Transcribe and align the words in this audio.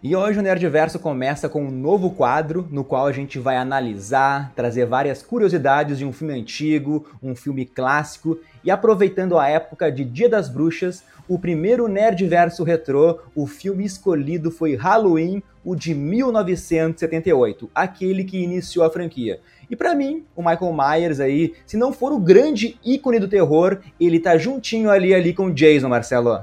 E 0.00 0.14
hoje 0.14 0.38
o 0.38 0.42
Nerdverso 0.42 0.96
começa 1.00 1.48
com 1.48 1.64
um 1.64 1.72
novo 1.72 2.12
quadro 2.12 2.68
no 2.70 2.84
qual 2.84 3.08
a 3.08 3.12
gente 3.12 3.36
vai 3.36 3.56
analisar, 3.56 4.52
trazer 4.54 4.86
várias 4.86 5.24
curiosidades 5.24 5.98
de 5.98 6.04
um 6.04 6.12
filme 6.12 6.34
antigo, 6.34 7.04
um 7.20 7.34
filme 7.34 7.66
clássico 7.66 8.38
e 8.62 8.70
aproveitando 8.70 9.36
a 9.36 9.48
época 9.48 9.90
de 9.90 10.04
Dia 10.04 10.28
das 10.28 10.48
Bruxas, 10.48 11.02
o 11.26 11.36
primeiro 11.36 11.88
Nerdverso 11.88 12.62
retrô, 12.62 13.18
o 13.34 13.44
filme 13.44 13.84
escolhido 13.84 14.52
foi 14.52 14.76
Halloween, 14.76 15.42
o 15.64 15.74
de 15.74 15.92
1978, 15.96 17.68
aquele 17.74 18.22
que 18.22 18.38
iniciou 18.38 18.86
a 18.86 18.90
franquia. 18.90 19.40
E 19.68 19.74
para 19.74 19.96
mim, 19.96 20.24
o 20.36 20.42
Michael 20.42 20.72
Myers 20.72 21.18
aí, 21.18 21.54
se 21.66 21.76
não 21.76 21.92
for 21.92 22.12
o 22.12 22.20
grande 22.20 22.78
ícone 22.84 23.18
do 23.18 23.26
terror, 23.26 23.78
ele 23.98 24.20
tá 24.20 24.38
juntinho 24.38 24.92
ali 24.92 25.12
ali 25.12 25.34
com 25.34 25.46
o 25.46 25.52
Jason, 25.52 25.88
Marcelo. 25.88 26.38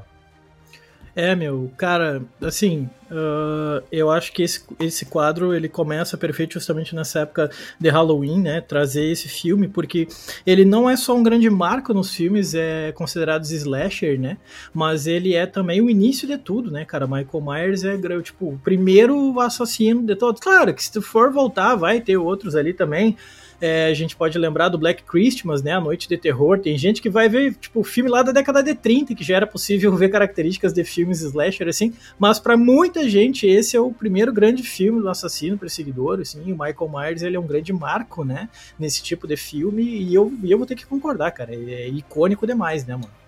É, 1.16 1.34
meu, 1.34 1.72
cara, 1.78 2.22
assim, 2.42 2.90
uh, 3.10 3.82
eu 3.90 4.12
acho 4.12 4.34
que 4.34 4.44
esse, 4.44 4.66
esse 4.82 5.06
quadro 5.06 5.54
ele 5.54 5.70
começa 5.70 6.18
perfeito 6.18 6.56
justamente 6.56 6.94
nessa 6.94 7.20
época 7.20 7.50
de 7.80 7.88
Halloween, 7.88 8.42
né? 8.42 8.60
Trazer 8.60 9.06
esse 9.06 9.30
filme, 9.30 9.70
porque 9.70 10.10
ele 10.46 10.66
não 10.66 10.90
é 10.90 10.98
só 10.98 11.16
um 11.16 11.24
grande 11.24 11.50
marco 11.50 11.94
nos 11.94 12.14
filmes 12.14 12.54
é 12.54 12.92
considerados 12.92 13.52
slasher, 13.52 14.20
né? 14.20 14.38
Mas 14.74 15.08
ele 15.08 15.34
é 15.34 15.46
também 15.46 15.80
o 15.80 15.90
início 15.90 16.28
de 16.28 16.38
tudo, 16.38 16.70
né, 16.70 16.84
cara? 16.84 17.08
Michael 17.08 17.42
Myers 17.42 17.86
é 17.86 17.98
tipo 18.22 18.50
o 18.50 18.60
primeiro 18.60 19.40
assassino 19.40 20.04
de 20.04 20.18
todos. 20.18 20.42
Claro 20.42 20.74
que 20.74 20.84
se 20.84 20.92
tu 20.92 21.02
for 21.02 21.32
voltar, 21.32 21.76
vai 21.76 22.02
ter 22.02 22.18
outros 22.18 22.58
ali 22.58 22.74
também. 22.74 23.16
É, 23.60 23.88
a 23.88 23.94
gente 23.94 24.16
pode 24.16 24.38
lembrar 24.38 24.70
do 24.70 24.78
Black 24.78 25.04
Christmas, 25.04 25.64
né? 25.64 25.74
A 25.74 25.82
Noite 25.82 26.08
de 26.08 26.18
Terror. 26.18 26.60
Tem 26.60 26.78
gente 26.78 27.02
que 27.02 27.10
vai 27.10 27.30
ver, 27.30 27.56
tipo, 27.56 27.84
filme 27.84 28.10
lá 28.10 28.22
da 28.22 28.32
década 28.32 28.62
de 28.62 28.76
30, 28.76 29.16
que 29.16 29.24
já 29.24 29.36
era 29.36 29.48
possível 29.48 29.96
ver 29.96 30.10
características 30.10 30.74
de 30.74 30.84
filmes 30.84 31.22
slasher, 31.22 31.68
assim. 31.68 31.94
Mas 32.20 32.40
para 32.40 32.58
muita 32.58 33.08
gente, 33.10 33.48
esse 33.48 33.76
é 33.76 33.80
o 33.80 33.92
primeiro 33.92 34.34
grande 34.34 34.64
filme 34.64 35.02
do 35.02 35.10
assassino 35.10 35.58
perseguidor, 35.58 36.20
assim. 36.20 36.52
O 36.52 36.58
Michael 36.58 36.92
Myers, 36.92 37.22
ele 37.22 37.36
é 37.36 37.40
um 37.40 37.48
grande 37.48 37.72
marco, 37.72 38.24
né? 38.24 38.50
Nesse 38.78 39.02
tipo 39.02 39.28
de 39.28 39.38
filme. 39.38 39.84
E 39.84 40.14
eu, 40.14 40.34
e 40.44 40.52
eu 40.52 40.58
vou 40.58 40.68
ter 40.68 40.76
que 40.76 40.86
concordar, 40.86 41.32
cara. 41.32 41.54
É 41.54 41.88
icônico 41.88 42.46
demais, 42.46 42.86
né, 42.86 42.96
mano? 42.96 43.25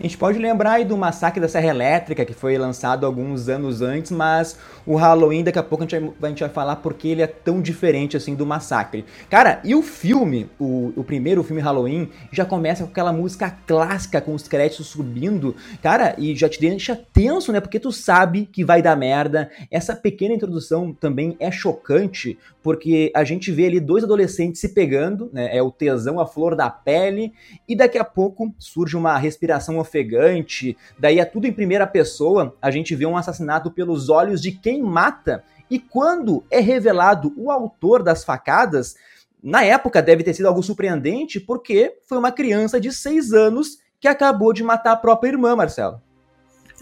A 0.00 0.04
gente 0.04 0.16
pode 0.16 0.38
lembrar 0.38 0.72
aí 0.72 0.84
do 0.86 0.96
Massacre 0.96 1.38
da 1.38 1.46
Serra 1.46 1.68
Elétrica, 1.68 2.24
que 2.24 2.32
foi 2.32 2.56
lançado 2.56 3.04
alguns 3.04 3.48
anos 3.48 3.82
antes, 3.82 4.10
mas 4.10 4.58
o 4.86 4.96
Halloween, 4.96 5.44
daqui 5.44 5.58
a 5.58 5.62
pouco 5.62 5.84
a 5.84 5.86
gente 5.86 6.00
vai, 6.00 6.14
a 6.22 6.28
gente 6.28 6.40
vai 6.40 6.48
falar 6.48 6.76
porque 6.76 7.06
ele 7.06 7.20
é 7.20 7.26
tão 7.26 7.60
diferente 7.60 8.16
assim 8.16 8.34
do 8.34 8.46
Massacre. 8.46 9.04
Cara, 9.28 9.60
e 9.62 9.74
o 9.74 9.82
filme, 9.82 10.48
o, 10.58 10.92
o 10.96 11.04
primeiro 11.04 11.44
filme 11.44 11.60
Halloween, 11.60 12.08
já 12.32 12.44
começa 12.44 12.84
com 12.84 12.90
aquela 12.90 13.12
música 13.12 13.50
clássica, 13.66 14.20
com 14.20 14.34
os 14.34 14.48
créditos 14.48 14.86
subindo, 14.86 15.54
cara, 15.82 16.16
e 16.18 16.34
já 16.34 16.48
te 16.48 16.58
deixa 16.58 16.96
tenso, 16.96 17.52
né? 17.52 17.60
Porque 17.60 17.78
tu 17.78 17.92
sabe 17.92 18.48
que 18.50 18.64
vai 18.64 18.80
dar 18.80 18.96
merda. 18.96 19.50
Essa 19.70 19.94
pequena 19.94 20.34
introdução 20.34 20.92
também 20.92 21.36
é 21.38 21.50
chocante, 21.50 22.38
porque 22.62 23.12
a 23.14 23.24
gente 23.24 23.52
vê 23.52 23.66
ali 23.66 23.78
dois 23.78 24.02
adolescentes 24.02 24.60
se 24.60 24.70
pegando, 24.70 25.30
né? 25.32 25.54
É 25.54 25.62
o 25.62 25.70
tesão, 25.70 26.18
a 26.18 26.26
flor 26.26 26.56
da 26.56 26.70
pele, 26.70 27.34
e 27.68 27.76
daqui 27.76 27.98
a 27.98 28.04
pouco 28.04 28.52
surge 28.58 28.96
uma 28.96 29.18
respiração 29.18 29.81
ofegante, 29.82 30.76
daí 30.98 31.18
é 31.20 31.24
tudo 31.24 31.46
em 31.46 31.52
primeira 31.52 31.86
pessoa, 31.86 32.56
a 32.62 32.70
gente 32.70 32.94
vê 32.94 33.04
um 33.04 33.16
assassinato 33.16 33.70
pelos 33.70 34.08
olhos 34.08 34.40
de 34.40 34.52
quem 34.52 34.82
mata, 34.82 35.44
e 35.70 35.78
quando 35.78 36.44
é 36.50 36.60
revelado 36.60 37.32
o 37.36 37.50
autor 37.50 38.02
das 38.02 38.24
facadas, 38.24 38.94
na 39.42 39.64
época 39.64 40.00
deve 40.00 40.22
ter 40.22 40.34
sido 40.34 40.46
algo 40.46 40.62
surpreendente, 40.62 41.40
porque 41.40 41.98
foi 42.08 42.16
uma 42.16 42.32
criança 42.32 42.80
de 42.80 42.92
6 42.92 43.32
anos 43.32 43.78
que 44.00 44.08
acabou 44.08 44.52
de 44.52 44.62
matar 44.62 44.92
a 44.92 44.96
própria 44.96 45.30
irmã, 45.30 45.54
Marcelo. 45.54 46.00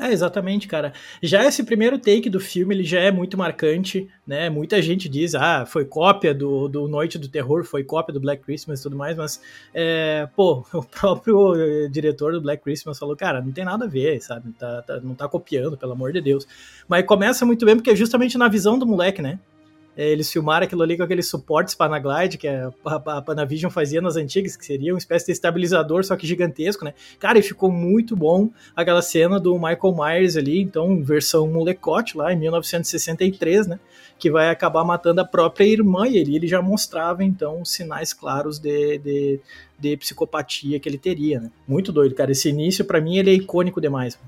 É, 0.01 0.11
exatamente, 0.11 0.66
cara. 0.66 0.94
Já 1.22 1.44
esse 1.44 1.62
primeiro 1.62 1.99
take 1.99 2.31
do 2.31 2.41
filme, 2.41 2.75
ele 2.75 2.84
já 2.84 3.00
é 3.00 3.11
muito 3.11 3.37
marcante, 3.37 4.09
né? 4.27 4.49
Muita 4.49 4.81
gente 4.81 5.11
diz, 5.11 5.34
ah, 5.34 5.66
foi 5.66 5.84
cópia 5.84 6.33
do, 6.33 6.69
do 6.69 6.88
Noite 6.88 7.19
do 7.19 7.28
Terror, 7.28 7.65
foi 7.65 7.84
cópia 7.84 8.15
do 8.15 8.19
Black 8.19 8.43
Christmas 8.43 8.81
e 8.81 8.83
tudo 8.83 8.97
mais, 8.97 9.15
mas, 9.19 9.43
é, 9.75 10.27
pô, 10.34 10.65
o 10.72 10.83
próprio 10.83 11.55
eh, 11.55 11.89
diretor 11.89 12.33
do 12.33 12.41
Black 12.41 12.65
Christmas 12.65 12.99
falou, 12.99 13.15
cara, 13.15 13.43
não 13.43 13.53
tem 13.53 13.62
nada 13.62 13.84
a 13.84 13.89
ver, 13.89 14.22
sabe? 14.22 14.53
Tá, 14.53 14.81
tá, 14.81 15.00
não 15.00 15.15
tá 15.15 15.28
copiando, 15.28 15.77
pelo 15.77 15.93
amor 15.93 16.15
de 16.15 16.22
Deus. 16.22 16.49
Mas 16.89 17.05
começa 17.05 17.44
muito 17.44 17.66
bem 17.66 17.77
porque 17.77 17.91
é 17.91 17.97
justamente 17.97 18.39
na 18.39 18.49
visão 18.49 18.78
do 18.78 18.87
moleque, 18.87 19.21
né? 19.21 19.39
É, 20.00 20.09
eles 20.09 20.33
filmaram 20.33 20.65
aquilo 20.65 20.83
ali 20.83 20.97
com 20.97 21.03
aqueles 21.03 21.28
suportes 21.28 21.75
Panaglide 21.75 22.38
que 22.38 22.49
a, 22.49 22.72
a, 22.87 23.19
a, 23.19 23.21
Panavision 23.21 23.71
fazia 23.71 24.00
nas 24.00 24.16
antigas, 24.16 24.56
que 24.56 24.65
seria 24.65 24.94
uma 24.94 24.99
espécie 24.99 25.27
de 25.27 25.33
estabilizador, 25.33 26.03
só 26.05 26.16
que 26.16 26.27
gigantesco, 26.27 26.87
né? 26.87 26.94
Cara, 27.19 27.38
e 27.38 27.43
ficou 27.43 27.71
muito 27.71 28.16
bom 28.16 28.49
aquela 28.75 29.03
cena 29.03 29.39
do 29.39 29.53
Michael 29.56 29.94
Myers 29.94 30.39
ali, 30.39 30.59
então, 30.59 31.03
versão 31.03 31.47
molecote 31.47 32.16
lá, 32.16 32.33
em 32.33 32.37
1963, 32.39 33.66
né? 33.66 33.78
Que 34.19 34.31
vai 34.31 34.49
acabar 34.49 34.84
matando 34.84 35.21
a 35.21 35.25
própria 35.27 35.66
irmã, 35.66 36.09
e 36.09 36.16
ele, 36.16 36.34
ele 36.34 36.47
já 36.47 36.62
mostrava, 36.62 37.22
então, 37.22 37.62
sinais 37.62 38.15
claros 38.15 38.59
de, 38.59 38.97
de, 38.97 39.41
de 39.78 39.99
psicopatia 39.99 40.81
que 40.81 40.89
ele 40.89 40.97
teria, 40.97 41.41
né? 41.41 41.50
Muito 41.69 41.93
doido, 41.93 42.15
cara. 42.15 42.33
Esse 42.33 42.49
início, 42.49 42.87
para 42.87 43.03
mim, 43.03 43.19
ele 43.19 43.33
é 43.33 43.34
icônico 43.34 43.83
demais. 43.83 44.19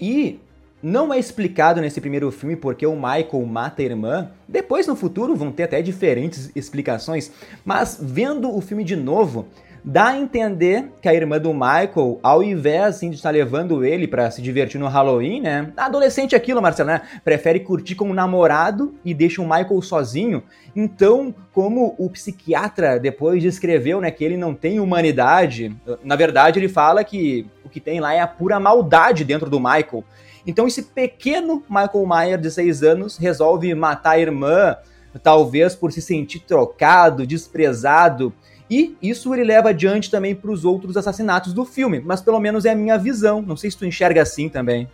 E 0.00 0.40
não 0.84 1.14
é 1.14 1.18
explicado 1.18 1.80
nesse 1.80 1.98
primeiro 1.98 2.30
filme 2.30 2.56
porque 2.56 2.86
o 2.86 2.94
Michael 2.94 3.46
mata 3.46 3.80
a 3.80 3.84
irmã. 3.86 4.28
Depois, 4.46 4.86
no 4.86 4.94
futuro, 4.94 5.34
vão 5.34 5.50
ter 5.50 5.62
até 5.62 5.80
diferentes 5.80 6.52
explicações. 6.54 7.32
Mas 7.64 7.98
vendo 7.98 8.54
o 8.54 8.60
filme 8.60 8.84
de 8.84 8.94
novo, 8.94 9.46
dá 9.82 10.08
a 10.08 10.18
entender 10.18 10.92
que 11.00 11.08
a 11.08 11.14
irmã 11.14 11.40
do 11.40 11.54
Michael, 11.54 12.20
ao 12.22 12.42
invés 12.42 12.82
assim, 12.82 13.08
de 13.08 13.16
estar 13.16 13.30
levando 13.30 13.82
ele 13.82 14.06
para 14.06 14.30
se 14.30 14.42
divertir 14.42 14.78
no 14.78 14.86
Halloween, 14.86 15.40
né? 15.40 15.72
Adolescente 15.74 16.36
aquilo, 16.36 16.60
Marcelo, 16.60 16.90
né? 16.90 17.00
Prefere 17.24 17.60
curtir 17.60 17.94
com 17.94 18.10
o 18.10 18.14
namorado 18.14 18.94
e 19.02 19.14
deixa 19.14 19.40
o 19.40 19.48
Michael 19.48 19.80
sozinho. 19.80 20.42
Então, 20.76 21.34
como 21.54 21.94
o 21.96 22.10
psiquiatra 22.10 23.00
depois 23.00 23.42
descreveu, 23.42 24.02
né, 24.02 24.10
que 24.10 24.22
ele 24.22 24.36
não 24.36 24.54
tem 24.54 24.80
humanidade, 24.80 25.74
na 26.02 26.16
verdade 26.16 26.58
ele 26.58 26.68
fala 26.68 27.02
que 27.04 27.46
o 27.64 27.70
que 27.70 27.80
tem 27.80 28.00
lá 28.00 28.12
é 28.12 28.20
a 28.20 28.26
pura 28.26 28.60
maldade 28.60 29.24
dentro 29.24 29.48
do 29.48 29.58
Michael. 29.58 30.04
Então 30.46 30.66
esse 30.66 30.82
pequeno 30.82 31.62
Michael 31.68 32.06
Myers 32.06 32.42
de 32.42 32.50
6 32.50 32.82
anos 32.82 33.16
resolve 33.16 33.74
matar 33.74 34.12
a 34.12 34.18
irmã, 34.18 34.76
talvez 35.22 35.74
por 35.74 35.92
se 35.92 36.02
sentir 36.02 36.40
trocado, 36.40 37.26
desprezado. 37.26 38.32
E 38.70 38.96
isso 39.00 39.32
ele 39.34 39.44
leva 39.44 39.70
adiante 39.70 40.10
também 40.10 40.34
para 40.34 40.50
os 40.50 40.64
outros 40.64 40.96
assassinatos 40.96 41.52
do 41.52 41.64
filme, 41.64 42.00
mas 42.00 42.20
pelo 42.20 42.40
menos 42.40 42.64
é 42.64 42.70
a 42.70 42.74
minha 42.74 42.98
visão. 42.98 43.42
Não 43.42 43.56
sei 43.56 43.70
se 43.70 43.76
tu 43.76 43.86
enxerga 43.86 44.22
assim 44.22 44.48
também. 44.48 44.88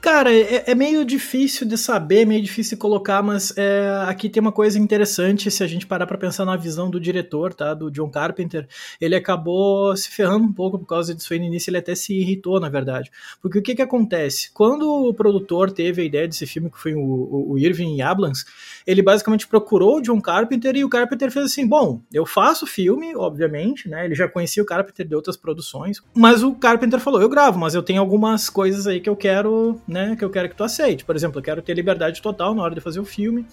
Cara, 0.00 0.32
é, 0.32 0.70
é, 0.70 0.74
meio 0.74 1.04
difícil 1.04 1.68
de 1.68 1.76
saber, 1.76 2.24
meio 2.24 2.40
difícil 2.40 2.74
de 2.74 2.80
colocar, 2.80 3.22
mas 3.22 3.52
é, 3.54 4.02
aqui 4.06 4.30
tem 4.30 4.40
uma 4.40 4.50
coisa 4.50 4.78
interessante 4.78 5.50
se 5.50 5.62
a 5.62 5.66
gente 5.66 5.86
parar 5.86 6.06
para 6.06 6.16
pensar 6.16 6.46
na 6.46 6.56
visão 6.56 6.88
do 6.88 6.98
diretor, 6.98 7.52
tá? 7.52 7.74
Do 7.74 7.90
John 7.90 8.08
Carpenter. 8.08 8.66
Ele 8.98 9.14
acabou 9.14 9.94
se 9.94 10.08
ferrando 10.08 10.46
um 10.46 10.52
pouco 10.54 10.78
por 10.78 10.86
causa 10.86 11.14
disso 11.14 11.30
aí 11.34 11.38
no 11.38 11.44
início, 11.44 11.68
ele 11.68 11.76
até 11.76 11.94
se 11.94 12.14
irritou, 12.14 12.58
na 12.58 12.70
verdade. 12.70 13.10
Porque 13.42 13.58
o 13.58 13.62
que 13.62 13.74
que 13.74 13.82
acontece? 13.82 14.50
Quando 14.54 14.88
o 14.88 15.12
produtor 15.12 15.70
teve 15.70 16.00
a 16.00 16.04
ideia 16.06 16.26
desse 16.26 16.46
filme, 16.46 16.70
que 16.70 16.78
foi 16.78 16.94
o, 16.94 17.50
o, 17.50 17.58
Irving 17.58 17.98
Yablans, 17.98 18.46
ele 18.86 19.02
basicamente 19.02 19.46
procurou 19.46 19.98
o 19.98 20.00
John 20.00 20.20
Carpenter 20.20 20.76
e 20.76 20.84
o 20.84 20.88
Carpenter 20.88 21.30
fez 21.30 21.46
assim: 21.46 21.66
bom, 21.66 22.00
eu 22.12 22.26
faço 22.26 22.66
filme, 22.66 23.14
obviamente, 23.16 23.88
né? 23.88 24.04
Ele 24.04 24.14
já 24.14 24.28
conhecia 24.28 24.62
o 24.62 24.66
Carpenter 24.66 25.06
de 25.06 25.14
outras 25.14 25.36
produções, 25.36 26.00
mas 26.14 26.42
o 26.42 26.54
Carpenter 26.54 27.00
falou: 27.00 27.20
eu 27.20 27.28
gravo, 27.28 27.58
mas 27.58 27.74
eu 27.74 27.82
tenho 27.82 28.00
algumas 28.00 28.48
coisas 28.48 28.86
aí 28.86 29.00
que 29.00 29.08
eu 29.08 29.16
quero 29.16 29.80
né, 29.86 30.16
que 30.16 30.24
eu 30.24 30.30
quero 30.30 30.48
que 30.48 30.56
tu 30.56 30.64
aceite. 30.64 31.04
Por 31.04 31.16
exemplo, 31.16 31.38
eu 31.38 31.42
quero 31.42 31.62
ter 31.62 31.74
liberdade 31.74 32.22
total 32.22 32.54
na 32.54 32.62
hora 32.62 32.74
de 32.74 32.80
fazer 32.80 33.00
o 33.00 33.04
filme. 33.04 33.46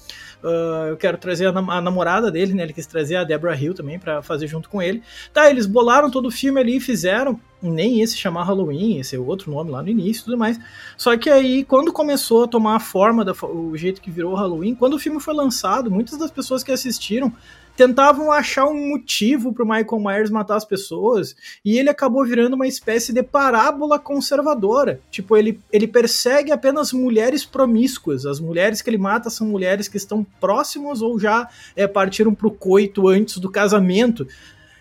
Uh, 0.43 0.89
eu 0.89 0.97
quero 0.97 1.17
trazer 1.17 1.47
a, 1.47 1.51
nam 1.51 1.69
a, 1.69 1.81
namorada 1.81 2.31
dele, 2.31 2.53
né? 2.53 2.63
Ele 2.63 2.73
quis 2.73 2.85
trazer 2.85 3.15
a 3.15 3.23
Deborah 3.23 3.55
Hill 3.55 3.73
também 3.73 3.99
para 3.99 4.21
fazer 4.21 4.47
junto 4.47 4.69
com 4.69 4.81
ele. 4.81 5.01
Tá, 5.33 5.49
eles 5.49 5.65
bolaram 5.65 6.09
todo 6.09 6.27
o 6.27 6.31
filme 6.31 6.59
ali 6.59 6.77
e 6.77 6.79
fizeram. 6.79 7.39
Nem 7.61 8.01
esse 8.01 8.15
chamar 8.15 8.43
Halloween, 8.43 8.99
esse 8.99 9.15
é 9.15 9.19
outro 9.19 9.51
nome 9.51 9.71
lá 9.71 9.81
no 9.81 9.89
início 9.89 10.21
e 10.21 10.25
tudo 10.25 10.37
mais. 10.37 10.59
Só 10.95 11.17
que 11.17 11.29
aí, 11.29 11.63
quando 11.63 11.91
começou 11.91 12.43
a 12.43 12.47
tomar 12.47 12.75
a 12.75 12.79
forma, 12.79 13.25
da, 13.25 13.33
o 13.43 13.75
jeito 13.75 14.01
que 14.01 14.11
virou 14.11 14.35
Halloween, 14.35 14.75
quando 14.75 14.93
o 14.93 14.99
filme 14.99 15.19
foi 15.19 15.33
lançado, 15.33 15.89
muitas 15.89 16.17
das 16.17 16.29
pessoas 16.29 16.63
que 16.63 16.71
assistiram 16.71 17.33
tentavam 17.77 18.31
achar 18.31 18.65
um 18.65 18.89
motivo 18.89 19.53
para 19.53 19.63
Michael 19.63 20.01
Myers 20.01 20.29
matar 20.31 20.55
as 20.55 20.65
pessoas 20.65 21.35
e 21.63 21.77
ele 21.77 21.91
acabou 21.91 22.25
virando 22.25 22.55
uma 22.55 22.65
espécie 22.65 23.13
de 23.13 23.21
parábola 23.21 23.99
conservadora. 23.99 24.99
Tipo, 25.11 25.37
ele, 25.37 25.59
ele 25.71 25.87
persegue 25.87 26.51
apenas 26.51 26.91
mulheres 26.91 27.45
promíscuas. 27.45 28.25
As 28.25 28.39
mulheres 28.39 28.81
que 28.81 28.89
ele 28.89 28.97
mata 28.97 29.29
são 29.29 29.45
mulheres 29.45 29.87
que 29.87 29.95
estão 29.95 30.25
próximas 30.41 31.03
ou 31.03 31.19
já 31.19 31.47
é, 31.75 31.85
partiram 31.85 32.33
para 32.33 32.47
o 32.47 32.51
coito 32.51 33.07
antes 33.07 33.37
do 33.37 33.49
casamento. 33.49 34.27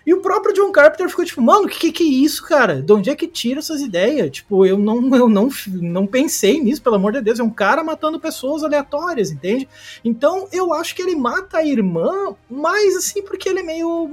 E 0.06 0.14
o 0.14 0.20
próprio 0.20 0.54
John 0.54 0.70
Carpenter 0.70 1.08
ficou 1.08 1.24
tipo, 1.24 1.42
mano, 1.42 1.66
que 1.66 1.90
que 1.90 2.04
é 2.04 2.06
isso, 2.06 2.46
cara? 2.46 2.80
De 2.80 2.92
onde 2.92 3.10
é 3.10 3.16
que 3.16 3.26
tira 3.26 3.58
essas 3.58 3.80
ideias? 3.80 4.30
Tipo, 4.30 4.64
eu 4.64 4.78
não, 4.78 5.02
eu 5.16 5.28
não, 5.28 5.48
não 5.66 6.06
pensei 6.06 6.60
nisso, 6.60 6.80
pelo 6.80 6.94
amor 6.94 7.12
de 7.12 7.20
Deus. 7.20 7.40
É 7.40 7.42
um 7.42 7.50
cara 7.50 7.82
matando 7.82 8.20
pessoas 8.20 8.62
aleatórias, 8.62 9.32
entende? 9.32 9.68
Então, 10.04 10.46
eu 10.52 10.72
acho 10.72 10.94
que 10.94 11.02
ele 11.02 11.16
mata 11.16 11.58
a 11.58 11.66
irmã, 11.66 12.36
mas 12.48 12.94
assim, 12.94 13.20
porque 13.20 13.48
ele 13.48 13.60
é 13.60 13.64
meio 13.64 14.08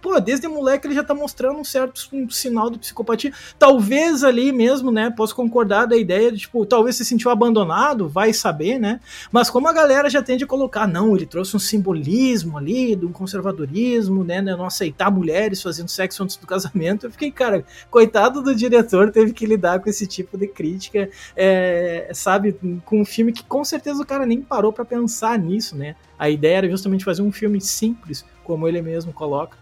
pô, 0.00 0.18
desde 0.20 0.48
moleque 0.48 0.86
ele 0.86 0.94
já 0.94 1.04
tá 1.04 1.14
mostrando 1.14 1.58
um 1.58 1.64
certo 1.64 2.08
um 2.12 2.28
sinal 2.28 2.70
de 2.70 2.78
psicopatia. 2.78 3.32
Talvez 3.58 4.24
ali 4.24 4.52
mesmo, 4.52 4.90
né, 4.90 5.10
posso 5.10 5.34
concordar 5.34 5.86
da 5.86 5.96
ideia 5.96 6.32
de, 6.32 6.38
tipo, 6.38 6.64
talvez 6.66 6.96
se 6.96 7.04
sentiu 7.04 7.30
abandonado, 7.30 8.08
vai 8.08 8.32
saber, 8.32 8.78
né? 8.78 9.00
Mas 9.30 9.50
como 9.50 9.68
a 9.68 9.72
galera 9.72 10.08
já 10.08 10.22
tende 10.22 10.44
a 10.44 10.46
colocar, 10.46 10.86
não, 10.86 11.16
ele 11.16 11.26
trouxe 11.26 11.56
um 11.56 11.58
simbolismo 11.58 12.58
ali, 12.58 12.96
do 12.96 13.08
conservadorismo, 13.10 14.24
né, 14.24 14.40
né 14.40 14.56
não 14.56 14.66
aceitar 14.66 15.10
mulheres 15.10 15.62
fazendo 15.62 15.88
sexo 15.88 16.22
antes 16.22 16.36
do 16.36 16.46
casamento, 16.46 17.06
eu 17.06 17.10
fiquei, 17.10 17.30
cara, 17.30 17.64
coitado 17.90 18.42
do 18.42 18.54
diretor, 18.54 19.10
teve 19.10 19.32
que 19.32 19.46
lidar 19.46 19.80
com 19.80 19.88
esse 19.88 20.06
tipo 20.06 20.36
de 20.36 20.46
crítica, 20.46 21.08
é, 21.36 22.10
sabe, 22.14 22.58
com 22.84 23.00
um 23.00 23.04
filme 23.04 23.32
que 23.32 23.44
com 23.44 23.64
certeza 23.64 24.02
o 24.02 24.06
cara 24.06 24.26
nem 24.26 24.40
parou 24.40 24.72
para 24.72 24.84
pensar 24.84 25.38
nisso, 25.38 25.76
né? 25.76 25.94
A 26.18 26.28
ideia 26.28 26.58
era 26.58 26.70
justamente 26.70 27.04
fazer 27.04 27.22
um 27.22 27.32
filme 27.32 27.60
simples, 27.60 28.24
como 28.44 28.68
ele 28.68 28.82
mesmo 28.82 29.12
coloca. 29.12 29.56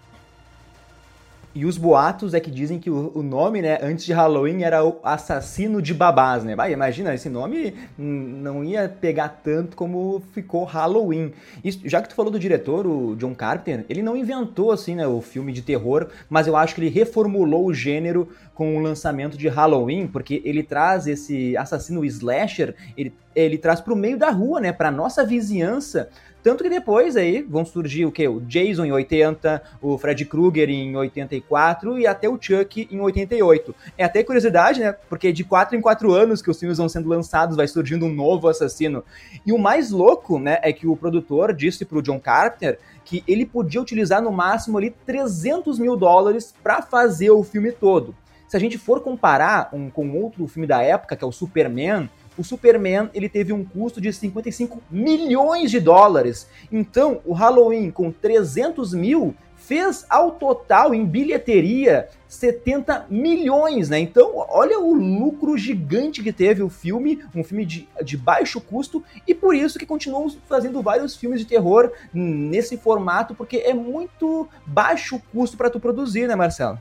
E 1.59 1.67
os 1.67 1.77
boatos 1.77 2.35
é 2.35 2.39
que 2.39 2.53
dizem 2.53 2.79
que 2.79 2.89
o, 2.89 3.11
o, 3.13 3.21
nome, 3.21 3.61
né, 3.61 3.81
antes 3.83 4.05
de 4.05 4.13
Halloween 4.13 4.63
era 4.63 4.85
o 4.85 5.01
Assassino 5.03 5.83
de 5.83 5.93
Babás, 5.93 6.45
né? 6.45 6.55
Vai, 6.55 6.73
imagina, 6.73 7.13
esse 7.13 7.29
nome 7.29 7.75
não 7.99 8.63
ia 8.63 8.89
pegar 8.89 9.41
tanto 9.43 9.77
como 9.77 10.23
ficou 10.33 10.63
Halloween. 10.63 11.33
Isso, 11.65 11.81
já 11.83 12.01
que 12.01 12.09
tu 12.09 12.15
falou 12.15 12.31
do 12.31 12.39
diretor, 12.39 12.87
o 12.87 13.17
John 13.17 13.35
Carpenter, 13.35 13.85
ele 13.89 14.03
não 14.03 14.17
inventou, 14.17 14.71
assim, 14.71 14.95
né, 14.95 15.05
o 15.09 15.21
filme 15.21 15.53
de 15.53 15.63
terror, 15.63 16.07
mas 16.31 16.47
eu 16.47 16.55
acho 16.55 16.77
que 16.77 16.81
ele 16.81 16.91
reformulou 16.91 17.67
o 17.67 17.75
gênero 17.75 18.29
com 18.55 18.77
o 18.77 18.81
lançamento 18.81 19.37
de 19.37 19.49
Halloween, 19.49 20.07
porque 20.07 20.41
ele 20.45 20.63
traz 20.63 21.09
esse 21.09 21.57
assassino 21.57 22.05
slasher, 22.05 22.77
ele, 22.97 23.13
ele 23.35 23.59
traz 23.59 23.81
pro 23.81 23.97
meio 23.97 24.17
da 24.17 24.31
rua, 24.31 24.61
né, 24.61 24.71
pra 24.71 24.93
nossa 24.93 25.27
vizinhança, 25.27 26.09
tanto 26.43 26.63
que 26.63 26.71
depois 26.71 27.17
aí 27.17 27.43
vão 27.43 27.65
surgir 27.65 28.07
o 28.07 28.13
que? 28.13 28.27
O 28.29 28.41
Jason 28.41 28.85
em 28.85 28.93
80, 28.93 29.63
o 29.83 29.99
Fred 29.99 30.25
Krueger 30.25 30.71
em 30.71 30.97
84 30.97 31.99
e 31.99 32.07
até 32.07 32.29
o 32.29 32.39
Chuck 32.41 32.89
em 32.91 33.01
88. 33.01 33.75
É 33.97 34.05
até 34.05 34.23
curiosidade, 34.23 34.81
né? 34.81 34.95
Porque 35.09 35.33
de 35.33 35.45
4 35.45 35.77
em 35.77 35.81
4 35.81 36.13
anos 36.13 36.41
que 36.41 36.51
os 36.51 36.59
filmes 36.59 36.79
vão 36.79 36.89
sendo 36.89 37.09
lançados, 37.09 37.57
vai 37.57 37.67
surgindo 37.67 38.07
um 38.07 38.13
novo 38.13 38.49
assassino. 38.49 39.05
E 39.45 39.53
o 39.53 39.59
mais 39.59 39.91
louco, 39.91 40.39
né, 40.39 40.59
é 40.63 40.73
que 40.73 40.87
o 40.87 40.97
produtor 40.97 41.53
disse 41.53 41.85
pro 41.85 42.03
John 42.03 42.21
Carpenter 42.21 42.79
que 43.05 43.25
ele 43.27 43.47
podia 43.47 43.81
utilizar 43.81 44.23
no 44.23 44.31
máximo 44.31 44.79
ali 44.79 44.95
300 45.07 45.79
mil 45.79 45.97
dólares 45.97 46.55
para 46.63 46.83
fazer 46.83 47.31
o 47.31 47.43
filme 47.43 47.73
todo. 47.73 48.15
Se 48.47 48.57
a 48.57 48.61
gente 48.61 48.79
for 48.79 49.01
comparar 49.01 49.69
um, 49.73 49.91
com 49.91 50.11
outro 50.19 50.47
filme 50.47 50.67
da 50.67 50.83
época, 50.83 51.17
que 51.17 51.25
é 51.25 51.27
o 51.27 51.33
Superman, 51.33 52.09
o 52.39 52.45
Superman 52.45 53.11
ele 53.13 53.29
teve 53.29 53.53
um 53.53 53.65
custo 53.65 54.01
de 54.01 54.13
55 54.13 54.81
milhões 54.91 55.71
de 55.71 55.81
dólares. 55.81 56.49
Então, 56.71 57.21
o 57.25 57.33
Halloween 57.33 57.91
com 57.91 58.11
300 58.13 58.95
mil 58.95 59.35
fez 59.57 60.07
ao 60.09 60.31
total 60.31 60.95
em 60.95 61.05
bilheteria 61.05 62.09
70 62.29 63.07
milhões, 63.11 63.91
né? 63.91 63.99
Então, 63.99 64.33
olha 64.49 64.79
o 64.79 64.95
lucro 64.95 65.59
gigante 65.59 66.23
que 66.23 66.33
teve 66.33 66.63
o 66.63 66.71
filme, 66.71 67.23
um 67.35 67.43
filme 67.43 67.67
de, 67.67 67.89
de 68.03 68.17
baixo 68.17 68.61
custo, 68.61 69.03
e 69.27 69.35
por 69.35 69.55
isso 69.55 69.79
que 69.79 69.85
continuam 69.85 70.31
fazendo 70.49 70.81
vários 70.81 71.17
filmes 71.17 71.41
de 71.41 71.47
terror 71.47 71.93
nesse 72.15 72.77
formato, 72.77 73.35
porque 73.35 73.59
é 73.59 73.75
muito 73.75 74.49
baixo 74.65 75.21
custo 75.33 75.57
para 75.57 75.69
tu 75.69 75.81
produzir, 75.81 76.29
né, 76.29 76.37
Marcelo? 76.37 76.79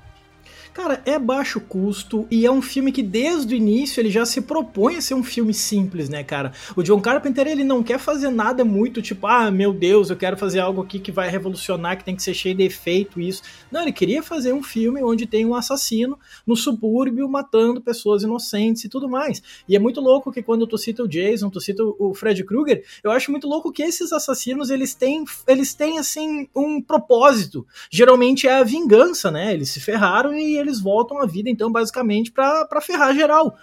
Cara, 0.77 1.01
é 1.07 1.17
baixo 1.17 1.59
custo 1.59 2.27
e 2.29 2.45
é 2.45 2.51
um 2.51 2.61
filme 2.61 2.91
que 2.91 3.01
desde 3.01 3.55
o 3.55 3.57
início 3.57 3.99
ele 3.99 4.11
já 4.11 4.27
se 4.27 4.41
propõe 4.41 4.97
a 4.97 5.01
ser 5.01 5.15
um 5.15 5.23
filme 5.23 5.51
simples, 5.51 6.07
né, 6.07 6.23
cara? 6.23 6.51
O 6.75 6.83
John 6.83 7.01
Carpenter 7.01 7.47
ele 7.47 7.63
não 7.63 7.81
quer 7.81 7.97
fazer 7.97 8.29
nada 8.29 8.63
muito 8.63 9.01
tipo, 9.01 9.25
ah, 9.25 9.49
meu 9.49 9.73
Deus, 9.73 10.11
eu 10.11 10.15
quero 10.15 10.37
fazer 10.37 10.59
algo 10.59 10.83
aqui 10.83 10.99
que 10.99 11.11
vai 11.11 11.29
revolucionar, 11.29 11.97
que 11.97 12.03
tem 12.03 12.15
que 12.15 12.21
ser 12.21 12.35
cheio 12.35 12.53
de 12.53 12.61
efeito, 12.61 13.19
isso. 13.19 13.41
Não, 13.71 13.81
ele 13.81 13.91
queria 13.91 14.21
fazer 14.21 14.53
um 14.53 14.61
filme 14.61 15.01
onde 15.03 15.25
tem 15.25 15.47
um 15.47 15.55
assassino 15.55 16.15
no 16.45 16.55
subúrbio 16.55 17.27
matando 17.27 17.81
pessoas 17.81 18.21
inocentes 18.21 18.83
e 18.83 18.89
tudo 18.89 19.09
mais. 19.09 19.41
E 19.67 19.75
é 19.75 19.79
muito 19.79 19.99
louco 19.99 20.31
que 20.31 20.43
quando 20.43 20.67
tu 20.67 20.77
cita 20.77 21.01
o 21.01 21.07
Jason, 21.07 21.49
tu 21.49 21.59
cita 21.59 21.83
o 21.83 22.13
Fred 22.13 22.43
Krueger, 22.43 22.85
eu 23.03 23.09
acho 23.09 23.31
muito 23.31 23.47
louco 23.47 23.71
que 23.71 23.81
esses 23.81 24.13
assassinos 24.13 24.69
eles 24.69 24.93
têm, 24.93 25.25
eles 25.47 25.73
têm 25.73 25.97
assim 25.97 26.47
um 26.55 26.79
propósito. 26.79 27.65
Geralmente 27.89 28.45
é 28.45 28.59
a 28.59 28.63
vingança, 28.63 29.31
né? 29.31 29.55
Eles 29.55 29.71
se 29.71 29.79
ferraram 29.79 30.37
e 30.37 30.55
eles 30.55 30.66
voltam 30.81 31.19
à 31.19 31.25
vida, 31.25 31.49
então, 31.49 31.71
basicamente, 31.71 32.31
para 32.31 32.81
ferrar 32.81 33.15
geral. 33.15 33.55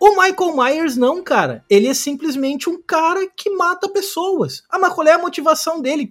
O 0.00 0.10
Michael 0.10 0.56
Myers 0.56 0.96
não, 0.96 1.22
cara. 1.22 1.62
Ele 1.68 1.86
é 1.86 1.94
simplesmente 1.94 2.70
um 2.70 2.80
cara 2.80 3.28
que 3.36 3.50
mata 3.50 3.88
pessoas. 3.88 4.62
Ah, 4.70 4.78
mas 4.78 4.94
qual 4.94 5.06
é 5.06 5.12
a 5.12 5.18
motivação 5.18 5.82
dele? 5.82 6.10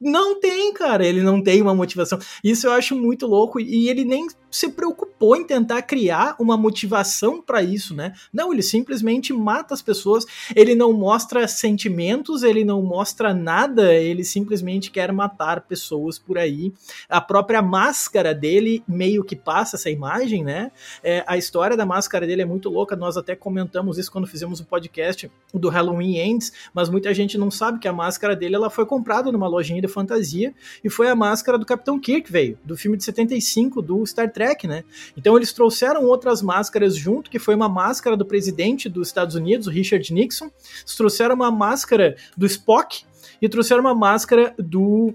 Não 0.00 0.38
tem, 0.38 0.72
cara. 0.72 1.04
Ele 1.04 1.20
não 1.20 1.42
tem 1.42 1.60
uma 1.60 1.74
motivação. 1.74 2.18
Isso 2.44 2.66
eu 2.66 2.72
acho 2.72 2.94
muito 2.94 3.26
louco. 3.26 3.58
E 3.58 3.88
ele 3.88 4.04
nem 4.04 4.28
se 4.54 4.68
preocupou 4.68 5.34
em 5.34 5.44
tentar 5.44 5.82
criar 5.82 6.36
uma 6.38 6.56
motivação 6.56 7.42
para 7.42 7.60
isso, 7.60 7.92
né? 7.92 8.12
Não, 8.32 8.52
ele 8.52 8.62
simplesmente 8.62 9.32
mata 9.32 9.74
as 9.74 9.82
pessoas, 9.82 10.24
ele 10.54 10.76
não 10.76 10.92
mostra 10.92 11.48
sentimentos, 11.48 12.44
ele 12.44 12.64
não 12.64 12.80
mostra 12.80 13.34
nada, 13.34 13.92
ele 13.92 14.22
simplesmente 14.22 14.92
quer 14.92 15.12
matar 15.12 15.62
pessoas 15.62 16.20
por 16.20 16.38
aí. 16.38 16.72
A 17.08 17.20
própria 17.20 17.60
máscara 17.60 18.32
dele 18.32 18.80
meio 18.86 19.24
que 19.24 19.34
passa 19.34 19.74
essa 19.74 19.90
imagem, 19.90 20.44
né? 20.44 20.70
É, 21.02 21.24
a 21.26 21.36
história 21.36 21.76
da 21.76 21.84
máscara 21.84 22.24
dele 22.24 22.42
é 22.42 22.46
muito 22.46 22.68
louca, 22.68 22.94
nós 22.94 23.16
até 23.16 23.34
comentamos 23.34 23.98
isso 23.98 24.12
quando 24.12 24.28
fizemos 24.28 24.60
o 24.60 24.64
podcast 24.64 25.28
do 25.52 25.68
Halloween 25.68 26.18
Ends, 26.18 26.52
mas 26.72 26.88
muita 26.88 27.12
gente 27.12 27.36
não 27.36 27.50
sabe 27.50 27.80
que 27.80 27.88
a 27.88 27.92
máscara 27.92 28.36
dele 28.36 28.54
ela 28.54 28.70
foi 28.70 28.86
comprada 28.86 29.32
numa 29.32 29.48
lojinha 29.48 29.82
de 29.82 29.88
fantasia 29.88 30.54
e 30.84 30.88
foi 30.88 31.08
a 31.08 31.16
máscara 31.16 31.58
do 31.58 31.66
Capitão 31.66 31.98
Kirk, 31.98 32.30
veio, 32.30 32.56
do 32.64 32.76
filme 32.76 32.96
de 32.96 33.02
75 33.02 33.82
do 33.82 34.06
Star 34.06 34.30
Trek 34.30 34.43
né? 34.66 34.84
Então 35.16 35.36
eles 35.36 35.52
trouxeram 35.52 36.04
outras 36.04 36.42
máscaras 36.42 36.96
junto, 36.96 37.30
que 37.30 37.38
foi 37.38 37.54
uma 37.54 37.68
máscara 37.68 38.16
do 38.16 38.26
presidente 38.26 38.88
dos 38.88 39.08
Estados 39.08 39.34
Unidos, 39.34 39.66
o 39.66 39.70
Richard 39.70 40.12
Nixon, 40.12 40.50
eles 40.80 40.94
trouxeram 40.96 41.34
uma 41.34 41.50
máscara 41.50 42.16
do 42.36 42.46
Spock 42.46 43.04
e 43.40 43.48
trouxeram 43.48 43.80
uma 43.80 43.94
máscara 43.94 44.54
do 44.58 45.14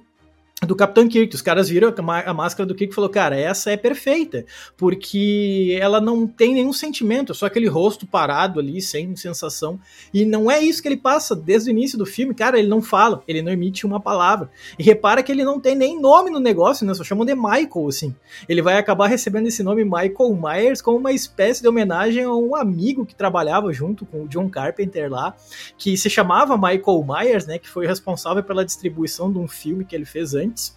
do 0.66 0.76
Capitão 0.76 1.08
Kirk. 1.08 1.34
Os 1.34 1.42
caras 1.42 1.70
viram 1.70 1.94
a 2.26 2.34
máscara 2.34 2.68
do 2.68 2.76
Kirk 2.76 2.92
e 2.92 2.96
falou, 2.96 3.10
cara, 3.10 3.38
essa 3.38 3.72
é 3.72 3.78
perfeita, 3.78 4.46
porque 4.76 5.78
ela 5.80 6.02
não 6.02 6.28
tem 6.28 6.54
nenhum 6.54 6.74
sentimento, 6.74 7.32
é 7.32 7.36
só 7.36 7.46
aquele 7.46 7.68
rosto 7.68 8.06
parado 8.06 8.60
ali, 8.60 8.82
sem 8.82 9.16
sensação. 9.16 9.80
E 10.14 10.26
não 10.26 10.52
é 10.52 10.60
isso 10.60 10.82
que 10.82 10.88
ele 10.88 10.98
passa 10.98 11.36
desde 11.36 11.70
o 11.70 11.72
início 11.72 11.98
do 11.98 12.06
filme, 12.06 12.34
cara, 12.34 12.60
ele 12.60 12.68
não 12.68 12.82
fala, 12.82 13.24
ele 13.28 13.42
não 13.42 13.52
emite 13.52 13.86
uma 13.86 14.00
palavra. 14.00 14.50
E 14.78 14.84
repara 14.84 15.24
que 15.24 15.32
ele 15.32 15.44
não 15.44 15.60
tem 15.60 15.76
nem 15.76 16.00
nome 16.00 16.30
no 16.30 16.40
negócio, 16.40 16.86
né? 16.86 16.94
Só 16.94 17.04
chamam 17.04 17.26
de 17.26 17.36
Michael, 17.36 17.88
assim. 17.88 18.16
Ele 18.48 18.62
vai 18.62 18.78
acabar 18.78 19.08
recebendo 19.08 19.48
esse 19.48 19.64
nome 19.64 19.84
Michael 19.84 20.36
Myers 20.36 20.82
como 20.82 20.98
uma 20.98 21.12
espécie 21.12 21.62
de 21.62 21.68
homenagem 21.68 22.24
a 22.24 22.34
um 22.34 22.56
amigo 22.56 23.06
que 23.06 23.16
trabalhava 23.16 23.72
junto 23.72 24.06
com 24.06 24.24
o 24.24 24.28
John 24.28 24.50
Carpenter 24.50 25.10
lá, 25.10 25.36
que 25.78 25.96
se 25.98 26.10
chamava 26.10 26.58
Michael 26.58 27.06
Myers, 27.08 27.46
né? 27.46 27.58
Que 27.58 27.70
foi 27.70 27.88
responsável 27.88 28.44
pela 28.44 28.66
distribuição 28.66 29.32
de 29.32 29.40
um 29.40 29.48
filme 29.48 29.86
que 29.86 29.96
ele 29.96 30.06
fez 30.06 30.34
antes 30.34 30.49
antes. 30.50 30.76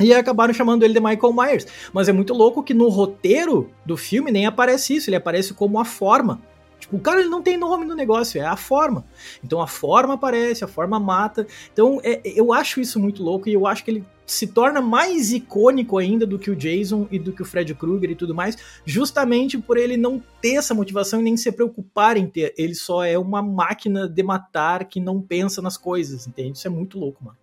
E 0.00 0.12
acabaram 0.14 0.54
chamando 0.54 0.82
ele 0.82 0.94
de 0.94 1.00
Michael 1.00 1.32
Myers. 1.32 1.66
Mas 1.92 2.08
é 2.08 2.12
muito 2.12 2.32
louco 2.32 2.62
que 2.62 2.72
no 2.72 2.88
roteiro 2.88 3.70
do 3.84 3.96
filme 3.96 4.30
nem 4.30 4.46
aparece 4.46 4.94
isso, 4.94 5.10
ele 5.10 5.16
aparece 5.16 5.52
como 5.52 5.78
a 5.78 5.84
forma. 5.84 6.40
Tipo, 6.80 6.96
o 6.96 7.00
cara 7.00 7.20
ele 7.20 7.28
não 7.28 7.42
tem 7.42 7.56
nome 7.56 7.84
no 7.84 7.94
negócio, 7.94 8.40
é 8.40 8.44
a 8.44 8.56
forma. 8.56 9.04
Então 9.44 9.60
a 9.60 9.68
forma 9.68 10.14
aparece, 10.14 10.64
a 10.64 10.68
forma 10.68 10.98
mata. 10.98 11.46
Então 11.72 12.00
é, 12.02 12.20
eu 12.24 12.52
acho 12.52 12.80
isso 12.80 12.98
muito 12.98 13.22
louco 13.22 13.48
e 13.48 13.52
eu 13.52 13.66
acho 13.66 13.84
que 13.84 13.90
ele 13.90 14.04
se 14.26 14.46
torna 14.46 14.80
mais 14.80 15.30
icônico 15.30 15.98
ainda 15.98 16.26
do 16.26 16.38
que 16.38 16.50
o 16.50 16.56
Jason 16.56 17.06
e 17.10 17.18
do 17.18 17.32
que 17.32 17.42
o 17.42 17.44
Fred 17.44 17.74
Krueger 17.74 18.10
e 18.10 18.14
tudo 18.14 18.34
mais, 18.34 18.56
justamente 18.84 19.58
por 19.58 19.76
ele 19.76 19.96
não 19.96 20.22
ter 20.40 20.54
essa 20.54 20.74
motivação 20.74 21.20
e 21.20 21.22
nem 21.22 21.36
se 21.36 21.52
preocupar 21.52 22.16
em 22.16 22.26
ter. 22.26 22.54
Ele 22.56 22.74
só 22.74 23.04
é 23.04 23.18
uma 23.18 23.42
máquina 23.42 24.08
de 24.08 24.22
matar 24.22 24.86
que 24.86 24.98
não 24.98 25.20
pensa 25.20 25.60
nas 25.60 25.76
coisas, 25.76 26.26
entende? 26.26 26.56
Isso 26.56 26.66
é 26.66 26.70
muito 26.70 26.98
louco, 26.98 27.22
mano. 27.22 27.41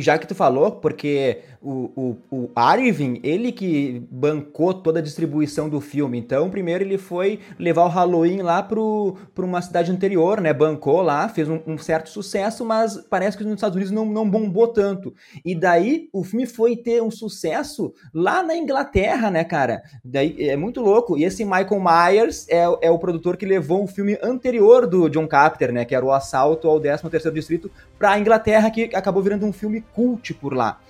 Já 0.00 0.18
que 0.18 0.26
tu 0.26 0.34
falou, 0.34 0.72
porque 0.72 1.42
o, 1.62 2.16
o, 2.30 2.36
o 2.36 2.50
Arvin, 2.54 3.20
ele 3.22 3.52
que 3.52 4.02
bancou 4.10 4.72
toda 4.72 4.98
a 4.98 5.02
distribuição 5.02 5.68
do 5.68 5.80
filme. 5.80 6.18
Então, 6.18 6.48
primeiro 6.48 6.82
ele 6.82 6.96
foi 6.96 7.38
levar 7.58 7.84
o 7.84 7.88
Halloween 7.88 8.40
lá 8.40 8.62
para 8.62 8.80
uma 8.80 9.60
cidade 9.60 9.92
anterior, 9.92 10.40
né? 10.40 10.54
Bancou 10.54 11.02
lá, 11.02 11.28
fez 11.28 11.48
um, 11.48 11.60
um, 11.66 11.76
certo 11.76 12.08
sucesso, 12.08 12.64
mas 12.64 12.96
parece 13.10 13.36
que 13.36 13.44
nos 13.44 13.54
Estados 13.54 13.76
Unidos 13.76 13.92
não, 13.92 14.06
não 14.06 14.28
bombou 14.28 14.68
tanto. 14.68 15.14
E 15.44 15.54
daí 15.54 16.08
o 16.12 16.24
filme 16.24 16.46
foi 16.46 16.76
ter 16.76 17.02
um 17.02 17.10
sucesso 17.10 17.92
lá 18.14 18.42
na 18.42 18.56
Inglaterra, 18.56 19.30
né, 19.30 19.44
cara? 19.44 19.82
Daí 20.02 20.36
é 20.38 20.56
muito 20.56 20.80
louco. 20.80 21.18
E 21.18 21.24
esse 21.24 21.44
Michael 21.44 21.80
Myers 21.80 22.46
é, 22.48 22.64
é 22.80 22.90
o 22.90 22.98
produtor 22.98 23.36
que 23.36 23.44
levou 23.44 23.82
um 23.82 23.86
filme 23.86 24.18
anterior 24.22 24.86
do 24.86 25.10
John 25.10 25.28
Carpenter, 25.28 25.72
né? 25.72 25.84
Que 25.84 25.94
era 25.94 26.04
o 26.04 26.12
Assalto 26.12 26.68
ao 26.68 26.80
13º 26.80 27.30
Distrito, 27.30 27.70
para 27.98 28.12
a 28.12 28.18
Inglaterra, 28.18 28.70
que 28.70 28.84
acabou 28.94 29.22
virando 29.22 29.44
um 29.44 29.52
filme 29.52 29.84
cult 29.94 30.34
por 30.34 30.54
lá. 30.54 30.80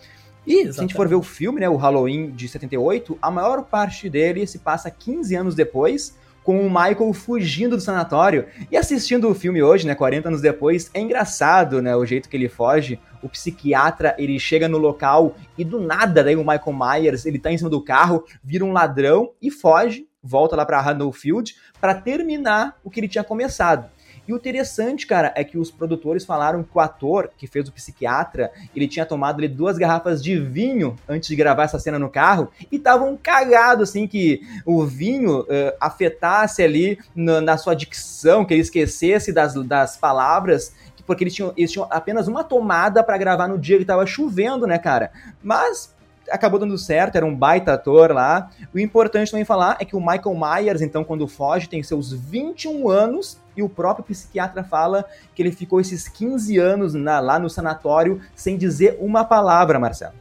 E 0.47 0.52
Exatamente. 0.52 0.75
se 0.75 0.80
a 0.80 0.83
gente 0.83 0.95
for 0.95 1.09
ver 1.09 1.14
o 1.14 1.23
filme, 1.23 1.61
né, 1.61 1.69
o 1.69 1.76
Halloween 1.76 2.30
de 2.30 2.49
78, 2.49 3.19
a 3.21 3.30
maior 3.30 3.62
parte 3.64 4.09
dele 4.09 4.47
se 4.47 4.59
passa 4.59 4.90
15 4.90 5.35
anos 5.35 5.54
depois, 5.54 6.19
com 6.42 6.66
o 6.66 6.71
Michael 6.71 7.12
fugindo 7.12 7.76
do 7.76 7.83
sanatório. 7.83 8.47
E 8.71 8.76
assistindo 8.76 9.28
o 9.28 9.35
filme 9.35 9.62
hoje, 9.62 9.87
né, 9.87 9.95
40 9.95 10.28
anos 10.28 10.40
depois, 10.40 10.90
é 10.95 11.00
engraçado, 11.00 11.83
né, 11.83 11.95
o 11.95 12.04
jeito 12.04 12.28
que 12.28 12.37
ele 12.37 12.49
foge. 12.49 12.99
o 13.23 13.28
psiquiatra 13.28 14.14
ele 14.19 14.38
chega 14.38 14.66
no 14.66 14.78
local 14.78 15.37
e 15.57 15.62
do 15.62 15.78
nada 15.78 16.25
daí 16.25 16.37
o 16.37 16.38
Michael 16.38 16.73
Myers 16.73 17.26
ele 17.26 17.38
tá 17.38 17.52
em 17.52 17.59
cima 17.59 17.69
do 17.69 17.85
carro, 17.85 18.25
vira 18.42 18.64
um 18.64 18.73
ladrão 18.73 19.33
e 19.42 19.50
foge, 19.50 20.09
volta 20.23 20.57
lá 20.57 20.64
para 20.64 20.83
Field 21.12 21.54
para 21.78 21.95
terminar 21.95 22.78
o 22.83 22.90
que 22.90 22.99
ele 22.99 23.09
tinha 23.09 23.23
começado. 23.23 23.90
E 24.30 24.32
o 24.32 24.37
interessante, 24.37 25.08
cara, 25.08 25.32
é 25.34 25.42
que 25.42 25.58
os 25.58 25.72
produtores 25.72 26.25
falaram 26.25 26.62
que 26.62 26.70
o 26.72 26.78
ator 26.78 27.32
que 27.37 27.49
fez 27.49 27.68
o 27.68 27.72
psiquiatra, 27.72 28.52
ele 28.76 28.87
tinha 28.87 29.04
tomado 29.04 29.38
ali, 29.38 29.49
duas 29.49 29.76
garrafas 29.76 30.22
de 30.22 30.38
vinho 30.38 30.94
antes 31.08 31.28
de 31.28 31.34
gravar 31.34 31.64
essa 31.64 31.80
cena 31.80 31.99
no 31.99 32.08
carro 32.08 32.49
e 32.70 32.76
estavam 32.76 33.18
cagados, 33.20 33.88
assim, 33.88 34.06
que 34.06 34.40
o 34.64 34.87
vinho 34.87 35.40
uh, 35.40 35.46
afetasse 35.80 36.62
ali 36.62 36.96
na, 37.12 37.40
na, 37.40 37.58
sua 37.58 37.75
dicção, 37.75 38.44
que 38.44 38.54
ele 38.54 38.60
esquecesse 38.60 39.32
das, 39.32 39.54
das 39.66 39.96
palavras 39.96 40.72
porque 41.04 41.25
eles 41.25 41.34
tinham, 41.34 41.52
eles 41.56 41.72
tinham 41.72 41.88
apenas 41.90 42.28
uma 42.28 42.44
tomada 42.44 43.02
para 43.02 43.18
gravar 43.18 43.49
no 43.49 43.58
dia 43.58 43.78
que 43.78 43.84
tava 43.84 44.06
chovendo, 44.06 44.64
né, 44.64 44.78
cara? 44.78 45.10
Mas 45.42 45.92
acabou 46.30 46.58
dando 46.58 46.76
certo, 46.78 47.16
era 47.16 47.26
um 47.26 47.34
baita 47.34 47.75
ator 47.75 48.12
lá. 48.12 48.50
O 48.75 48.78
importante 48.78 49.30
também 49.30 49.44
falar 49.44 49.76
é 49.80 49.84
que 49.84 49.96
o 49.96 50.00
Michael 50.00 50.37
Myers, 50.37 50.80
então, 50.80 51.04
quando 51.04 51.26
foge, 51.26 51.68
tem 51.68 51.82
seus 51.82 52.12
21 52.12 52.88
anos 52.88 53.38
e 53.56 53.62
o 53.62 53.68
próprio 53.68 54.04
psiquiatra 54.04 54.62
fala 54.62 55.04
que 55.34 55.42
ele 55.42 55.52
ficou 55.52 55.80
esses 55.80 56.08
15 56.08 56.58
anos 56.58 56.94
na, 56.94 57.20
lá 57.20 57.38
no 57.38 57.50
sanatório 57.50 58.20
sem 58.34 58.56
dizer 58.56 58.96
uma 59.00 59.25
palavra, 59.25 59.78
Marcelo 59.78 60.14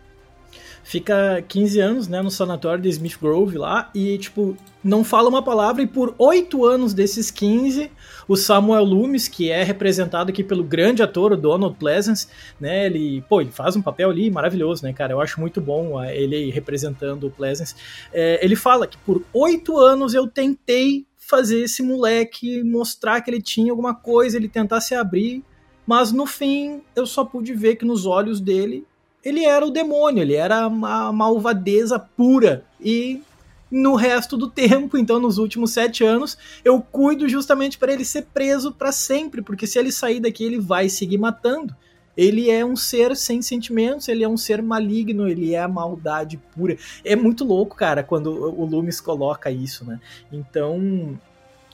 fica 0.90 1.40
15 1.48 1.80
anos, 1.80 2.08
né, 2.08 2.20
no 2.20 2.32
sanatório 2.32 2.82
de 2.82 2.90
Smith 2.90 3.20
Grove 3.22 3.60
lá 3.60 3.92
e, 3.94 4.18
tipo, 4.18 4.58
não 4.84 5.04
fala 5.04 5.30
uma 5.30 5.44
palavra 5.44 5.84
e 5.84 5.88
por 5.88 6.16
oito 6.18 6.66
anos 6.66 6.96
desses 6.96 7.30
15, 7.30 7.92
o 8.28 8.36
Samuel 8.36 8.86
Loomis, 8.86 9.28
que 9.28 9.52
é 9.52 9.62
representado 9.62 10.32
aqui 10.32 10.44
pelo 10.44 10.64
grande 10.64 11.04
ator, 11.04 11.34
o 11.34 11.38
Donald 11.38 11.78
Pleasance, 11.78 12.28
né, 12.60 12.88
ele, 12.88 13.24
pô, 13.30 13.40
ele 13.40 13.52
faz 13.52 13.76
um 13.76 13.84
papel 13.84 14.10
ali 14.10 14.32
maravilhoso, 14.32 14.84
né, 14.84 14.92
cara, 14.92 15.14
eu 15.14 15.22
acho 15.22 15.40
muito 15.40 15.62
bom 15.62 16.04
ele 16.04 16.50
representando 16.50 17.28
o 17.28 17.30
Pleasance, 17.30 17.76
é, 18.12 18.44
ele 18.44 18.56
fala 18.56 18.88
que 18.88 18.98
por 18.98 19.24
oito 19.32 19.78
anos 19.78 20.16
eu 20.16 20.26
tentei 20.26 21.06
fazer 21.20 21.66
esse 21.66 21.84
moleque 21.84 22.64
mostrar 22.64 23.22
que 23.22 23.30
ele 23.30 23.44
tinha 23.44 23.72
alguma 23.72 23.94
coisa, 23.94 24.38
ele 24.38 24.50
tentar 24.50 24.82
se 24.82 24.96
abrir, 24.96 25.44
mas 25.86 26.12
no 26.12 26.26
fim 26.26 26.82
eu 26.96 27.06
só 27.06 27.24
pude 27.24 27.54
ver 27.54 27.76
que 27.76 27.86
nos 27.86 28.08
olhos 28.08 28.42
dele 28.42 28.88
ele 29.24 29.44
era 29.46 29.66
o 29.66 29.72
demônio, 29.72 30.22
ele 30.22 30.36
era 30.36 30.64
a 30.64 31.12
malvadeza 31.12 32.00
pura. 32.00 32.64
E 32.80 33.22
no 33.70 33.96
resto 33.96 34.36
do 34.38 34.50
tempo, 34.50 34.98
então 34.98 35.20
nos 35.20 35.38
últimos 35.38 35.72
sete 35.72 36.04
anos, 36.04 36.38
eu 36.64 36.82
cuido 36.82 37.28
justamente 37.30 37.78
para 37.78 37.94
ele 37.94 38.06
ser 38.06 38.24
preso 38.34 38.72
para 38.72 38.92
sempre, 38.92 39.42
porque 39.42 39.68
se 39.68 39.78
ele 39.78 39.92
sair 39.92 40.20
daqui, 40.20 40.44
ele 40.44 40.60
vai 40.60 40.90
seguir 40.90 41.18
matando. 41.18 41.76
Ele 42.18 42.50
é 42.50 42.66
um 42.66 42.76
ser 42.76 43.16
sem 43.16 43.42
sentimentos, 43.42 44.10
ele 44.10 44.24
é 44.24 44.28
um 44.28 44.36
ser 44.36 44.62
maligno, 44.62 45.28
ele 45.28 45.54
é 45.54 45.62
a 45.62 45.68
maldade 45.68 46.38
pura. 46.54 46.78
É 47.06 47.16
muito 47.16 47.46
louco, 47.46 47.78
cara, 47.78 48.04
quando 48.04 48.28
o 48.28 48.66
Loomis 48.66 49.00
coloca 49.00 49.50
isso, 49.50 49.86
né? 49.86 50.02
Então, 50.30 51.18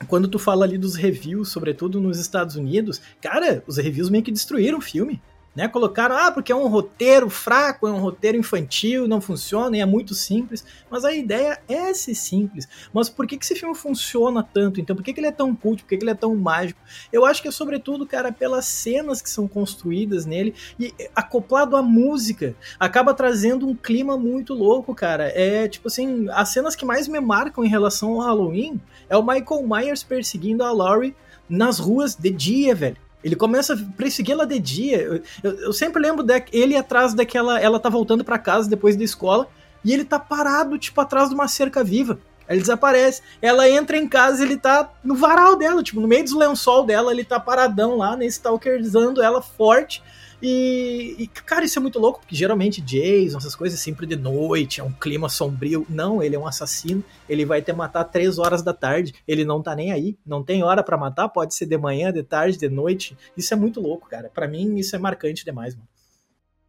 quando 0.08 0.28
tu 0.28 0.38
fala 0.38 0.66
ali 0.66 0.78
dos 0.78 0.96
reviews, 0.96 1.50
sobretudo 1.50 2.00
nos 2.00 2.20
Estados 2.20 2.56
Unidos, 2.56 3.02
cara, 3.20 3.64
os 3.66 3.78
reviews 3.78 4.10
meio 4.10 4.24
que 4.24 4.32
destruíram 4.32 4.78
o 4.78 4.82
filme. 4.82 5.20
Né? 5.56 5.68
Colocaram, 5.70 6.18
ah, 6.18 6.32
porque 6.32 6.52
é 6.52 6.56
um 6.56 6.68
roteiro 6.68 7.30
fraco, 7.30 7.88
é 7.88 7.92
um 7.92 8.00
roteiro 8.00 8.38
infantil, 8.38 9.08
não 9.08 9.22
funciona 9.22 9.78
e 9.78 9.80
é 9.80 9.86
muito 9.86 10.14
simples. 10.14 10.66
Mas 10.90 11.06
a 11.06 11.14
ideia 11.14 11.60
é 11.68 11.94
ser 11.94 12.14
simples. 12.14 12.68
Mas 12.94 13.10
por 13.10 13.26
que, 13.26 13.38
que 13.38 13.46
esse 13.46 13.56
filme 13.56 13.74
funciona 13.74 14.44
tanto? 14.44 14.82
Então, 14.82 14.96
por 14.96 15.04
que, 15.04 15.14
que 15.14 15.20
ele 15.20 15.28
é 15.28 15.32
tão 15.32 15.56
cult? 15.56 15.84
Por 15.84 15.90
que, 15.90 15.98
que 15.98 16.04
ele 16.04 16.12
é 16.12 16.16
tão 16.16 16.36
mágico? 16.36 16.80
Eu 17.12 17.26
acho 17.26 17.42
que 17.42 17.48
é 17.48 17.52
sobretudo, 17.52 18.06
cara, 18.06 18.32
pelas 18.32 18.66
cenas 18.66 19.22
que 19.22 19.30
são 19.30 19.48
construídas 19.48 20.26
nele 20.26 20.54
e 20.78 20.94
acoplado 21.16 21.78
à 21.78 21.82
música, 21.82 22.54
acaba 22.78 23.14
trazendo 23.14 23.66
um 23.68 23.76
clima 23.76 24.18
muito 24.18 24.54
louco, 24.54 24.94
cara. 24.94 25.32
É 25.34 25.68
tipo 25.70 25.88
assim, 25.88 26.28
as 26.32 26.50
cenas 26.50 26.76
que 26.76 26.86
mais 26.86 27.08
me 27.08 27.20
marcam 27.22 27.64
em 27.64 27.70
relação 27.70 28.22
ao 28.22 28.28
Halloween 28.28 28.82
é 29.10 29.16
o 29.16 29.26
Michael 29.26 29.66
Myers 29.66 30.04
perseguindo 30.04 30.64
a 30.64 30.72
Laurie 30.72 31.16
nas 31.48 31.80
ruas 31.80 32.16
de 32.16 32.32
dia, 32.32 32.76
velho. 32.76 33.05
Ele 33.26 33.36
começa 33.36 33.74
a 33.74 33.78
perseguir 33.98 34.34
ela 34.34 34.46
de 34.46 34.60
dia. 34.60 35.02
Eu, 35.02 35.16
eu, 35.42 35.52
eu 35.62 35.74
sempre 35.74 36.00
lembro 36.00 36.24
dele 36.24 36.78
atrás 36.78 37.16
daquela. 37.16 37.60
Ela 37.60 37.80
tá 37.80 37.90
voltando 37.90 38.24
para 38.24 38.38
casa 38.38 38.70
depois 38.70 38.96
da 38.96 39.04
escola 39.04 39.50
e 39.84 39.92
ele 39.92 40.06
tá 40.06 40.20
parado, 40.20 40.78
tipo, 40.78 41.02
atrás 41.02 41.30
de 41.30 41.34
uma 41.34 41.48
cerca 41.48 41.84
viva. 41.84 42.20
Aí 42.48 42.56
ele 42.56 42.62
desaparece. 42.62 43.24
Ela 43.42 43.68
entra 43.68 43.98
em 43.98 44.08
casa 44.08 44.44
e 44.44 44.46
ele 44.46 44.58
tá 44.58 44.92
no 45.04 45.16
varal 45.16 45.56
dela, 45.56 45.82
tipo, 45.82 46.00
no 46.00 46.08
meio 46.08 46.24
do 46.24 46.38
lençol 46.38 46.86
dela, 46.86 47.12
ele 47.12 47.24
tá 47.24 47.40
paradão 47.40 47.98
lá, 47.98 48.16
né, 48.16 48.28
stalkerzando 48.28 49.24
ela 49.24 49.42
forte. 49.42 50.04
E, 50.42 51.16
e, 51.18 51.28
cara, 51.28 51.66
isso 51.66 51.80
é 51.80 51.82
muito 51.82 52.00
louco, 52.00 52.20
porque 52.20 52.36
geralmente 52.36 52.82
Jason, 52.82 53.38
essas 53.38 53.56
coisas, 53.56 53.80
sempre 53.80 54.06
de 54.06 54.16
noite, 54.16 54.82
é 54.82 54.84
um 54.84 54.92
clima 54.92 55.30
sombrio. 55.30 55.86
Não, 55.90 56.22
ele 56.22 56.36
é 56.36 56.40
um 56.40 56.48
assassino, 56.48 57.04
ele 57.28 57.46
vai 57.46 57.62
te 57.62 57.72
matar 57.74 58.04
três 58.06 58.38
horas 58.38 58.62
da 58.62 58.74
tarde, 58.74 59.14
ele 59.28 59.46
não 59.46 59.62
tá 59.62 59.76
nem 59.76 59.92
aí, 59.92 60.18
não 60.26 60.44
tem 60.44 60.64
hora 60.64 60.84
para 60.84 60.98
matar, 60.98 61.30
pode 61.30 61.56
ser 61.56 61.66
de 61.66 61.78
manhã, 61.78 62.12
de 62.12 62.24
tarde, 62.24 62.58
de 62.58 62.70
noite. 62.70 63.18
Isso 63.36 63.54
é 63.54 63.58
muito 63.58 63.80
louco, 63.80 64.10
cara. 64.10 64.30
Para 64.34 64.48
mim, 64.48 64.78
isso 64.78 64.96
é 64.96 65.00
marcante 65.00 65.46
demais, 65.46 65.76
mano. 65.76 65.88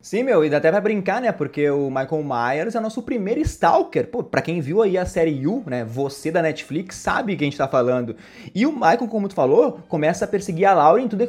Sim, 0.06 0.22
meu, 0.22 0.44
e 0.44 0.48
dá 0.48 0.58
até 0.58 0.70
pra 0.70 0.80
brincar, 0.80 1.20
né? 1.20 1.32
Porque 1.32 1.68
o 1.68 1.90
Michael 1.90 2.22
Myers 2.22 2.76
é 2.76 2.78
nosso 2.78 3.02
primeiro 3.02 3.40
Stalker. 3.40 4.06
Pô, 4.08 4.22
pra 4.22 4.40
quem 4.40 4.60
viu 4.60 4.80
aí 4.80 4.96
a 4.96 5.04
série 5.04 5.32
You, 5.32 5.64
né? 5.66 5.84
Você 5.84 6.30
da 6.30 6.40
Netflix 6.40 6.94
sabe 6.94 7.34
o 7.34 7.36
que 7.36 7.42
a 7.42 7.46
gente 7.46 7.58
tá 7.58 7.66
falando. 7.66 8.14
E 8.54 8.64
o 8.66 8.72
Michael, 8.72 9.08
como 9.08 9.26
tu 9.26 9.34
falou, 9.34 9.80
começa 9.88 10.25
a 10.25 10.28
perseguir 10.28 10.66
a 10.66 10.75
Laura 10.75 11.02
em 11.02 11.08
tudo, 11.08 11.25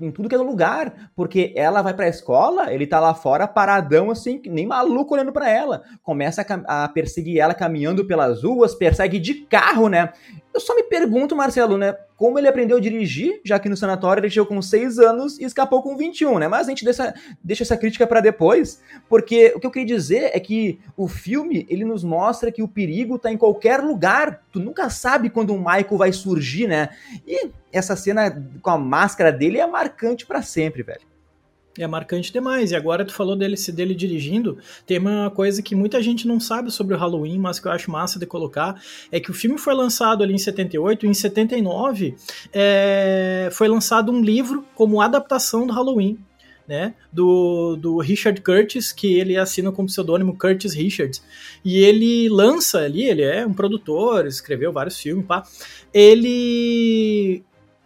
em 0.00 0.10
tudo 0.10 0.30
que 0.30 0.34
é 0.34 0.38
lugar. 0.38 1.10
Porque 1.14 1.52
ela 1.54 1.82
vai 1.82 1.92
pra 1.92 2.08
escola, 2.08 2.72
ele 2.72 2.86
tá 2.86 2.98
lá 2.98 3.12
fora 3.12 3.46
paradão, 3.46 4.10
assim, 4.10 4.40
nem 4.46 4.64
maluco 4.64 5.12
olhando 5.12 5.30
para 5.30 5.50
ela. 5.50 5.82
Começa 6.02 6.40
a, 6.66 6.84
a 6.84 6.88
perseguir 6.88 7.38
ela 7.38 7.52
caminhando 7.52 8.06
pelas 8.06 8.42
ruas, 8.42 8.74
persegue 8.74 9.18
de 9.18 9.44
carro, 9.44 9.90
né? 9.90 10.10
Eu 10.54 10.60
só 10.60 10.74
me 10.74 10.84
pergunto, 10.84 11.36
Marcelo, 11.36 11.76
né? 11.76 11.94
Como 12.22 12.38
ele 12.38 12.46
aprendeu 12.46 12.76
a 12.76 12.80
dirigir, 12.80 13.40
já 13.44 13.58
que 13.58 13.68
no 13.68 13.76
sanatório 13.76 14.20
ele 14.20 14.30
chegou 14.30 14.46
com 14.46 14.62
6 14.62 15.00
anos 15.00 15.40
e 15.40 15.44
escapou 15.44 15.82
com 15.82 15.96
21, 15.96 16.38
né? 16.38 16.46
Mas 16.46 16.68
a 16.68 16.70
gente 16.70 16.84
deixa, 16.84 17.12
deixa 17.42 17.64
essa 17.64 17.76
crítica 17.76 18.06
para 18.06 18.20
depois, 18.20 18.80
porque 19.08 19.52
o 19.56 19.58
que 19.58 19.66
eu 19.66 19.72
queria 19.72 19.96
dizer 19.96 20.30
é 20.32 20.38
que 20.38 20.78
o 20.96 21.08
filme, 21.08 21.66
ele 21.68 21.84
nos 21.84 22.04
mostra 22.04 22.52
que 22.52 22.62
o 22.62 22.68
perigo 22.68 23.18
tá 23.18 23.32
em 23.32 23.36
qualquer 23.36 23.80
lugar. 23.80 24.40
Tu 24.52 24.60
nunca 24.60 24.88
sabe 24.88 25.30
quando 25.30 25.52
o 25.52 25.58
Michael 25.58 25.96
vai 25.96 26.12
surgir, 26.12 26.68
né? 26.68 26.90
E 27.26 27.50
essa 27.72 27.96
cena 27.96 28.30
com 28.62 28.70
a 28.70 28.78
máscara 28.78 29.32
dele 29.32 29.58
é 29.58 29.66
marcante 29.66 30.24
para 30.24 30.42
sempre, 30.42 30.84
velho. 30.84 31.11
É 31.78 31.86
marcante 31.86 32.30
demais. 32.30 32.70
E 32.70 32.76
agora 32.76 33.04
tu 33.04 33.14
falou 33.14 33.34
dele, 33.34 33.56
dele 33.72 33.94
dirigindo. 33.94 34.58
Tem 34.86 34.98
uma 34.98 35.30
coisa 35.30 35.62
que 35.62 35.74
muita 35.74 36.02
gente 36.02 36.28
não 36.28 36.38
sabe 36.38 36.70
sobre 36.70 36.94
o 36.94 36.98
Halloween, 36.98 37.38
mas 37.38 37.58
que 37.58 37.66
eu 37.66 37.72
acho 37.72 37.90
massa 37.90 38.18
de 38.18 38.26
colocar. 38.26 38.80
É 39.10 39.18
que 39.18 39.30
o 39.30 39.34
filme 39.34 39.56
foi 39.56 39.74
lançado 39.74 40.22
ali 40.22 40.34
em 40.34 40.38
78. 40.38 41.06
E 41.06 41.08
em 41.08 41.14
79 41.14 42.14
é, 42.52 43.48
foi 43.52 43.68
lançado 43.68 44.12
um 44.12 44.20
livro 44.20 44.64
como 44.74 45.00
adaptação 45.00 45.66
do 45.66 45.72
Halloween. 45.72 46.18
Né, 46.68 46.94
do, 47.12 47.76
do 47.76 47.98
Richard 47.98 48.40
Curtis, 48.40 48.92
que 48.92 49.18
ele 49.18 49.36
assina 49.36 49.72
como 49.72 49.88
pseudônimo 49.88 50.38
Curtis 50.38 50.72
Richards. 50.72 51.20
E 51.62 51.78
ele 51.78 52.28
lança 52.28 52.78
ali, 52.78 53.02
ele 53.02 53.20
é 53.20 53.44
um 53.44 53.52
produtor, 53.52 54.26
escreveu 54.26 54.72
vários 54.72 54.96
filmes, 54.98 55.26
pá. 55.26 55.42
Ele 55.92 57.42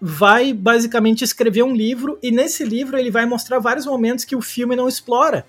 vai 0.09 0.53
basicamente 0.53 1.25
escrever 1.25 1.65
um 1.65 1.75
livro 1.75 2.17
e 2.23 2.31
nesse 2.31 2.63
livro 2.63 2.97
ele 2.97 3.11
vai 3.11 3.27
mostrar 3.27 3.59
vários 3.59 3.85
momentos 3.85 4.25
que 4.25 4.37
o 4.37 4.41
filme 4.41 4.77
não 4.77 4.87
explora. 4.87 5.45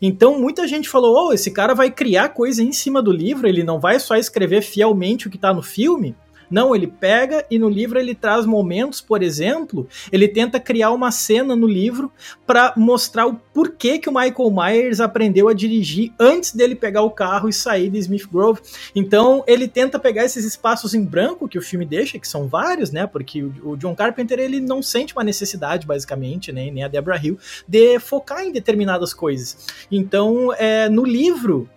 Então 0.00 0.40
muita 0.40 0.66
gente 0.66 0.88
falou: 0.88 1.28
"Oh, 1.28 1.32
esse 1.34 1.50
cara 1.50 1.74
vai 1.74 1.90
criar 1.90 2.30
coisa 2.30 2.62
em 2.62 2.72
cima 2.72 3.02
do 3.02 3.12
livro, 3.12 3.46
ele 3.46 3.62
não 3.62 3.78
vai 3.78 4.00
só 4.00 4.16
escrever 4.16 4.62
fielmente 4.62 5.26
o 5.26 5.30
que 5.30 5.36
está 5.36 5.52
no 5.52 5.62
filme". 5.62 6.16
Não, 6.50 6.74
ele 6.74 6.86
pega 6.86 7.44
e 7.50 7.58
no 7.58 7.68
livro 7.68 7.98
ele 7.98 8.14
traz 8.14 8.46
momentos, 8.46 9.00
por 9.00 9.22
exemplo, 9.22 9.86
ele 10.10 10.28
tenta 10.28 10.58
criar 10.58 10.90
uma 10.92 11.10
cena 11.10 11.54
no 11.54 11.66
livro 11.66 12.10
para 12.46 12.72
mostrar 12.76 13.26
o 13.26 13.34
porquê 13.34 13.98
que 13.98 14.08
o 14.08 14.12
Michael 14.12 14.50
Myers 14.50 15.00
aprendeu 15.00 15.48
a 15.48 15.54
dirigir 15.54 16.12
antes 16.18 16.54
dele 16.54 16.74
pegar 16.74 17.02
o 17.02 17.10
carro 17.10 17.48
e 17.48 17.52
sair 17.52 17.90
de 17.90 17.98
Smith 17.98 18.26
Grove. 18.30 18.60
Então, 18.94 19.44
ele 19.46 19.68
tenta 19.68 19.98
pegar 19.98 20.24
esses 20.24 20.44
espaços 20.44 20.94
em 20.94 21.04
branco 21.04 21.48
que 21.48 21.58
o 21.58 21.62
filme 21.62 21.84
deixa, 21.84 22.18
que 22.18 22.28
são 22.28 22.48
vários, 22.48 22.90
né? 22.90 23.06
Porque 23.06 23.42
o 23.42 23.76
John 23.76 23.94
Carpenter 23.94 24.38
ele 24.38 24.60
não 24.60 24.82
sente 24.82 25.14
uma 25.14 25.24
necessidade, 25.24 25.86
basicamente, 25.86 26.52
né? 26.52 26.70
Nem 26.70 26.84
a 26.84 26.88
Deborah 26.88 27.20
Hill, 27.22 27.38
de 27.66 27.98
focar 27.98 28.44
em 28.44 28.52
determinadas 28.52 29.12
coisas. 29.12 29.66
Então, 29.90 30.52
é, 30.54 30.88
no 30.88 31.04
livro, 31.04 31.68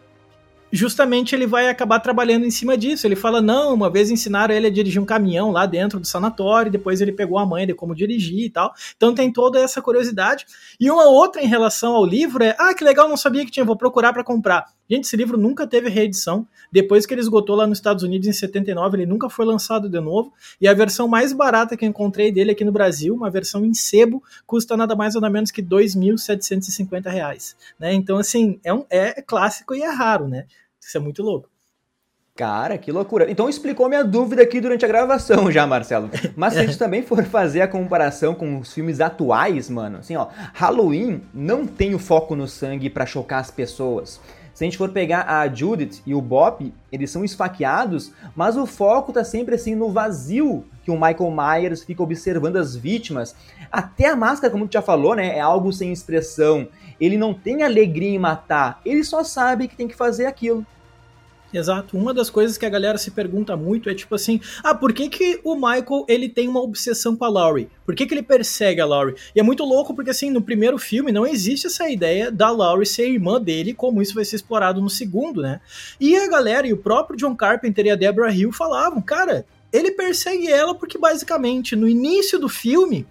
justamente 0.71 1.35
ele 1.35 1.45
vai 1.45 1.69
acabar 1.69 1.99
trabalhando 1.99 2.45
em 2.45 2.51
cima 2.51 2.77
disso. 2.77 3.05
Ele 3.05 3.15
fala: 3.15 3.41
não, 3.41 3.73
uma 3.73 3.89
vez 3.89 4.09
ensinaram 4.09 4.53
ele 4.53 4.67
a 4.67 4.71
dirigir 4.71 5.01
um 5.01 5.05
caminhão 5.05 5.51
lá 5.51 5.65
dentro 5.65 5.99
do 5.99 6.07
sanatório, 6.07 6.71
depois 6.71 7.01
ele 7.01 7.11
pegou 7.11 7.37
a 7.37 7.45
mãe 7.45 7.67
de 7.67 7.73
como 7.73 7.95
dirigir 7.95 8.45
e 8.45 8.49
tal. 8.49 8.73
Então 8.95 9.13
tem 9.13 9.31
toda 9.31 9.59
essa 9.59 9.81
curiosidade. 9.81 10.45
E 10.79 10.89
uma 10.89 11.05
outra 11.05 11.41
em 11.41 11.47
relação 11.47 11.95
ao 11.95 12.05
livro 12.05 12.43
é: 12.43 12.55
ah, 12.59 12.73
que 12.73 12.83
legal, 12.83 13.07
não 13.09 13.17
sabia 13.17 13.45
que 13.45 13.51
tinha, 13.51 13.65
vou 13.65 13.75
procurar 13.75 14.13
para 14.13 14.23
comprar. 14.23 14.65
Gente, 14.91 15.05
esse 15.05 15.15
livro 15.15 15.37
nunca 15.37 15.65
teve 15.65 15.87
reedição. 15.87 16.45
Depois 16.69 17.05
que 17.05 17.13
ele 17.13 17.21
esgotou 17.21 17.55
lá 17.55 17.65
nos 17.65 17.77
Estados 17.77 18.03
Unidos 18.03 18.27
em 18.27 18.33
79, 18.33 18.97
ele 18.97 19.05
nunca 19.05 19.29
foi 19.29 19.45
lançado 19.45 19.87
de 19.87 20.01
novo. 20.01 20.33
E 20.59 20.67
a 20.67 20.73
versão 20.73 21.07
mais 21.07 21.31
barata 21.31 21.77
que 21.77 21.85
eu 21.85 21.89
encontrei 21.89 22.29
dele 22.29 22.51
aqui 22.51 22.65
no 22.65 22.73
Brasil, 22.73 23.15
uma 23.15 23.29
versão 23.29 23.63
em 23.63 23.73
sebo, 23.73 24.21
custa 24.45 24.75
nada 24.75 24.93
mais 24.93 25.15
nada 25.15 25.29
menos 25.29 25.49
que 25.49 25.61
R$ 25.61 25.67
2.750. 25.67 27.55
Né? 27.79 27.93
Então, 27.93 28.17
assim, 28.17 28.59
é, 28.65 28.73
um, 28.73 28.83
é 28.89 29.21
clássico 29.21 29.73
e 29.73 29.81
é 29.81 29.89
raro, 29.89 30.27
né? 30.27 30.45
Isso 30.77 30.97
é 30.97 30.99
muito 30.99 31.23
louco. 31.23 31.49
Cara, 32.35 32.77
que 32.77 32.91
loucura. 32.91 33.31
Então 33.31 33.47
explicou 33.47 33.87
minha 33.87 34.03
dúvida 34.03 34.41
aqui 34.41 34.59
durante 34.59 34.83
a 34.83 34.87
gravação 34.89 35.49
já, 35.49 35.65
Marcelo. 35.65 36.09
Mas 36.35 36.53
se 36.53 36.59
a 36.59 36.65
gente 36.65 36.75
também 36.79 37.01
for 37.01 37.23
fazer 37.23 37.61
a 37.61 37.67
comparação 37.67 38.35
com 38.35 38.59
os 38.59 38.73
filmes 38.73 38.99
atuais, 38.99 39.69
mano, 39.69 39.99
assim, 39.99 40.17
ó, 40.17 40.27
Halloween 40.53 41.21
não 41.33 41.65
tem 41.65 41.95
o 41.95 41.99
foco 41.99 42.35
no 42.35 42.47
sangue 42.47 42.89
para 42.89 43.05
chocar 43.05 43.39
as 43.39 43.51
pessoas. 43.51 44.19
Se 44.53 44.63
a 44.63 44.65
gente 44.65 44.77
for 44.77 44.89
pegar 44.89 45.25
a 45.27 45.47
Judith 45.47 46.01
e 46.05 46.13
o 46.13 46.21
Bob, 46.21 46.73
eles 46.91 47.09
são 47.09 47.23
esfaqueados, 47.23 48.11
mas 48.35 48.57
o 48.57 48.65
foco 48.65 49.13
tá 49.13 49.23
sempre 49.23 49.55
assim 49.55 49.75
no 49.75 49.91
vazio 49.91 50.65
que 50.83 50.91
o 50.91 50.95
Michael 50.95 51.31
Myers 51.31 51.83
fica 51.83 52.03
observando 52.03 52.57
as 52.57 52.75
vítimas. 52.75 53.35
Até 53.71 54.07
a 54.07 54.15
máscara, 54.15 54.51
como 54.51 54.67
tu 54.67 54.73
já 54.73 54.81
falou, 54.81 55.15
né, 55.15 55.37
é 55.37 55.39
algo 55.39 55.71
sem 55.71 55.91
expressão. 55.91 56.67
Ele 56.99 57.17
não 57.17 57.33
tem 57.33 57.63
alegria 57.63 58.09
em 58.09 58.19
matar, 58.19 58.81
ele 58.85 59.03
só 59.03 59.23
sabe 59.23 59.67
que 59.67 59.75
tem 59.75 59.87
que 59.87 59.95
fazer 59.95 60.25
aquilo. 60.25 60.65
Exato. 61.53 61.97
Uma 61.97 62.13
das 62.13 62.29
coisas 62.29 62.57
que 62.57 62.65
a 62.65 62.69
galera 62.69 62.97
se 62.97 63.11
pergunta 63.11 63.57
muito 63.57 63.89
é 63.89 63.93
tipo 63.93 64.15
assim: 64.15 64.39
ah, 64.63 64.73
por 64.73 64.93
que, 64.93 65.09
que 65.09 65.39
o 65.43 65.55
Michael 65.55 66.05
ele 66.07 66.29
tem 66.29 66.47
uma 66.47 66.61
obsessão 66.61 67.15
com 67.15 67.25
a 67.25 67.29
Laurie? 67.29 67.69
Por 67.85 67.93
que, 67.93 68.05
que 68.05 68.13
ele 68.13 68.23
persegue 68.23 68.79
a 68.79 68.85
Laurie? 68.85 69.15
E 69.35 69.39
é 69.39 69.43
muito 69.43 69.63
louco 69.65 69.93
porque 69.93 70.11
assim, 70.11 70.29
no 70.29 70.41
primeiro 70.41 70.77
filme 70.77 71.11
não 71.11 71.27
existe 71.27 71.67
essa 71.67 71.89
ideia 71.89 72.31
da 72.31 72.49
Laurie 72.51 72.85
ser 72.85 73.09
irmã 73.09 73.41
dele, 73.41 73.73
como 73.73 74.01
isso 74.01 74.15
vai 74.15 74.23
ser 74.23 74.37
explorado 74.37 74.81
no 74.81 74.89
segundo, 74.89 75.41
né? 75.41 75.59
E 75.99 76.15
a 76.15 76.27
galera 76.29 76.65
e 76.67 76.73
o 76.73 76.77
próprio 76.77 77.17
John 77.17 77.35
Carpenter 77.35 77.85
e 77.85 77.91
a 77.91 77.95
Deborah 77.95 78.33
Hill 78.33 78.51
falavam, 78.51 79.01
cara, 79.01 79.45
ele 79.71 79.91
persegue 79.91 80.49
ela 80.49 80.73
porque 80.73 80.97
basicamente 80.97 81.75
no 81.75 81.87
início 81.87 82.39
do 82.39 82.47
filme 82.49 83.05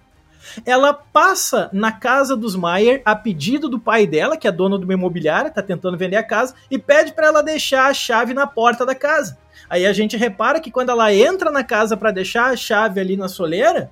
ela 0.65 0.93
passa 0.93 1.69
na 1.73 1.93
casa 1.93 2.37
dos 2.37 2.57
Maier 2.57 3.03
a 3.05 3.15
pedido 3.15 3.69
do 3.69 3.79
pai 3.79 4.07
dela, 4.07 4.37
que 4.37 4.49
é 4.49 4.53
dona 4.53 4.79
de 4.79 4.85
uma 4.85 4.95
imobiliária, 4.95 5.51
tá 5.51 5.63
tentando 5.63 5.97
vender 5.97 6.17
a 6.17 6.23
casa, 6.23 6.55
e 6.71 6.79
pede 6.79 7.13
para 7.13 7.27
ela 7.27 7.43
deixar 7.43 7.87
a 7.87 7.95
chave 7.95 8.35
na 8.35 8.47
porta 8.47 8.85
da 8.85 8.95
casa. 8.95 9.39
Aí 9.69 9.87
a 9.87 9.93
gente 9.93 10.17
repara 10.17 10.61
que 10.61 10.71
quando 10.71 10.91
ela 10.91 11.13
entra 11.15 11.51
na 11.51 11.63
casa 11.63 11.97
para 11.97 12.11
deixar 12.11 12.51
a 12.51 12.57
chave 12.57 13.01
ali 13.01 13.17
na 13.17 13.29
soleira, 13.29 13.91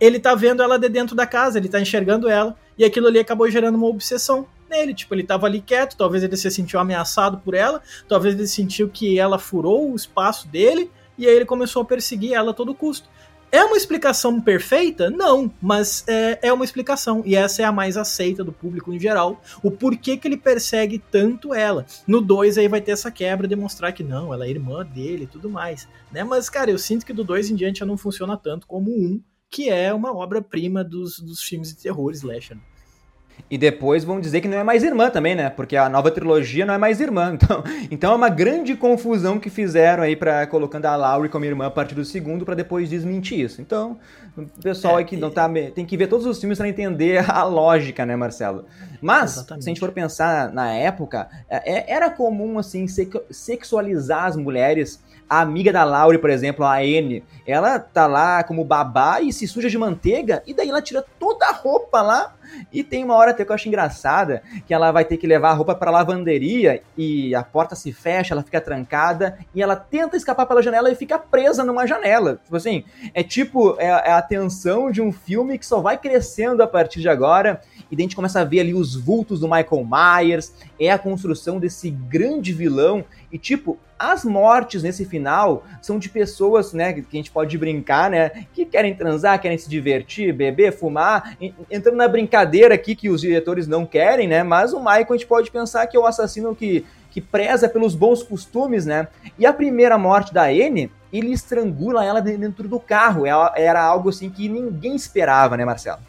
ele 0.00 0.18
tá 0.18 0.34
vendo 0.34 0.62
ela 0.62 0.78
de 0.78 0.88
dentro 0.88 1.14
da 1.14 1.26
casa, 1.26 1.58
ele 1.58 1.68
tá 1.68 1.80
enxergando 1.80 2.28
ela, 2.28 2.56
e 2.76 2.84
aquilo 2.84 3.06
ali 3.06 3.18
acabou 3.18 3.48
gerando 3.50 3.76
uma 3.76 3.86
obsessão 3.86 4.46
nele. 4.68 4.94
Tipo, 4.94 5.14
ele 5.14 5.22
tava 5.22 5.46
ali 5.46 5.60
quieto, 5.60 5.96
talvez 5.96 6.24
ele 6.24 6.36
se 6.36 6.50
sentiu 6.50 6.80
ameaçado 6.80 7.38
por 7.38 7.54
ela, 7.54 7.80
talvez 8.08 8.34
ele 8.34 8.46
sentiu 8.46 8.88
que 8.88 9.18
ela 9.18 9.38
furou 9.38 9.92
o 9.92 9.96
espaço 9.96 10.48
dele, 10.48 10.90
e 11.16 11.26
aí 11.26 11.34
ele 11.34 11.44
começou 11.44 11.82
a 11.82 11.84
perseguir 11.84 12.32
ela 12.32 12.50
a 12.50 12.54
todo 12.54 12.74
custo. 12.74 13.08
É 13.54 13.62
uma 13.62 13.76
explicação 13.76 14.40
perfeita? 14.40 15.10
Não, 15.10 15.52
mas 15.60 16.08
é, 16.08 16.38
é 16.40 16.52
uma 16.54 16.64
explicação. 16.64 17.22
E 17.26 17.36
essa 17.36 17.60
é 17.60 17.66
a 17.66 17.70
mais 17.70 17.98
aceita 17.98 18.42
do 18.42 18.50
público 18.50 18.94
em 18.94 18.98
geral. 18.98 19.42
O 19.62 19.70
porquê 19.70 20.16
que 20.16 20.26
ele 20.26 20.38
persegue 20.38 20.98
tanto 20.98 21.52
ela. 21.52 21.84
No 22.06 22.22
2 22.22 22.56
aí 22.56 22.66
vai 22.66 22.80
ter 22.80 22.92
essa 22.92 23.10
quebra, 23.10 23.46
demonstrar 23.46 23.92
que 23.92 24.02
não, 24.02 24.32
ela 24.32 24.46
é 24.46 24.50
irmã 24.50 24.82
dele 24.86 25.24
e 25.24 25.26
tudo 25.26 25.50
mais. 25.50 25.86
Né? 26.10 26.24
Mas, 26.24 26.48
cara, 26.48 26.70
eu 26.70 26.78
sinto 26.78 27.04
que 27.04 27.12
do 27.12 27.22
2 27.22 27.50
em 27.50 27.54
diante 27.54 27.80
já 27.80 27.86
não 27.86 27.98
funciona 27.98 28.38
tanto 28.38 28.66
como 28.66 28.90
o 28.90 28.94
1, 28.94 29.04
um, 29.04 29.22
que 29.50 29.68
é 29.68 29.92
uma 29.92 30.16
obra-prima 30.16 30.82
dos, 30.82 31.18
dos 31.18 31.42
filmes 31.42 31.68
de 31.68 31.82
terror 31.82 32.10
slasher. 32.12 32.56
E 33.50 33.58
depois 33.58 34.02
vão 34.02 34.18
dizer 34.18 34.40
que 34.40 34.48
não 34.48 34.58
é 34.58 34.64
mais 34.64 34.82
irmã 34.82 35.10
também, 35.10 35.34
né? 35.34 35.50
Porque 35.50 35.76
a 35.76 35.88
nova 35.88 36.10
trilogia 36.10 36.64
não 36.64 36.74
é 36.74 36.78
mais 36.78 37.00
irmã. 37.00 37.38
Então, 37.42 37.64
então 37.90 38.12
é 38.12 38.14
uma 38.14 38.28
grande 38.28 38.76
confusão 38.76 39.38
que 39.38 39.50
fizeram 39.50 40.02
aí 40.02 40.14
para 40.14 40.46
colocando 40.46 40.86
a 40.86 40.96
Laurie 40.96 41.28
como 41.28 41.44
irmã 41.44 41.66
a 41.66 41.70
partir 41.70 41.94
do 41.94 42.04
segundo 42.04 42.44
para 42.44 42.54
depois 42.54 42.88
desmentir 42.88 43.40
isso. 43.40 43.60
Então, 43.60 43.98
o 44.36 44.46
pessoal 44.62 44.94
é, 44.94 44.98
aí 44.98 45.04
que 45.04 45.16
não 45.16 45.30
tá 45.30 45.50
tem 45.74 45.84
que 45.84 45.96
ver 45.96 46.06
todos 46.06 46.24
os 46.24 46.38
filmes 46.38 46.58
para 46.58 46.68
entender 46.68 47.24
a 47.30 47.42
lógica, 47.42 48.06
né, 48.06 48.16
Marcelo? 48.16 48.64
Mas 49.00 49.32
Exatamente. 49.32 49.64
se 49.64 49.68
a 49.68 49.70
gente 49.70 49.80
for 49.80 49.92
pensar 49.92 50.52
na 50.52 50.72
época, 50.72 51.28
é, 51.48 51.74
é 51.74 51.92
era 51.92 52.10
comum 52.10 52.58
assim 52.58 52.86
sexualizar 53.30 54.26
as 54.26 54.36
mulheres 54.36 55.02
a 55.32 55.40
amiga 55.40 55.72
da 55.72 55.82
Laurie, 55.82 56.20
por 56.20 56.28
exemplo, 56.28 56.62
a 56.62 56.76
Anne, 56.76 57.24
ela 57.46 57.78
tá 57.78 58.06
lá 58.06 58.42
como 58.44 58.62
babá 58.66 59.22
e 59.22 59.32
se 59.32 59.48
suja 59.48 59.70
de 59.70 59.78
manteiga, 59.78 60.42
e 60.46 60.52
daí 60.52 60.68
ela 60.68 60.82
tira 60.82 61.02
toda 61.18 61.46
a 61.46 61.52
roupa 61.52 62.02
lá 62.02 62.34
e 62.72 62.82
tem 62.82 63.04
uma 63.04 63.14
hora 63.14 63.30
até 63.30 63.44
que 63.44 63.50
eu 63.50 63.54
acho 63.54 63.68
engraçada 63.68 64.42
que 64.66 64.72
ela 64.74 64.90
vai 64.90 65.04
ter 65.04 65.16
que 65.16 65.26
levar 65.26 65.50
a 65.50 65.54
roupa 65.54 65.74
para 65.74 65.90
lavanderia 65.90 66.82
e 66.96 67.34
a 67.34 67.42
porta 67.42 67.74
se 67.74 67.92
fecha, 67.92 68.34
ela 68.34 68.42
fica 68.42 68.60
trancada 68.60 69.38
e 69.54 69.62
ela 69.62 69.76
tenta 69.76 70.16
escapar 70.16 70.46
pela 70.46 70.62
janela 70.62 70.90
e 70.90 70.94
fica 70.94 71.18
presa 71.18 71.64
numa 71.64 71.86
janela. 71.86 72.40
Tipo 72.42 72.56
assim, 72.56 72.84
é 73.14 73.22
tipo 73.22 73.76
é, 73.78 73.86
é 73.86 74.12
a 74.12 74.22
tensão 74.22 74.90
de 74.90 75.00
um 75.00 75.12
filme 75.12 75.58
que 75.58 75.66
só 75.66 75.80
vai 75.80 75.98
crescendo 75.98 76.62
a 76.62 76.66
partir 76.66 77.00
de 77.00 77.08
agora 77.08 77.60
e 77.90 77.94
a 77.94 78.00
gente 78.00 78.16
começa 78.16 78.40
a 78.40 78.44
ver 78.44 78.60
ali 78.60 78.74
os 78.74 78.94
vultos 78.94 79.40
do 79.40 79.48
Michael 79.48 79.86
Myers, 79.86 80.52
é 80.80 80.90
a 80.90 80.98
construção 80.98 81.58
desse 81.58 81.90
grande 81.90 82.52
vilão 82.52 83.04
e 83.30 83.38
tipo, 83.38 83.78
as 83.98 84.24
mortes 84.24 84.82
nesse 84.82 85.04
final 85.04 85.64
são 85.80 85.96
de 85.96 86.08
pessoas, 86.08 86.72
né, 86.72 86.92
que 86.92 87.00
a 87.00 87.16
gente 87.16 87.30
pode 87.30 87.56
brincar, 87.56 88.10
né, 88.10 88.46
que 88.52 88.66
querem 88.66 88.94
transar, 88.94 89.40
querem 89.40 89.56
se 89.56 89.70
divertir, 89.70 90.34
beber, 90.34 90.72
fumar, 90.72 91.36
entrando 91.70 91.96
na 91.96 92.08
brincadeira 92.08 92.41
aqui 92.72 92.94
que 92.94 93.08
os 93.08 93.20
diretores 93.20 93.66
não 93.66 93.84
querem, 93.84 94.28
né, 94.28 94.42
mas 94.42 94.72
o 94.72 94.78
Michael 94.78 95.06
a 95.10 95.12
gente 95.12 95.26
pode 95.26 95.50
pensar 95.50 95.86
que 95.86 95.96
é 95.96 96.00
o 96.00 96.06
assassino 96.06 96.54
que, 96.54 96.84
que 97.10 97.20
preza 97.20 97.68
pelos 97.68 97.94
bons 97.94 98.22
costumes, 98.22 98.86
né, 98.86 99.08
e 99.38 99.46
a 99.46 99.52
primeira 99.52 99.98
morte 99.98 100.32
da 100.32 100.44
Anne, 100.44 100.90
ele 101.12 101.32
estrangula 101.32 102.04
ela 102.04 102.20
dentro 102.20 102.68
do 102.68 102.80
carro, 102.80 103.26
é, 103.26 103.32
era 103.56 103.82
algo 103.82 104.08
assim 104.08 104.30
que 104.30 104.48
ninguém 104.48 104.94
esperava, 104.94 105.56
né, 105.56 105.64
Marcelo? 105.64 106.00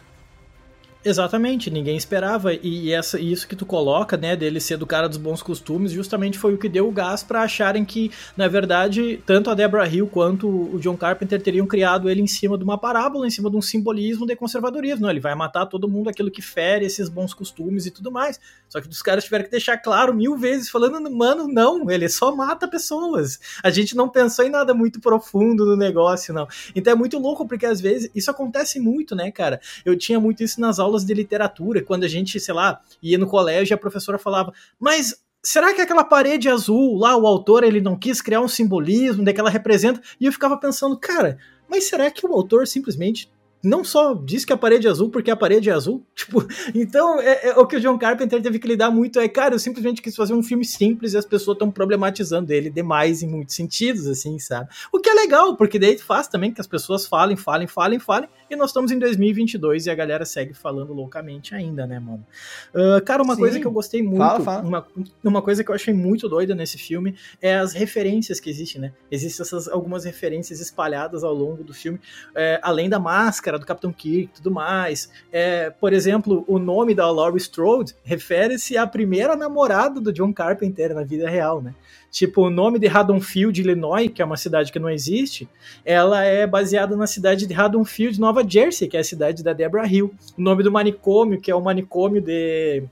Exatamente, 1.04 1.70
ninguém 1.70 1.98
esperava. 1.98 2.54
E 2.54 2.90
essa, 2.90 3.20
isso 3.20 3.46
que 3.46 3.54
tu 3.54 3.66
coloca, 3.66 4.16
né, 4.16 4.34
dele 4.34 4.58
ser 4.58 4.78
do 4.78 4.86
cara 4.86 5.06
dos 5.06 5.18
bons 5.18 5.42
costumes, 5.42 5.92
justamente 5.92 6.38
foi 6.38 6.54
o 6.54 6.58
que 6.58 6.66
deu 6.66 6.88
o 6.88 6.92
gás 6.92 7.22
para 7.22 7.42
acharem 7.42 7.84
que, 7.84 8.10
na 8.34 8.48
verdade, 8.48 9.20
tanto 9.26 9.50
a 9.50 9.54
Deborah 9.54 9.86
Hill 9.86 10.06
quanto 10.06 10.48
o 10.48 10.78
John 10.80 10.96
Carpenter 10.96 11.42
teriam 11.42 11.66
criado 11.66 12.08
ele 12.08 12.22
em 12.22 12.26
cima 12.26 12.56
de 12.56 12.64
uma 12.64 12.78
parábola, 12.78 13.26
em 13.26 13.30
cima 13.30 13.50
de 13.50 13.56
um 13.56 13.60
simbolismo 13.60 14.26
de 14.26 14.34
conservadorismo. 14.34 15.02
Não, 15.02 15.10
ele 15.10 15.20
vai 15.20 15.34
matar 15.34 15.66
todo 15.66 15.86
mundo 15.86 16.08
aquilo 16.08 16.30
que 16.30 16.40
fere 16.40 16.86
esses 16.86 17.10
bons 17.10 17.34
costumes 17.34 17.84
e 17.84 17.90
tudo 17.90 18.10
mais. 18.10 18.40
Só 18.70 18.80
que 18.80 18.88
os 18.88 19.02
caras 19.02 19.24
tiveram 19.24 19.44
que 19.44 19.50
deixar 19.50 19.76
claro 19.76 20.14
mil 20.14 20.38
vezes, 20.38 20.70
falando, 20.70 21.10
mano, 21.10 21.46
não, 21.46 21.90
ele 21.90 22.08
só 22.08 22.34
mata 22.34 22.66
pessoas. 22.66 23.38
A 23.62 23.68
gente 23.68 23.94
não 23.94 24.08
pensou 24.08 24.42
em 24.44 24.50
nada 24.50 24.72
muito 24.72 25.00
profundo 25.00 25.66
no 25.66 25.76
negócio, 25.76 26.32
não. 26.32 26.48
Então 26.74 26.94
é 26.94 26.96
muito 26.96 27.18
louco, 27.18 27.46
porque 27.46 27.66
às 27.66 27.80
vezes 27.80 28.10
isso 28.14 28.30
acontece 28.30 28.80
muito, 28.80 29.14
né, 29.14 29.30
cara? 29.30 29.60
Eu 29.84 29.96
tinha 29.96 30.18
muito 30.18 30.42
isso 30.42 30.60
nas 30.60 30.78
aulas 30.78 30.93
aulas 30.94 31.04
de 31.04 31.12
literatura, 31.12 31.82
quando 31.82 32.04
a 32.04 32.08
gente, 32.08 32.38
sei 32.38 32.54
lá, 32.54 32.80
ia 33.02 33.18
no 33.18 33.26
colégio, 33.26 33.74
a 33.74 33.78
professora 33.78 34.18
falava, 34.18 34.52
mas 34.78 35.22
será 35.42 35.74
que 35.74 35.80
aquela 35.80 36.04
parede 36.04 36.48
azul 36.48 36.96
lá, 36.96 37.16
o 37.16 37.26
autor, 37.26 37.64
ele 37.64 37.80
não 37.80 37.98
quis 37.98 38.22
criar 38.22 38.40
um 38.40 38.48
simbolismo 38.48 39.24
daquela 39.24 39.50
representa? 39.50 40.00
E 40.20 40.26
eu 40.26 40.32
ficava 40.32 40.56
pensando, 40.56 40.96
cara, 40.98 41.38
mas 41.68 41.84
será 41.84 42.10
que 42.10 42.26
o 42.26 42.32
autor 42.32 42.66
simplesmente 42.66 43.30
não 43.64 43.82
só 43.82 44.14
diz 44.14 44.44
que 44.44 44.52
a 44.52 44.56
parede 44.56 44.86
é 44.86 44.90
azul 44.90 45.10
porque 45.10 45.30
a 45.30 45.36
parede 45.36 45.70
é 45.70 45.72
azul, 45.72 46.04
tipo, 46.14 46.46
então 46.74 47.20
é, 47.20 47.48
é, 47.48 47.58
o 47.58 47.66
que 47.66 47.76
o 47.76 47.80
John 47.80 47.98
Carpenter 47.98 48.40
teve 48.40 48.58
que 48.58 48.68
lidar 48.68 48.90
muito 48.90 49.18
é, 49.18 49.28
cara, 49.28 49.54
eu 49.54 49.58
simplesmente 49.58 50.02
quis 50.02 50.14
fazer 50.14 50.34
um 50.34 50.42
filme 50.42 50.64
simples 50.64 51.14
e 51.14 51.18
as 51.18 51.24
pessoas 51.24 51.54
estão 51.54 51.70
problematizando 51.70 52.52
ele 52.52 52.70
demais 52.70 53.22
em 53.22 53.28
muitos 53.28 53.54
sentidos, 53.54 54.06
assim, 54.06 54.38
sabe? 54.38 54.68
O 54.92 54.98
que 54.98 55.08
é 55.08 55.14
legal, 55.14 55.56
porque 55.56 55.78
daí 55.78 55.98
faz 55.98 56.28
também 56.28 56.52
que 56.52 56.60
as 56.60 56.66
pessoas 56.66 57.06
falem, 57.06 57.36
falem, 57.36 57.66
falem, 57.66 57.98
falem, 57.98 58.28
e 58.50 58.56
nós 58.56 58.70
estamos 58.70 58.90
em 58.90 58.98
2022 58.98 59.86
e 59.86 59.90
a 59.90 59.94
galera 59.94 60.24
segue 60.24 60.54
falando 60.54 60.92
loucamente 60.92 61.54
ainda, 61.54 61.86
né, 61.86 61.98
mano? 61.98 62.24
Uh, 62.74 63.02
cara, 63.04 63.22
uma 63.22 63.34
Sim. 63.34 63.40
coisa 63.40 63.60
que 63.60 63.66
eu 63.66 63.70
gostei 63.70 64.02
muito, 64.02 64.18
fala, 64.18 64.40
fala. 64.40 64.62
Uma, 64.62 64.86
uma 65.22 65.42
coisa 65.42 65.64
que 65.64 65.70
eu 65.70 65.74
achei 65.74 65.94
muito 65.94 66.28
doida 66.28 66.54
nesse 66.54 66.78
filme 66.78 67.14
é 67.40 67.56
as 67.56 67.72
referências 67.72 68.40
que 68.40 68.50
existem, 68.50 68.80
né? 68.80 68.92
Existem 69.10 69.42
essas 69.44 69.68
algumas 69.68 70.04
referências 70.04 70.60
espalhadas 70.60 71.24
ao 71.24 71.34
longo 71.34 71.64
do 71.64 71.72
filme, 71.72 72.00
é, 72.34 72.60
além 72.62 72.88
da 72.88 72.98
máscara, 72.98 73.53
era 73.54 73.58
do 73.58 73.66
Capitão 73.66 73.92
Kirk 73.92 74.24
e 74.24 74.36
tudo 74.36 74.50
mais. 74.50 75.10
É, 75.32 75.70
por 75.70 75.92
exemplo, 75.92 76.44
o 76.46 76.58
nome 76.58 76.94
da 76.94 77.10
Laurie 77.10 77.38
Strode 77.38 77.94
refere-se 78.02 78.76
à 78.76 78.86
primeira 78.86 79.36
namorada 79.36 80.00
do 80.00 80.12
John 80.12 80.32
Carpenter 80.32 80.94
na 80.94 81.02
vida 81.02 81.28
real, 81.28 81.62
né? 81.62 81.74
Tipo, 82.10 82.42
o 82.42 82.50
nome 82.50 82.78
de 82.78 82.86
Haddonfield, 82.86 83.60
Illinois, 83.60 84.08
que 84.08 84.22
é 84.22 84.24
uma 84.24 84.36
cidade 84.36 84.70
que 84.70 84.78
não 84.78 84.88
existe, 84.88 85.48
ela 85.84 86.22
é 86.22 86.46
baseada 86.46 86.96
na 86.96 87.08
cidade 87.08 87.44
de 87.44 87.52
Haddonfield, 87.52 88.20
Nova 88.20 88.48
Jersey, 88.48 88.86
que 88.86 88.96
é 88.96 89.00
a 89.00 89.04
cidade 89.04 89.42
da 89.42 89.52
Deborah 89.52 89.88
Hill. 89.88 90.14
O 90.38 90.40
nome 90.40 90.62
do 90.62 90.70
manicômio, 90.70 91.40
que 91.40 91.50
é 91.50 91.54
o 91.54 91.60
manicômio 91.60 92.20
de 92.20 92.84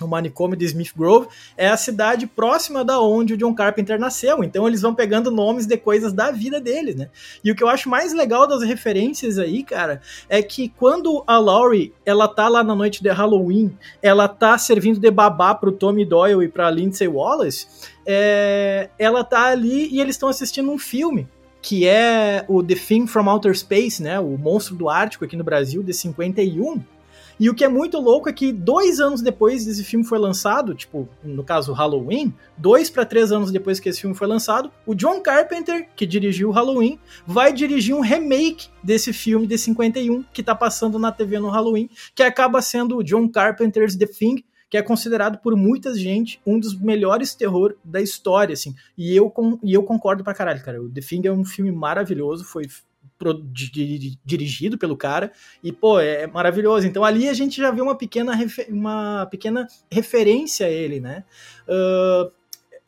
o 0.00 0.06
manicômio 0.06 0.56
de 0.56 0.64
Smith 0.64 0.92
Grove, 0.96 1.28
é 1.56 1.68
a 1.68 1.76
cidade 1.76 2.26
próxima 2.26 2.84
da 2.84 3.00
onde 3.00 3.34
o 3.34 3.36
John 3.36 3.54
Carpenter 3.54 3.98
nasceu. 3.98 4.42
Então 4.42 4.66
eles 4.66 4.82
vão 4.82 4.94
pegando 4.94 5.30
nomes 5.30 5.66
de 5.66 5.76
coisas 5.76 6.12
da 6.12 6.30
vida 6.30 6.60
dele, 6.60 6.94
né? 6.94 7.08
E 7.44 7.50
o 7.50 7.54
que 7.54 7.62
eu 7.62 7.68
acho 7.68 7.88
mais 7.88 8.12
legal 8.12 8.46
das 8.46 8.62
referências 8.62 9.38
aí, 9.38 9.62
cara, 9.62 10.00
é 10.28 10.42
que 10.42 10.68
quando 10.68 11.22
a 11.26 11.38
Laurie, 11.38 11.92
ela 12.04 12.26
tá 12.26 12.48
lá 12.48 12.64
na 12.64 12.74
noite 12.74 13.02
de 13.02 13.10
Halloween, 13.10 13.76
ela 14.00 14.28
tá 14.28 14.56
servindo 14.56 14.98
de 14.98 15.10
babá 15.10 15.54
pro 15.54 15.72
Tommy 15.72 16.04
Doyle 16.04 16.44
e 16.44 16.48
pra 16.48 16.70
Lindsay 16.70 17.08
Wallace, 17.08 17.66
é, 18.06 18.88
ela 18.98 19.22
tá 19.22 19.46
ali 19.46 19.88
e 19.92 20.00
eles 20.00 20.16
estão 20.16 20.28
assistindo 20.28 20.70
um 20.70 20.78
filme 20.78 21.28
que 21.62 21.86
é 21.86 22.44
o 22.48 22.60
The 22.60 22.74
Thing 22.74 23.06
from 23.06 23.30
Outer 23.30 23.56
Space, 23.56 24.02
né? 24.02 24.18
O 24.18 24.36
Monstro 24.36 24.74
do 24.74 24.88
Ártico 24.88 25.24
aqui 25.24 25.36
no 25.36 25.44
Brasil, 25.44 25.80
de 25.80 25.94
51. 25.94 26.82
E 27.42 27.50
o 27.50 27.54
que 27.56 27.64
é 27.64 27.68
muito 27.68 27.98
louco 27.98 28.28
é 28.28 28.32
que 28.32 28.52
dois 28.52 29.00
anos 29.00 29.20
depois 29.20 29.64
desse 29.64 29.82
filme 29.82 30.04
foi 30.04 30.16
lançado, 30.16 30.76
tipo, 30.76 31.08
no 31.24 31.42
caso 31.42 31.72
Halloween, 31.72 32.32
dois 32.56 32.88
para 32.88 33.04
três 33.04 33.32
anos 33.32 33.50
depois 33.50 33.80
que 33.80 33.88
esse 33.88 34.00
filme 34.00 34.14
foi 34.14 34.28
lançado, 34.28 34.70
o 34.86 34.94
John 34.94 35.20
Carpenter, 35.20 35.88
que 35.96 36.06
dirigiu 36.06 36.52
Halloween, 36.52 37.00
vai 37.26 37.52
dirigir 37.52 37.96
um 37.96 38.00
remake 38.00 38.68
desse 38.80 39.12
filme 39.12 39.44
de 39.44 39.58
51 39.58 40.22
que 40.32 40.40
tá 40.40 40.54
passando 40.54 41.00
na 41.00 41.10
TV 41.10 41.40
no 41.40 41.50
Halloween, 41.50 41.90
que 42.14 42.22
acaba 42.22 42.62
sendo 42.62 42.98
o 42.98 43.02
John 43.02 43.28
Carpenter's 43.28 43.96
The 43.96 44.06
Thing, 44.06 44.44
que 44.70 44.76
é 44.76 44.82
considerado 44.82 45.38
por 45.38 45.56
muita 45.56 45.92
gente 45.96 46.40
um 46.46 46.60
dos 46.60 46.78
melhores 46.78 47.34
terror 47.34 47.74
da 47.82 48.00
história, 48.00 48.52
assim. 48.52 48.72
E 48.96 49.16
eu, 49.16 49.34
e 49.64 49.74
eu 49.74 49.82
concordo 49.82 50.22
pra 50.22 50.32
caralho, 50.32 50.62
cara. 50.62 50.80
O 50.80 50.88
The 50.88 51.00
Thing 51.00 51.26
é 51.26 51.32
um 51.32 51.44
filme 51.44 51.72
maravilhoso, 51.72 52.44
foi 52.44 52.68
dirigido 54.24 54.78
pelo 54.78 54.96
cara, 54.96 55.32
e 55.62 55.70
pô, 55.70 56.00
é 56.00 56.26
maravilhoso. 56.26 56.86
Então 56.86 57.04
ali 57.04 57.28
a 57.28 57.34
gente 57.34 57.56
já 57.56 57.70
vê 57.70 57.80
uma 57.80 57.96
pequena, 57.96 58.32
uma 58.68 59.26
pequena 59.30 59.66
referência 59.90 60.66
a 60.66 60.70
ele, 60.70 61.00
né? 61.00 61.24
Uh, 61.68 62.30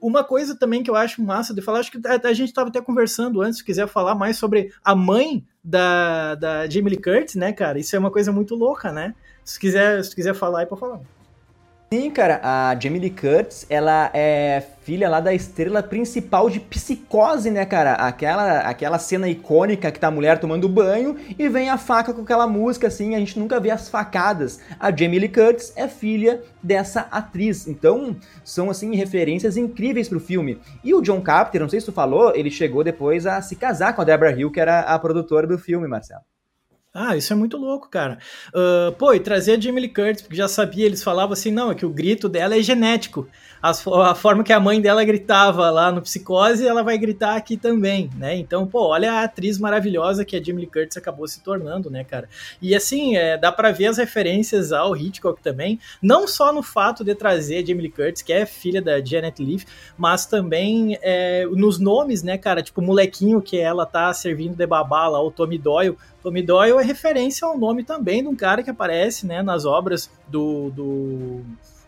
uma 0.01 0.23
coisa 0.23 0.55
também 0.55 0.83
que 0.83 0.91
eu 0.91 0.97
acho 0.97 1.23
massa 1.23 1.55
de 1.55 1.63
falar, 1.63 1.79
acho 1.79 1.91
que 1.91 2.01
a, 2.07 2.33
gente 2.35 2.49
estava 2.49 2.69
até 2.69 2.81
conversando 2.81 3.41
antes, 3.41 3.59
se 3.59 3.65
quiser 3.65 3.89
falar 3.89 4.15
mais 4.15 4.37
sobre 4.37 4.71
a 4.85 4.95
mãe 4.95 5.43
da, 5.63 6.35
da 6.35 6.69
Jamie 6.69 6.91
Lee 6.91 7.01
Curtis, 7.01 7.37
né, 7.37 7.53
cara? 7.53 7.79
Isso 7.79 7.97
é 7.97 7.99
uma 7.99 8.11
coisa 8.11 8.31
muito 8.31 8.55
louca, 8.55 8.93
né? 8.93 9.15
Se 9.43 9.59
quiser, 9.59 10.05
se 10.05 10.15
quiser 10.15 10.35
falar 10.35 10.61
aí, 10.61 10.67
pode 10.67 10.81
falar. 10.81 11.01
Sim, 11.95 12.11
cara, 12.11 12.41
a 12.43 12.77
Jamie 12.77 12.99
Lee 12.99 13.09
Curtis, 13.09 13.65
ela 13.71 14.11
é 14.13 14.61
filha 14.83 15.09
lá 15.09 15.21
da 15.21 15.33
estrela 15.33 15.81
principal 15.81 16.51
de 16.51 16.59
Psicose, 16.59 17.53
né, 17.53 17.65
cara? 17.65 17.93
Aquela, 17.93 18.63
aquela 18.63 18.99
cena 18.99 19.29
icônica 19.29 19.93
que 19.93 20.01
tá 20.01 20.09
a 20.09 20.11
mulher 20.11 20.41
tomando 20.41 20.69
banho 20.69 21.17
e 21.39 21.49
vem 21.49 21.71
a 21.71 21.79
faca 21.79 22.13
com 22.13 22.23
aquela 22.23 22.49
música, 22.49 22.89
assim, 22.89 23.15
a 23.15 23.21
gente 23.21 23.39
nunca 23.39 23.61
vê 23.61 23.71
as 23.71 23.89
facadas. 23.89 24.59
A 24.81 24.91
Jamie 24.91 25.21
Lee 25.21 25.29
Curtis 25.29 25.73
é 25.77 25.87
filha 25.87 26.43
dessa 26.61 27.03
atriz, 27.13 27.69
então 27.69 28.17
são, 28.43 28.71
assim, 28.71 28.97
referências 28.97 29.57
incríveis 29.57 30.09
pro 30.09 30.19
filme. 30.19 30.59
E 30.83 30.93
o 30.93 31.01
John 31.01 31.21
Carpenter, 31.21 31.61
não 31.61 31.69
sei 31.69 31.79
se 31.79 31.87
tu 31.87 31.93
falou, 31.93 32.35
ele 32.35 32.51
chegou 32.51 32.83
depois 32.83 33.25
a 33.25 33.41
se 33.41 33.55
casar 33.55 33.95
com 33.95 34.03
a 34.03 34.05
Deborah 34.05 34.37
Hill, 34.37 34.51
que 34.51 34.59
era 34.59 34.81
a 34.81 34.99
produtora 34.99 35.47
do 35.47 35.57
filme, 35.57 35.87
Marcelo. 35.87 36.23
Ah, 36.97 37.17
isso 37.17 37.33
é 37.33 37.37
muito 37.37 37.57
louco, 37.57 37.89
cara. 37.89 38.19
Uh, 38.55 38.93
pô, 38.93 39.13
e 39.13 39.19
trazer 39.19 39.57
a 39.57 39.61
Jamie 39.61 39.81
Lee 39.81 39.93
Curtis, 39.93 40.23
porque 40.23 40.37
já 40.37 40.47
sabia, 40.47 40.87
eles 40.87 41.03
falavam 41.03 41.33
assim, 41.33 41.51
não, 41.51 41.73
é 41.73 41.75
que 41.75 41.85
o 41.85 41.91
grito 41.91 42.29
dela 42.29 42.57
é 42.57 42.63
genético. 42.63 43.27
A 43.61 44.15
forma 44.15 44.45
que 44.45 44.53
a 44.53 44.61
mãe 44.61 44.79
dela 44.79 45.03
gritava 45.05 45.71
lá 45.71 45.91
no 45.91 46.03
Psicose, 46.03 46.67
ela 46.67 46.83
vai 46.83 46.99
gritar 46.99 47.35
aqui 47.35 47.57
também, 47.57 48.11
né? 48.15 48.37
Então, 48.37 48.67
pô, 48.67 48.89
olha 48.89 49.11
a 49.11 49.25
atriz 49.25 49.59
maravilhosa 49.59 50.23
que 50.23 50.37
a 50.37 50.39
Jamie 50.43 50.65
Lee 50.65 50.71
Curtis 50.71 50.99
acabou 50.99 51.27
se 51.27 51.41
tornando, 51.43 51.89
né, 51.89 52.05
cara? 52.05 52.29
E 52.61 52.75
assim, 52.75 53.17
é, 53.17 53.39
dá 53.39 53.51
para 53.51 53.73
ver 53.73 53.87
as 53.87 53.97
referências 53.97 54.71
ao 54.71 54.95
Hitchcock 54.95 55.43
também, 55.43 55.81
não 56.03 56.29
só 56.29 56.53
no 56.53 56.63
fato 56.63 57.03
de 57.03 57.15
trazer 57.15 57.57
a 57.57 57.67
Jamie 57.67 57.85
Lee 57.85 57.91
Curtis, 57.91 58.21
que 58.21 58.35
é 58.35 58.45
filha 58.45 58.83
da 58.83 59.03
Janet 59.03 59.43
Leigh, 59.43 59.65
mas 59.97 60.27
também 60.27 60.99
é, 61.01 61.47
nos 61.47 61.79
nomes, 61.79 62.23
né, 62.23 62.37
cara? 62.37 62.63
Tipo, 62.63 62.83
o 62.83 62.85
molequinho 62.85 63.41
que 63.41 63.59
ela 63.59 63.87
tá 63.87 64.13
servindo 64.13 64.55
de 64.55 64.67
babá 64.67 65.09
lá, 65.09 65.23
o 65.23 65.31
Tommy 65.31 65.57
Doyle, 65.57 65.97
Tommy 66.25 66.43
Doyle 66.43 66.79
é 66.79 66.83
referência 66.83 67.47
ao 67.47 67.59
nome 67.59 67.85
também 67.85 68.23
de 68.23 68.29
um 68.29 68.35
cara 68.35 68.63
que 68.63 68.71
aparece 68.71 69.27
né, 69.27 69.43
nas 69.43 69.67
obras 69.67 70.11
do, 70.27 70.71
do, 70.71 71.43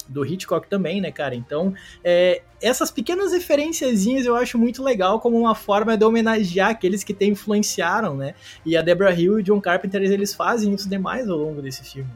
do 0.07 0.27
Hitchcock 0.27 0.69
também, 0.69 1.01
né, 1.01 1.11
cara? 1.11 1.35
Então, 1.35 1.73
é, 2.05 2.43
essas 2.61 2.91
pequenas 2.91 3.33
referenciazinhas 3.33 4.27
eu 4.27 4.37
acho 4.37 4.59
muito 4.59 4.83
legal 4.83 5.19
como 5.21 5.39
uma 5.39 5.55
forma 5.55 5.97
de 5.97 6.05
homenagear 6.05 6.69
aqueles 6.69 7.03
que 7.03 7.15
te 7.15 7.25
influenciaram, 7.25 8.15
né? 8.15 8.35
E 8.65 8.77
a 8.77 8.83
Deborah 8.83 9.15
Hill 9.15 9.39
e 9.39 9.41
o 9.41 9.43
John 9.43 9.61
Carpenter, 9.61 10.03
eles 10.03 10.35
fazem 10.35 10.75
isso 10.75 10.87
demais 10.87 11.31
ao 11.31 11.39
longo 11.39 11.63
desse 11.63 11.83
filme. 11.83 12.11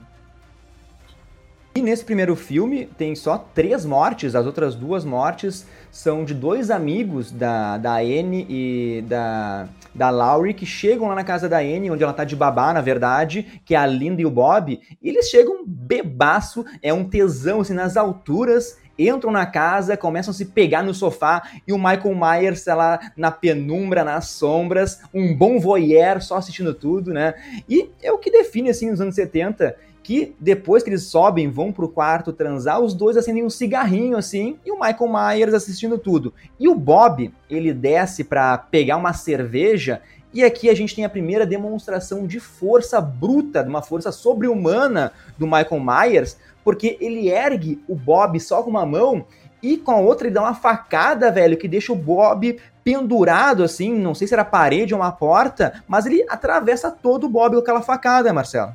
E 1.73 1.81
nesse 1.81 2.05
primeiro 2.05 2.35
filme 2.35 2.87
tem 2.99 3.15
só 3.15 3.39
três 3.39 3.85
mortes, 3.85 4.35
as 4.35 4.45
outras 4.45 4.75
duas 4.75 5.05
mortes 5.05 5.65
são 5.89 6.25
de 6.25 6.35
dois 6.35 6.69
amigos 6.69 7.31
da, 7.31 7.79
da 7.79 7.99
Anne 7.99 8.45
e 8.49 9.05
da, 9.07 9.69
da 9.95 10.11
Laurie 10.11 10.53
que 10.53 10.67
chegam 10.67 11.07
lá 11.07 11.15
na 11.15 11.23
casa 11.23 11.49
da 11.49 11.59
Anne, 11.59 11.89
onde 11.89 12.03
ela 12.03 12.13
tá 12.13 12.25
de 12.25 12.35
babá, 12.35 12.73
na 12.73 12.81
verdade, 12.81 13.63
que 13.65 13.77
é 13.77 13.79
a 13.79 13.87
Linda 13.87 14.21
e 14.21 14.27
o 14.27 14.31
Bob, 14.31 14.81
e 15.01 15.09
eles 15.09 15.29
chegam 15.29 15.65
bebaço, 15.65 16.65
é 16.83 16.93
um 16.93 17.09
tesão 17.09 17.61
assim 17.61 17.75
nas 17.75 17.97
alturas, 17.97 18.77
entram 18.99 19.31
na 19.31 19.47
casa, 19.47 19.97
começam 19.97 20.33
a 20.33 20.35
se 20.35 20.47
pegar 20.47 20.83
no 20.83 20.93
sofá 20.93 21.51
e 21.67 21.73
o 21.73 21.79
Michael 21.79 22.17
Myers 22.17 22.65
tá 22.65 22.75
lá 22.75 22.99
na 23.17 23.31
penumbra, 23.31 24.03
nas 24.03 24.27
sombras, 24.27 25.01
um 25.15 25.37
bom 25.37 25.61
voyeur 25.61 26.21
só 26.21 26.37
assistindo 26.37 26.75
tudo, 26.75 27.13
né? 27.13 27.35
E 27.69 27.91
é 28.03 28.11
o 28.11 28.19
que 28.19 28.31
define 28.31 28.71
assim 28.71 28.91
nos 28.91 29.01
anos 29.01 29.15
70 29.15 29.77
que 30.03 30.35
depois 30.41 30.83
que 30.83 30.91
eles 30.91 31.05
sobem, 31.05 31.51
vão 31.51 31.73
pro 31.73 31.89
quarto 31.89 32.33
transar, 32.33 32.81
os 32.81 32.95
dois 32.95 33.17
acendem 33.17 33.45
um 33.45 33.51
cigarrinho 33.51 34.17
assim, 34.17 34.59
e 34.65 34.71
o 34.71 34.81
Michael 34.81 35.13
Myers 35.13 35.55
assistindo 35.55 35.99
tudo. 35.99 36.33
E 36.59 36.69
o 36.69 36.75
Bob, 36.75 37.33
ele 37.49 37.73
desce 37.73 38.25
para 38.25 38.57
pegar 38.57 38.97
uma 38.97 39.13
cerveja, 39.13 40.01
e 40.33 40.45
aqui 40.45 40.71
a 40.71 40.75
gente 40.75 40.95
tem 40.95 41.05
a 41.05 41.11
primeira 41.11 41.45
demonstração 41.45 42.27
de 42.27 42.39
força 42.39 43.01
bruta, 43.01 43.63
de 43.63 43.69
uma 43.69 43.83
força 43.83 44.13
sobre-humana 44.13 45.13
do 45.37 45.47
Michael 45.47 45.81
Myers, 45.81 46.37
porque 46.63 46.97
ele 47.01 47.29
ergue 47.29 47.83
o 47.89 47.95
Bob 47.95 48.39
só 48.39 48.63
com 48.63 48.71
uma 48.71 48.87
mão 48.87 49.25
e 49.63 49.77
com 49.77 49.91
a 49.91 49.97
outra 49.97 50.27
ele 50.27 50.35
dá 50.35 50.43
uma 50.43 50.55
facada, 50.55 51.31
velho, 51.31 51.57
que 51.57 51.69
deixa 51.69 51.93
o 51.93 51.97
Bob 51.97 52.59
pendurado 52.83 53.63
assim, 53.63 53.93
não 53.93 54.15
sei 54.15 54.27
se 54.27 54.35
era 54.35 54.45
parede 54.45 54.95
ou 54.95 55.01
uma 55.01 55.13
porta, 55.13 55.83
mas 55.87 56.07
ele 56.07 56.25
atravessa 56.29 56.91
todo 56.91 57.25
o 57.25 57.29
Bob 57.29 57.55
com 57.55 57.61
aquela 57.61 57.83
facada, 57.83 58.33
Marcelo. 58.33 58.73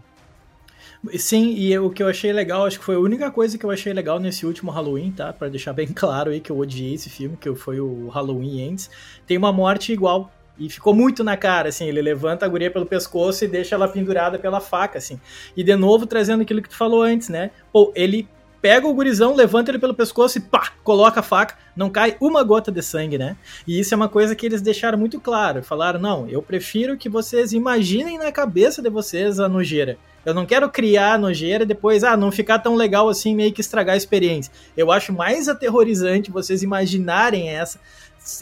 Sim, 1.18 1.54
e 1.56 1.78
o 1.78 1.90
que 1.90 2.02
eu 2.02 2.08
achei 2.08 2.32
legal, 2.32 2.66
acho 2.66 2.80
que 2.80 2.86
foi 2.86 2.96
a 2.96 3.00
única 3.00 3.30
coisa 3.32 3.58
que 3.58 3.66
eu 3.66 3.72
achei 3.72 3.94
legal 3.94 4.20
nesse 4.20 4.46
último 4.46 4.72
Halloween, 4.72 5.12
tá? 5.12 5.34
Para 5.34 5.50
deixar 5.50 5.74
bem 5.74 5.88
claro 5.94 6.32
aí 6.32 6.40
que 6.40 6.52
eu 6.52 6.58
odiei 6.58 6.94
esse 6.94 7.10
filme, 7.10 7.38
que 7.38 7.54
foi 7.56 7.80
o 7.80 8.08
Halloween 8.10 8.62
Ends. 8.62 8.90
Tem 9.26 9.38
uma 9.38 9.52
morte 9.52 9.92
igual. 9.92 10.32
E 10.58 10.70
ficou 10.70 10.94
muito 10.94 11.22
na 11.22 11.36
cara, 11.36 11.68
assim, 11.68 11.86
ele 11.86 12.02
levanta 12.02 12.46
a 12.46 12.48
guria 12.48 12.72
pelo 12.72 12.86
pescoço 12.86 13.44
e 13.44 13.48
deixa 13.48 13.76
ela 13.76 13.90
pendurada 13.90 14.40
pela 14.40 14.62
faca, 14.62 14.98
assim. 14.98 15.20
E 15.56 15.62
de 15.62 15.76
novo, 15.76 16.06
trazendo 16.06 16.44
aquilo 16.44 16.62
que 16.62 16.70
tu 16.70 16.78
falou 16.78 17.04
antes, 17.04 17.28
né? 17.28 17.52
Pô, 17.74 17.92
ele 17.94 18.26
pega 18.62 18.88
o 18.88 18.94
gurizão, 18.94 19.36
levanta 19.36 19.70
ele 19.70 19.78
pelo 19.78 19.94
pescoço 19.94 20.40
e 20.40 20.42
pá, 20.42 20.72
coloca 20.84 21.20
a 21.20 21.24
faca, 21.24 21.56
não 21.76 21.90
cai 21.90 22.16
uma 22.20 22.42
gota 22.42 22.72
de 22.72 22.82
sangue, 22.82 23.18
né? 23.18 23.38
E 23.68 23.80
isso 23.80 23.94
é 23.94 23.98
uma 23.98 24.10
coisa 24.10 24.34
que 24.34 24.46
eles 24.46 24.62
deixaram 24.62 24.98
muito 24.98 25.20
claro. 25.20 25.62
Falaram, 25.62 26.00
não, 26.00 26.28
eu 26.30 26.42
prefiro 26.42 26.98
que 26.98 27.10
vocês 27.10 27.54
imaginem 27.54 28.18
na 28.18 28.32
cabeça 28.32 28.82
de 28.82 28.90
vocês 28.90 29.40
a 29.40 29.48
nojeira. 29.48 30.00
Eu 30.26 30.34
não 30.34 30.46
quero 30.46 30.70
criar 30.70 31.20
nojeira 31.20 31.64
e 31.64 31.68
depois, 31.68 32.04
ah, 32.04 32.18
não 32.18 32.32
ficar 32.32 32.60
tão 32.60 32.76
legal 32.76 33.08
assim, 33.08 33.36
meio 33.36 33.54
que 33.54 33.62
estragar 33.62 33.94
a 33.94 33.98
experiência. 33.98 34.52
Eu 34.76 34.92
acho 34.92 35.14
mais 35.14 35.48
aterrorizante 35.48 36.32
vocês 36.32 36.64
imaginarem 36.64 37.50
essa 37.50 37.80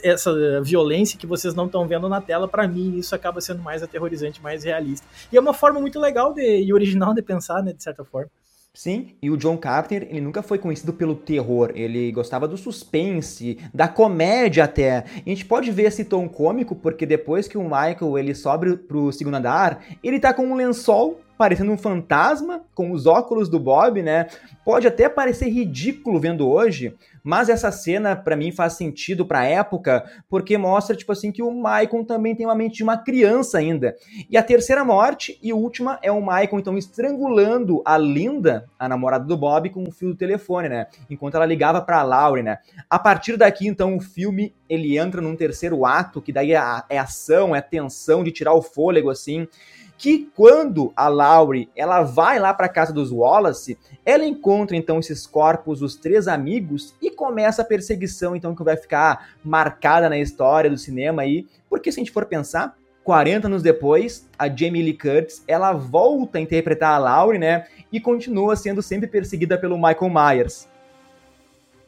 essa 0.01 0.61
violência 0.61 1.19
que 1.19 1.27
vocês 1.27 1.53
não 1.53 1.65
estão 1.65 1.85
vendo 1.85 2.07
na 2.07 2.21
tela, 2.21 2.47
para 2.47 2.65
mim 2.65 2.97
isso 2.97 3.13
acaba 3.13 3.41
sendo 3.41 3.61
mais 3.61 3.83
aterrorizante, 3.83 4.41
mais 4.41 4.63
realista. 4.63 5.05
E 5.29 5.35
é 5.35 5.41
uma 5.41 5.53
forma 5.53 5.79
muito 5.79 5.99
legal 5.99 6.33
de, 6.33 6.61
e 6.61 6.73
original 6.73 7.13
de 7.13 7.21
pensar, 7.21 7.61
né, 7.61 7.73
de 7.73 7.83
certa 7.83 8.05
forma. 8.05 8.29
Sim, 8.75 9.15
e 9.21 9.29
o 9.29 9.37
John 9.37 9.55
Carpenter, 9.55 10.07
ele 10.09 10.19
nunca 10.19 10.41
foi 10.41 10.57
conhecido 10.57 10.93
pelo 10.93 11.15
terror, 11.15 11.71
ele 11.75 12.11
gostava 12.11 12.47
do 12.47 12.57
suspense, 12.57 13.59
da 13.71 13.87
comédia 13.87 14.63
até. 14.63 15.05
A 15.23 15.29
gente 15.29 15.45
pode 15.45 15.69
ver 15.69 15.83
esse 15.83 16.03
tom 16.03 16.27
cômico 16.27 16.75
porque 16.75 17.05
depois 17.05 17.47
que 17.47 17.55
o 17.55 17.63
Michael 17.63 18.17
ele 18.17 18.33
sobe 18.33 18.75
pro 18.75 19.11
segundo 19.11 19.35
andar, 19.35 19.85
ele 20.03 20.19
tá 20.19 20.33
com 20.33 20.47
um 20.47 20.55
lençol 20.55 21.21
parecendo 21.37 21.71
um 21.71 21.77
fantasma 21.77 22.61
com 22.73 22.91
os 22.91 23.05
óculos 23.05 23.49
do 23.49 23.59
Bob, 23.59 24.01
né? 24.01 24.27
Pode 24.63 24.87
até 24.87 25.09
parecer 25.09 25.49
ridículo 25.49 26.19
vendo 26.19 26.47
hoje, 26.47 26.95
mas 27.23 27.49
essa 27.49 27.71
cena 27.71 28.15
para 28.15 28.35
mim 28.35 28.51
faz 28.51 28.73
sentido 28.73 29.25
para 29.25 29.45
época, 29.45 30.03
porque 30.29 30.57
mostra 30.57 30.95
tipo 30.95 31.11
assim 31.11 31.31
que 31.31 31.41
o 31.41 31.51
Michael 31.51 32.05
também 32.05 32.35
tem 32.35 32.45
uma 32.45 32.55
mente 32.55 32.77
de 32.77 32.83
uma 32.83 32.97
criança 32.97 33.57
ainda. 33.57 33.95
E 34.29 34.37
a 34.37 34.43
terceira 34.43 34.83
morte 34.83 35.37
e 35.41 35.51
última 35.53 35.99
é 36.01 36.11
o 36.11 36.21
Michael 36.21 36.59
então 36.59 36.77
estrangulando 36.77 37.81
a 37.85 37.97
Linda, 37.97 38.65
a 38.77 38.87
namorada 38.87 39.25
do 39.25 39.37
Bob, 39.37 39.69
com 39.69 39.83
o 39.83 39.91
fio 39.91 40.09
do 40.09 40.15
telefone, 40.15 40.69
né? 40.69 40.87
Enquanto 41.09 41.35
ela 41.35 41.45
ligava 41.45 41.81
para 41.81 42.03
Laurie, 42.03 42.43
né? 42.43 42.59
A 42.89 42.99
partir 42.99 43.37
daqui 43.37 43.67
então 43.67 43.97
o 43.97 44.01
filme 44.01 44.53
ele 44.69 44.97
entra 44.97 45.21
num 45.21 45.35
terceiro 45.35 45.85
ato, 45.85 46.21
que 46.21 46.31
daí 46.31 46.53
é, 46.53 46.61
é 46.89 46.97
ação, 46.97 47.55
é 47.55 47.61
tensão 47.61 48.23
de 48.23 48.31
tirar 48.31 48.53
o 48.53 48.61
fôlego 48.61 49.09
assim. 49.09 49.47
Que 49.97 50.29
quando 50.35 50.91
a 50.95 51.07
Laurie 51.07 51.69
ela 51.75 52.01
vai 52.03 52.39
lá 52.39 52.53
para 52.53 52.69
casa 52.69 52.91
dos 52.91 53.11
Wallace, 53.11 53.77
ela 54.05 54.25
encontra 54.25 54.75
então 54.75 54.99
esses 54.99 55.25
corpos, 55.25 55.81
os 55.81 55.95
três 55.95 56.27
amigos, 56.27 56.93
e 57.01 57.09
começa 57.09 57.61
a 57.61 57.65
perseguição 57.65 58.35
então 58.35 58.55
que 58.55 58.63
vai 58.63 58.75
ficar 58.75 59.29
marcada 59.43 60.09
na 60.09 60.17
história 60.17 60.69
do 60.69 60.77
cinema 60.77 61.21
aí, 61.21 61.47
porque 61.69 61.91
se 61.91 61.99
a 61.99 62.01
gente 62.01 62.11
for 62.11 62.25
pensar, 62.25 62.75
40 63.03 63.47
anos 63.47 63.61
depois, 63.61 64.27
a 64.37 64.47
Jamie 64.47 64.81
Lee 64.81 64.97
Curtis, 64.97 65.43
ela 65.47 65.73
volta 65.73 66.37
a 66.37 66.41
interpretar 66.41 66.93
a 66.93 66.97
Laurie, 66.97 67.39
né? 67.39 67.65
E 67.91 67.99
continua 67.99 68.55
sendo 68.55 68.81
sempre 68.81 69.07
perseguida 69.07 69.57
pelo 69.57 69.75
Michael 69.75 70.09
Myers. 70.09 70.69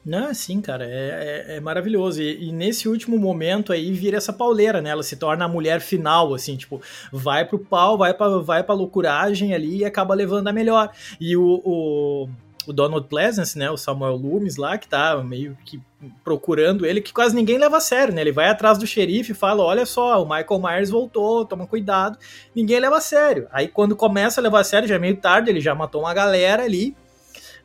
Não, 0.05 0.31
sim, 0.35 0.61
cara, 0.61 0.85
é, 0.85 1.45
é, 1.47 1.55
é 1.55 1.59
maravilhoso. 1.59 2.21
E, 2.21 2.49
e, 2.49 2.51
nesse 2.51 2.87
último 2.87 3.17
momento 3.17 3.73
aí 3.73 3.91
vira 3.91 4.17
essa 4.17 4.31
pauleira, 4.31 4.79
né? 4.79 4.91
Ela 4.91 5.01
se 5.01 5.15
torna 5.15 5.45
a 5.45 5.47
mulher 5.47 5.81
final, 5.81 6.31
assim, 6.35 6.55
tipo, 6.55 6.79
vai 7.11 7.43
pro 7.43 7.57
pau, 7.57 7.97
vai 7.97 8.13
pra, 8.13 8.37
vai 8.37 8.63
pra 8.63 8.75
loucuragem 8.75 9.55
ali 9.55 9.77
e 9.77 9.85
acaba 9.85 10.13
levando 10.13 10.47
a 10.47 10.53
melhor. 10.53 10.91
E 11.19 11.35
o, 11.35 11.59
o, 11.65 12.29
o 12.67 12.73
Donald 12.73 13.07
Pleasance, 13.07 13.57
né? 13.57 13.71
O 13.71 13.77
Samuel 13.77 14.15
Loomis 14.15 14.57
lá, 14.57 14.77
que 14.77 14.87
tá 14.87 15.17
meio 15.23 15.57
que 15.65 15.81
procurando 16.23 16.85
ele, 16.85 17.01
que 17.01 17.11
quase 17.11 17.35
ninguém 17.35 17.57
leva 17.57 17.77
a 17.77 17.81
sério, 17.81 18.13
né? 18.13 18.21
Ele 18.21 18.31
vai 18.31 18.47
atrás 18.47 18.77
do 18.77 18.85
xerife 18.85 19.31
e 19.31 19.35
fala: 19.35 19.63
Olha 19.63 19.87
só, 19.87 20.21
o 20.21 20.29
Michael 20.29 20.61
Myers 20.61 20.91
voltou, 20.91 21.45
toma 21.45 21.65
cuidado. 21.65 22.19
Ninguém 22.53 22.79
leva 22.79 22.97
a 22.97 23.01
sério. 23.01 23.47
Aí 23.51 23.67
quando 23.67 23.95
começa 23.95 24.39
a 24.39 24.43
levar 24.43 24.59
a 24.59 24.63
sério, 24.63 24.87
já 24.87 24.95
é 24.95 24.99
meio 24.99 25.17
tarde, 25.17 25.49
ele 25.49 25.59
já 25.59 25.73
matou 25.73 26.01
uma 26.01 26.13
galera 26.13 26.63
ali 26.63 26.95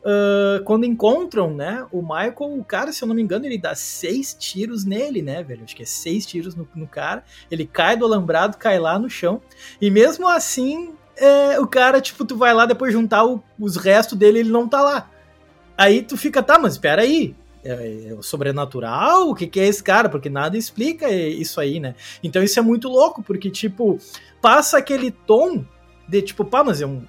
Uh, 0.01 0.63
quando 0.63 0.83
encontram, 0.83 1.53
né, 1.53 1.85
o 1.91 2.01
Michael, 2.01 2.57
o 2.57 2.63
cara, 2.63 2.91
se 2.91 3.03
eu 3.03 3.07
não 3.07 3.13
me 3.13 3.21
engano, 3.21 3.45
ele 3.45 3.57
dá 3.57 3.75
seis 3.75 4.33
tiros 4.33 4.83
nele, 4.83 5.21
né, 5.21 5.43
velho? 5.43 5.63
Acho 5.63 5.75
que 5.75 5.83
é 5.83 5.85
seis 5.85 6.25
tiros 6.25 6.55
no, 6.55 6.67
no 6.75 6.87
cara. 6.87 7.23
Ele 7.51 7.67
cai 7.67 7.95
do 7.95 8.05
alambrado, 8.05 8.57
cai 8.57 8.79
lá 8.79 8.97
no 8.97 9.09
chão. 9.09 9.41
E 9.79 9.91
mesmo 9.91 10.27
assim, 10.27 10.95
é, 11.15 11.59
o 11.59 11.67
cara, 11.67 12.01
tipo, 12.01 12.25
tu 12.25 12.35
vai 12.35 12.51
lá 12.51 12.65
depois 12.65 12.91
juntar 12.91 13.25
o, 13.25 13.43
os 13.59 13.77
restos 13.77 14.17
dele, 14.17 14.39
ele 14.39 14.49
não 14.49 14.67
tá 14.67 14.81
lá. 14.81 15.09
Aí 15.77 16.01
tu 16.01 16.17
fica, 16.17 16.41
tá, 16.41 16.57
mas 16.57 16.73
espera 16.73 17.03
aí. 17.03 17.35
É, 17.63 18.15
é 18.17 18.21
sobrenatural? 18.21 19.29
O 19.29 19.35
que, 19.35 19.45
que 19.45 19.59
é 19.59 19.67
esse 19.67 19.83
cara? 19.83 20.09
Porque 20.09 20.31
nada 20.31 20.57
explica 20.57 21.07
isso 21.11 21.61
aí, 21.61 21.79
né? 21.79 21.93
Então 22.23 22.41
isso 22.41 22.57
é 22.57 22.61
muito 22.63 22.89
louco, 22.89 23.21
porque, 23.21 23.51
tipo, 23.51 23.99
passa 24.41 24.79
aquele 24.79 25.11
tom 25.11 25.63
de 26.07 26.21
tipo, 26.23 26.43
pá, 26.43 26.63
mas 26.63 26.81
é 26.81 26.85
um, 26.85 27.03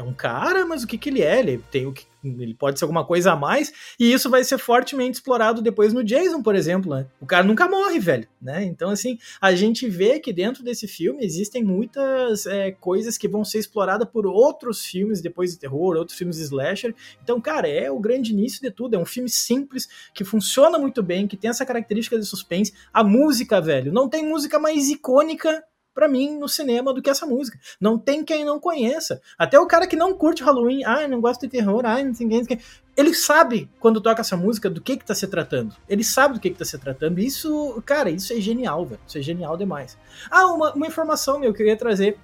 é 0.00 0.02
um 0.02 0.12
cara, 0.12 0.66
mas 0.66 0.82
o 0.82 0.86
que, 0.86 0.98
que 0.98 1.10
ele 1.10 1.22
é? 1.22 1.38
Ele 1.38 1.62
tem 1.70 1.86
o 1.86 1.92
que 1.92 2.06
ele 2.22 2.54
pode 2.54 2.78
ser 2.78 2.84
alguma 2.84 3.04
coisa 3.04 3.32
a 3.32 3.36
mais, 3.36 3.72
e 3.98 4.12
isso 4.12 4.28
vai 4.28 4.44
ser 4.44 4.58
fortemente 4.58 5.18
explorado 5.18 5.62
depois 5.62 5.92
no 5.92 6.04
Jason, 6.04 6.42
por 6.42 6.54
exemplo, 6.54 6.94
né? 6.94 7.06
O 7.20 7.26
cara 7.26 7.44
nunca 7.44 7.66
morre, 7.66 7.98
velho, 7.98 8.28
né? 8.40 8.62
Então, 8.64 8.90
assim, 8.90 9.18
a 9.40 9.54
gente 9.54 9.88
vê 9.88 10.20
que 10.20 10.32
dentro 10.32 10.62
desse 10.62 10.86
filme 10.86 11.24
existem 11.24 11.64
muitas 11.64 12.44
é, 12.44 12.72
coisas 12.72 13.16
que 13.16 13.28
vão 13.28 13.44
ser 13.44 13.58
exploradas 13.58 14.08
por 14.08 14.26
outros 14.26 14.84
filmes 14.84 15.20
depois 15.20 15.52
de 15.52 15.58
terror, 15.58 15.96
outros 15.96 16.18
filmes 16.18 16.36
de 16.36 16.42
slasher. 16.42 16.94
Então, 17.22 17.40
cara, 17.40 17.68
é 17.68 17.90
o 17.90 17.98
grande 17.98 18.32
início 18.32 18.60
de 18.60 18.70
tudo. 18.70 18.96
É 18.96 18.98
um 18.98 19.06
filme 19.06 19.28
simples, 19.28 19.88
que 20.12 20.24
funciona 20.24 20.78
muito 20.78 21.02
bem, 21.02 21.26
que 21.26 21.36
tem 21.36 21.48
essa 21.50 21.64
característica 21.64 22.18
de 22.18 22.26
suspense. 22.26 22.74
A 22.92 23.02
música, 23.02 23.60
velho, 23.60 23.92
não 23.92 24.08
tem 24.08 24.26
música 24.26 24.58
mais 24.58 24.90
icônica 24.90 25.62
para 26.00 26.08
mim 26.08 26.38
no 26.38 26.48
cinema 26.48 26.94
do 26.94 27.02
que 27.02 27.10
essa 27.10 27.26
música. 27.26 27.58
Não 27.78 27.98
tem 27.98 28.24
quem 28.24 28.42
não 28.42 28.58
conheça. 28.58 29.20
Até 29.38 29.60
o 29.60 29.66
cara 29.66 29.86
que 29.86 29.94
não 29.94 30.14
curte 30.14 30.42
Halloween, 30.42 30.82
ah, 30.84 31.06
não 31.06 31.20
gosta 31.20 31.46
de 31.46 31.52
terror, 31.52 31.84
ah, 31.84 32.02
não 32.02 32.14
sei 32.14 32.26
quem, 32.26 32.58
ele 32.96 33.12
sabe 33.12 33.70
quando 33.78 34.00
toca 34.00 34.22
essa 34.22 34.36
música 34.36 34.70
do 34.70 34.80
que 34.80 34.96
que 34.96 35.04
tá 35.04 35.14
se 35.14 35.26
tratando. 35.26 35.76
Ele 35.86 36.02
sabe 36.02 36.34
do 36.34 36.40
que 36.40 36.48
que 36.48 36.58
tá 36.58 36.64
se 36.64 36.78
tratando. 36.78 37.18
Isso, 37.18 37.82
cara, 37.84 38.08
isso 38.08 38.32
é 38.32 38.36
genial, 38.40 38.86
velho. 38.86 39.00
Isso 39.06 39.18
é 39.18 39.22
genial 39.22 39.58
demais. 39.58 39.98
Ah, 40.30 40.46
uma, 40.46 40.72
uma 40.72 40.86
informação 40.86 41.38
meu 41.38 41.52
que 41.52 41.62
eu 41.62 41.66
queria 41.66 41.76
trazer 41.76 42.18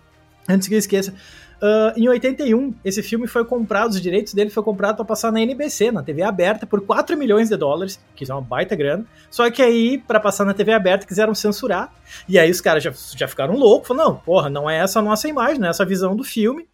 antes 0.49 0.69
que 0.69 0.75
eu 0.75 0.79
esqueça. 0.79 1.15
Uh, 1.57 1.99
em 1.99 2.07
81, 2.07 2.75
esse 2.85 3.03
filme 3.03 3.27
foi 3.27 3.43
comprado, 3.43 3.91
os 3.93 4.01
direitos 4.01 4.35
dele 4.35 4.51
foi 4.51 4.63
comprado 4.63 4.97
para 4.97 5.05
passar 5.07 5.33
na 5.33 5.41
NBC, 5.41 5.91
na 5.91 6.03
TV 6.03 6.23
aberta, 6.23 6.67
por 6.67 6.83
4 6.83 7.17
milhões 7.17 7.49
de 7.49 7.57
dólares, 7.57 7.99
que 8.15 8.31
é 8.31 8.35
uma 8.35 8.43
baita 8.43 8.77
grana. 8.77 9.07
Só 9.31 9.51
que 9.51 9.63
aí, 9.63 9.97
para 9.97 10.21
passar 10.21 10.45
na 10.45 10.53
TV 10.53 10.73
aberta, 10.73 11.07
quiseram 11.07 11.35
censurar. 11.35 11.93
E 12.29 12.39
aí 12.39 12.51
os 12.51 12.61
caras 12.61 12.83
já, 12.83 12.93
já 13.17 13.27
ficaram 13.27 13.57
loucos, 13.57 13.89
falaram, 13.89 14.11
não, 14.11 14.17
porra, 14.17 14.51
não 14.51 14.69
é 14.69 14.79
essa 14.79 14.99
a 14.99 15.03
nossa 15.03 15.29
imagem, 15.29 15.59
não 15.59 15.69
é 15.69 15.71
essa 15.71 15.83
a 15.83 15.87
visão 15.87 16.15
do 16.15 16.25
filme. 16.25 16.69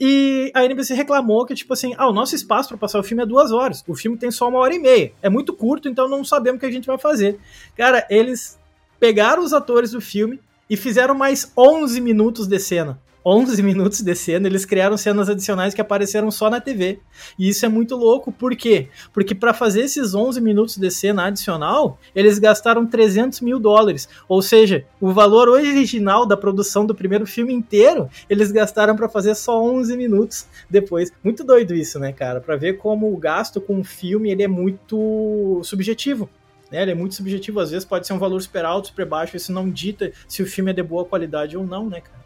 E 0.00 0.50
a 0.54 0.64
NBC 0.64 0.94
reclamou 0.94 1.46
que, 1.46 1.54
tipo 1.54 1.72
assim, 1.72 1.94
ah, 1.96 2.08
o 2.08 2.12
nosso 2.12 2.34
espaço 2.34 2.68
para 2.70 2.78
passar 2.78 2.98
o 2.98 3.04
filme 3.04 3.22
é 3.22 3.26
duas 3.26 3.52
horas. 3.52 3.84
O 3.86 3.94
filme 3.94 4.16
tem 4.16 4.30
só 4.30 4.48
uma 4.48 4.58
hora 4.58 4.74
e 4.74 4.78
meia. 4.78 5.12
É 5.22 5.28
muito 5.28 5.52
curto, 5.52 5.88
então 5.88 6.08
não 6.08 6.24
sabemos 6.24 6.56
o 6.56 6.60
que 6.60 6.66
a 6.66 6.70
gente 6.70 6.86
vai 6.86 6.98
fazer. 6.98 7.38
Cara, 7.76 8.04
eles 8.10 8.58
pegaram 8.98 9.44
os 9.44 9.52
atores 9.52 9.92
do 9.92 10.00
filme 10.00 10.40
e 10.68 10.76
fizeram 10.76 11.14
mais 11.14 11.52
11 11.56 12.00
minutos 12.00 12.46
de 12.48 12.58
cena. 12.58 12.98
11 13.24 13.62
minutos 13.62 14.02
de 14.02 14.14
cena, 14.14 14.46
eles 14.46 14.66
criaram 14.66 14.96
cenas 14.96 15.28
adicionais 15.28 15.72
que 15.72 15.80
apareceram 15.80 16.30
só 16.30 16.50
na 16.50 16.60
TV. 16.60 16.98
E 17.38 17.48
isso 17.48 17.64
é 17.64 17.68
muito 17.68 17.96
louco, 17.96 18.30
por 18.30 18.54
quê? 18.54 18.88
Porque 19.12 19.34
para 19.34 19.54
fazer 19.54 19.80
esses 19.80 20.14
11 20.14 20.40
minutos 20.40 20.76
de 20.76 20.90
cena 20.90 21.26
adicional, 21.26 21.98
eles 22.14 22.38
gastaram 22.38 22.86
300 22.86 23.40
mil 23.40 23.58
dólares. 23.58 24.08
Ou 24.28 24.42
seja, 24.42 24.84
o 25.00 25.12
valor 25.12 25.48
original 25.48 26.26
da 26.26 26.36
produção 26.36 26.84
do 26.84 26.94
primeiro 26.94 27.26
filme 27.26 27.54
inteiro, 27.54 28.10
eles 28.28 28.52
gastaram 28.52 28.94
para 28.94 29.08
fazer 29.08 29.34
só 29.34 29.62
11 29.62 29.96
minutos 29.96 30.46
depois. 30.68 31.10
Muito 31.22 31.42
doido 31.42 31.74
isso, 31.74 31.98
né, 31.98 32.12
cara? 32.12 32.40
Para 32.40 32.56
ver 32.56 32.74
como 32.74 33.12
o 33.12 33.16
gasto 33.16 33.60
com 33.60 33.76
um 33.76 33.84
filme 33.84 34.30
ele 34.30 34.42
é 34.42 34.48
muito 34.48 35.60
subjetivo. 35.64 36.28
Né? 36.70 36.82
Ele 36.82 36.90
é 36.90 36.94
muito 36.94 37.14
subjetivo, 37.14 37.60
às 37.60 37.70
vezes 37.70 37.84
pode 37.84 38.06
ser 38.06 38.12
um 38.12 38.18
valor 38.18 38.40
super 38.40 38.64
alto, 38.64 38.88
super 38.88 39.06
baixo, 39.06 39.36
isso 39.36 39.52
não 39.52 39.70
dita 39.70 40.12
se 40.26 40.42
o 40.42 40.46
filme 40.46 40.70
é 40.70 40.74
de 40.74 40.82
boa 40.82 41.04
qualidade 41.04 41.56
ou 41.56 41.64
não, 41.64 41.88
né, 41.88 42.00
cara? 42.00 42.23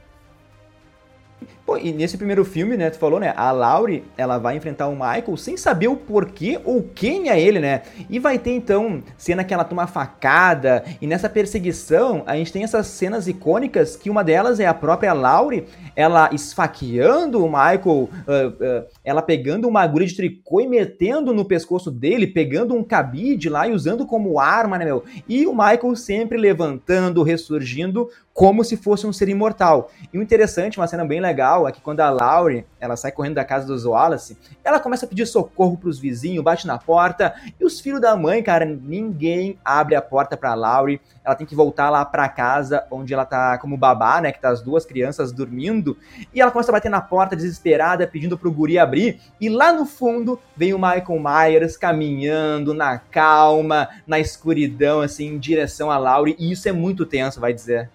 Pô, 1.69 1.77
e 1.77 1.93
nesse 1.93 2.17
primeiro 2.17 2.47
filme, 2.47 2.79
né, 2.79 2.89
tu 2.89 2.99
falou, 2.99 3.21
né, 3.21 3.35
a 3.37 3.51
Laurie, 3.51 4.03
ela 4.17 4.39
vai 4.39 4.57
enfrentar 4.57 4.89
o 4.89 4.95
Michael 4.95 5.37
sem 5.37 5.55
saber 5.55 5.87
o 5.89 5.97
porquê 5.97 6.59
ou 6.65 6.83
quem 6.83 7.29
é 7.29 7.39
ele, 7.39 7.61
né? 7.61 7.83
E 8.09 8.19
vai 8.19 8.39
ter 8.39 8.53
então 8.53 9.03
cena 9.19 9.45
que 9.45 9.53
ela 9.53 9.65
toma 9.65 9.87
facada, 9.87 10.83
e 10.99 11.07
nessa 11.07 11.29
perseguição 11.29 12.23
a 12.27 12.35
gente 12.37 12.51
tem 12.51 12.65
essas 12.65 12.87
cenas 12.87 13.29
icônicas 13.29 13.97
que 13.97 14.09
uma 14.09 14.25
delas 14.25 14.61
é 14.61 14.67
a 14.67 14.73
própria 14.73 15.13
Laurie, 15.13 15.67
ela 15.95 16.31
esfaqueando 16.33 17.45
o 17.45 17.49
Michael, 17.49 17.85
uh, 17.87 18.09
uh, 18.09 18.87
ela 19.05 19.21
pegando 19.21 19.69
uma 19.69 19.83
agulha 19.83 20.07
de 20.07 20.17
tricô 20.17 20.63
e 20.63 20.67
metendo 20.67 21.35
no 21.35 21.45
pescoço 21.45 21.91
dele, 21.91 22.27
pegando 22.27 22.75
um 22.75 22.83
cabide 22.83 23.51
lá 23.51 23.69
e 23.69 23.73
usando 23.73 24.07
como 24.07 24.41
arma, 24.41 24.79
né, 24.79 24.87
meu? 24.87 25.05
E 25.29 25.47
o 25.47 25.53
Michael 25.53 25.95
sempre 25.97 26.39
levantando, 26.39 27.23
ressurgindo 27.23 28.09
como 28.39 28.63
se 28.63 28.77
fosse 28.77 29.05
um 29.05 29.13
ser 29.13 29.29
imortal. 29.29 29.91
E 30.13 30.17
o 30.17 30.23
interessante, 30.23 30.79
uma 30.79 30.87
cena 30.87 31.05
bem 31.05 31.21
legal, 31.21 31.28
é 31.29 31.73
que 31.73 31.81
quando 31.81 32.01
a 32.01 32.11
Laurie, 32.11 32.65
ela 32.81 32.97
sai 32.97 33.13
correndo 33.13 33.35
da 33.35 33.45
casa 33.45 33.67
dos 33.67 33.85
Wallace, 33.85 34.39
ela 34.65 34.81
começa 34.81 35.07
a 35.07 35.09
pedir 35.09 35.27
socorro 35.27 35.77
pros 35.77 35.99
vizinhos, 35.99 36.45
bate 36.45 36.67
na 36.67 36.79
porta, 36.79 37.35
e 37.59 37.65
os 37.65 37.81
filhos 37.81 38.01
da 38.01 38.17
mãe, 38.17 38.43
cara, 38.43 38.65
ninguém 38.65 39.59
abre 39.65 39.95
a 39.95 40.03
porta 40.03 40.37
pra 40.37 40.55
Laurie, 40.55 41.01
ela 41.25 41.35
tem 41.35 41.47
que 41.47 41.55
voltar 41.55 41.91
lá 41.91 42.05
pra 42.05 42.29
casa, 42.29 42.87
onde 42.91 43.13
ela 43.13 43.25
tá 43.25 43.59
como 43.59 43.77
babá, 43.77 44.21
né, 44.21 44.33
que 44.33 44.41
tá 44.41 44.49
as 44.49 44.63
duas 44.63 44.85
crianças 44.85 45.33
dormindo, 45.33 45.97
e 46.33 46.41
ela 46.41 46.51
começa 46.51 46.71
a 46.71 46.75
bater 46.75 46.91
na 46.91 47.01
porta 47.01 47.37
desesperada, 47.37 48.07
pedindo 48.07 48.39
pro 48.39 48.53
guri 48.53 48.79
abrir, 48.79 49.21
e 49.41 49.49
lá 49.49 49.73
no 49.73 49.85
fundo 49.85 50.41
vem 50.57 50.73
o 50.73 50.79
Michael 50.79 51.21
Myers 51.21 51.77
caminhando 51.77 52.73
na 52.73 52.99
calma, 52.99 53.89
na 54.07 54.19
escuridão, 54.19 55.01
assim, 55.01 55.27
em 55.27 55.39
direção 55.39 55.91
a 55.91 55.99
Laurie, 55.99 56.37
e 56.39 56.51
isso 56.53 56.69
é 56.69 56.73
muito 56.73 57.05
tenso, 57.05 57.41
vai 57.41 57.53
dizer. 57.53 57.91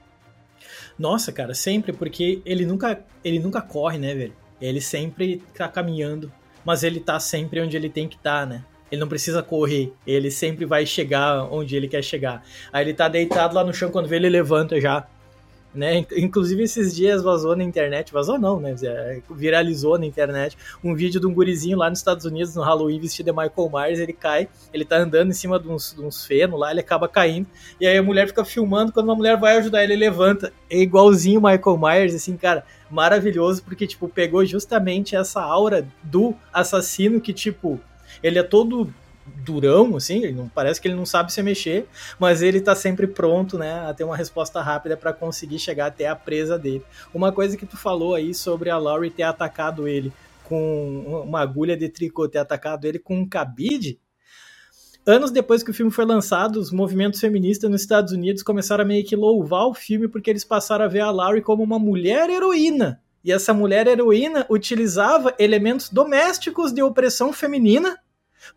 Nossa, 0.97 1.31
cara, 1.31 1.53
sempre, 1.53 1.93
porque 1.93 2.41
ele 2.45 2.65
nunca, 2.65 3.03
ele 3.23 3.39
nunca 3.39 3.61
corre, 3.61 3.97
né, 3.97 4.13
velho? 4.13 4.33
Ele 4.61 4.79
sempre 4.79 5.41
tá 5.55 5.67
caminhando, 5.67 6.31
mas 6.63 6.83
ele 6.83 6.99
tá 6.99 7.19
sempre 7.19 7.61
onde 7.61 7.75
ele 7.75 7.89
tem 7.89 8.07
que 8.07 8.15
estar, 8.15 8.41
tá, 8.41 8.45
né? 8.45 8.65
Ele 8.91 9.01
não 9.01 9.07
precisa 9.07 9.41
correr, 9.41 9.91
ele 10.05 10.29
sempre 10.29 10.65
vai 10.65 10.85
chegar 10.85 11.51
onde 11.51 11.75
ele 11.75 11.87
quer 11.87 12.03
chegar. 12.03 12.43
Aí 12.71 12.85
ele 12.85 12.93
tá 12.93 13.07
deitado 13.07 13.55
lá 13.55 13.63
no 13.63 13.73
chão, 13.73 13.89
quando 13.89 14.07
vê 14.07 14.17
ele 14.17 14.29
levanta 14.29 14.79
já. 14.79 15.07
Né? 15.73 16.05
Inclusive 16.15 16.61
esses 16.61 16.95
dias 16.95 17.23
vazou 17.23 17.55
na 17.55 17.63
internet, 17.63 18.13
vazou 18.13 18.37
não, 18.37 18.59
né? 18.59 18.75
É, 18.83 19.21
viralizou 19.31 19.97
na 19.97 20.05
internet 20.05 20.55
um 20.83 20.93
vídeo 20.93 21.19
de 21.19 21.25
um 21.25 21.33
gurizinho 21.33 21.77
lá 21.77 21.89
nos 21.89 21.97
Estados 21.97 22.25
Unidos 22.25 22.55
no 22.55 22.61
Halloween 22.61 22.99
vestido 22.99 23.25
de 23.25 23.31
Michael 23.31 23.71
Myers, 23.73 23.99
ele 23.99 24.13
cai, 24.13 24.47
ele 24.71 24.85
tá 24.85 24.97
andando 24.97 25.31
em 25.31 25.33
cima 25.33 25.59
de 25.59 25.67
uns, 25.67 25.95
de 25.95 26.01
uns 26.01 26.27
lá, 26.51 26.71
ele 26.71 26.79
acaba 26.79 27.07
caindo, 27.07 27.47
e 27.81 27.87
aí 27.87 27.97
a 27.97 28.03
mulher 28.03 28.27
fica 28.27 28.45
filmando, 28.45 28.91
quando 28.91 29.07
uma 29.07 29.15
mulher 29.15 29.37
vai 29.37 29.57
ajudar 29.57 29.83
ele, 29.83 29.93
ele 29.93 30.05
levanta. 30.05 30.53
É 30.69 30.77
igualzinho 30.77 31.39
o 31.39 31.43
Michael 31.43 31.77
Myers, 31.77 32.15
assim, 32.15 32.37
cara, 32.37 32.63
maravilhoso, 32.89 33.63
porque, 33.63 33.87
tipo, 33.87 34.07
pegou 34.07 34.45
justamente 34.45 35.15
essa 35.15 35.41
aura 35.41 35.87
do 36.03 36.35
assassino 36.51 37.19
que, 37.19 37.33
tipo, 37.33 37.79
ele 38.21 38.37
é 38.37 38.43
todo 38.43 38.93
durão, 39.25 39.95
assim, 39.95 40.31
não, 40.31 40.49
parece 40.49 40.81
que 40.81 40.87
ele 40.87 40.95
não 40.95 41.05
sabe 41.05 41.31
se 41.31 41.41
mexer, 41.41 41.87
mas 42.19 42.41
ele 42.41 42.59
tá 42.59 42.75
sempre 42.75 43.07
pronto, 43.07 43.57
né, 43.57 43.87
a 43.87 43.93
ter 43.93 44.03
uma 44.03 44.17
resposta 44.17 44.61
rápida 44.61 44.97
para 44.97 45.13
conseguir 45.13 45.59
chegar 45.59 45.87
até 45.87 46.07
a 46.07 46.15
presa 46.15 46.57
dele. 46.57 46.83
Uma 47.13 47.31
coisa 47.31 47.57
que 47.57 47.65
tu 47.65 47.77
falou 47.77 48.15
aí 48.15 48.33
sobre 48.33 48.69
a 48.69 48.77
Laurie 48.77 49.09
ter 49.09 49.23
atacado 49.23 49.87
ele 49.87 50.11
com 50.43 51.23
uma 51.25 51.39
agulha 51.39 51.75
de 51.75 51.87
tricô, 51.89 52.27
ter 52.27 52.39
atacado 52.39 52.85
ele 52.85 52.99
com 52.99 53.17
um 53.17 53.27
cabide, 53.27 53.99
anos 55.05 55.31
depois 55.31 55.63
que 55.63 55.71
o 55.71 55.73
filme 55.73 55.91
foi 55.91 56.05
lançado, 56.05 56.57
os 56.57 56.71
movimentos 56.71 57.19
feministas 57.19 57.69
nos 57.69 57.81
Estados 57.81 58.13
Unidos 58.13 58.43
começaram 58.43 58.83
a 58.83 58.87
meio 58.87 59.05
que 59.05 59.15
louvar 59.15 59.67
o 59.67 59.73
filme 59.73 60.07
porque 60.07 60.29
eles 60.29 60.43
passaram 60.43 60.85
a 60.85 60.87
ver 60.87 61.01
a 61.01 61.11
Laurie 61.11 61.41
como 61.41 61.63
uma 61.63 61.79
mulher 61.79 62.29
heroína. 62.29 63.01
E 63.23 63.31
essa 63.31 63.53
mulher 63.53 63.87
heroína 63.87 64.45
utilizava 64.49 65.33
elementos 65.39 65.89
domésticos 65.89 66.73
de 66.73 66.83
opressão 66.83 67.31
feminina 67.31 67.97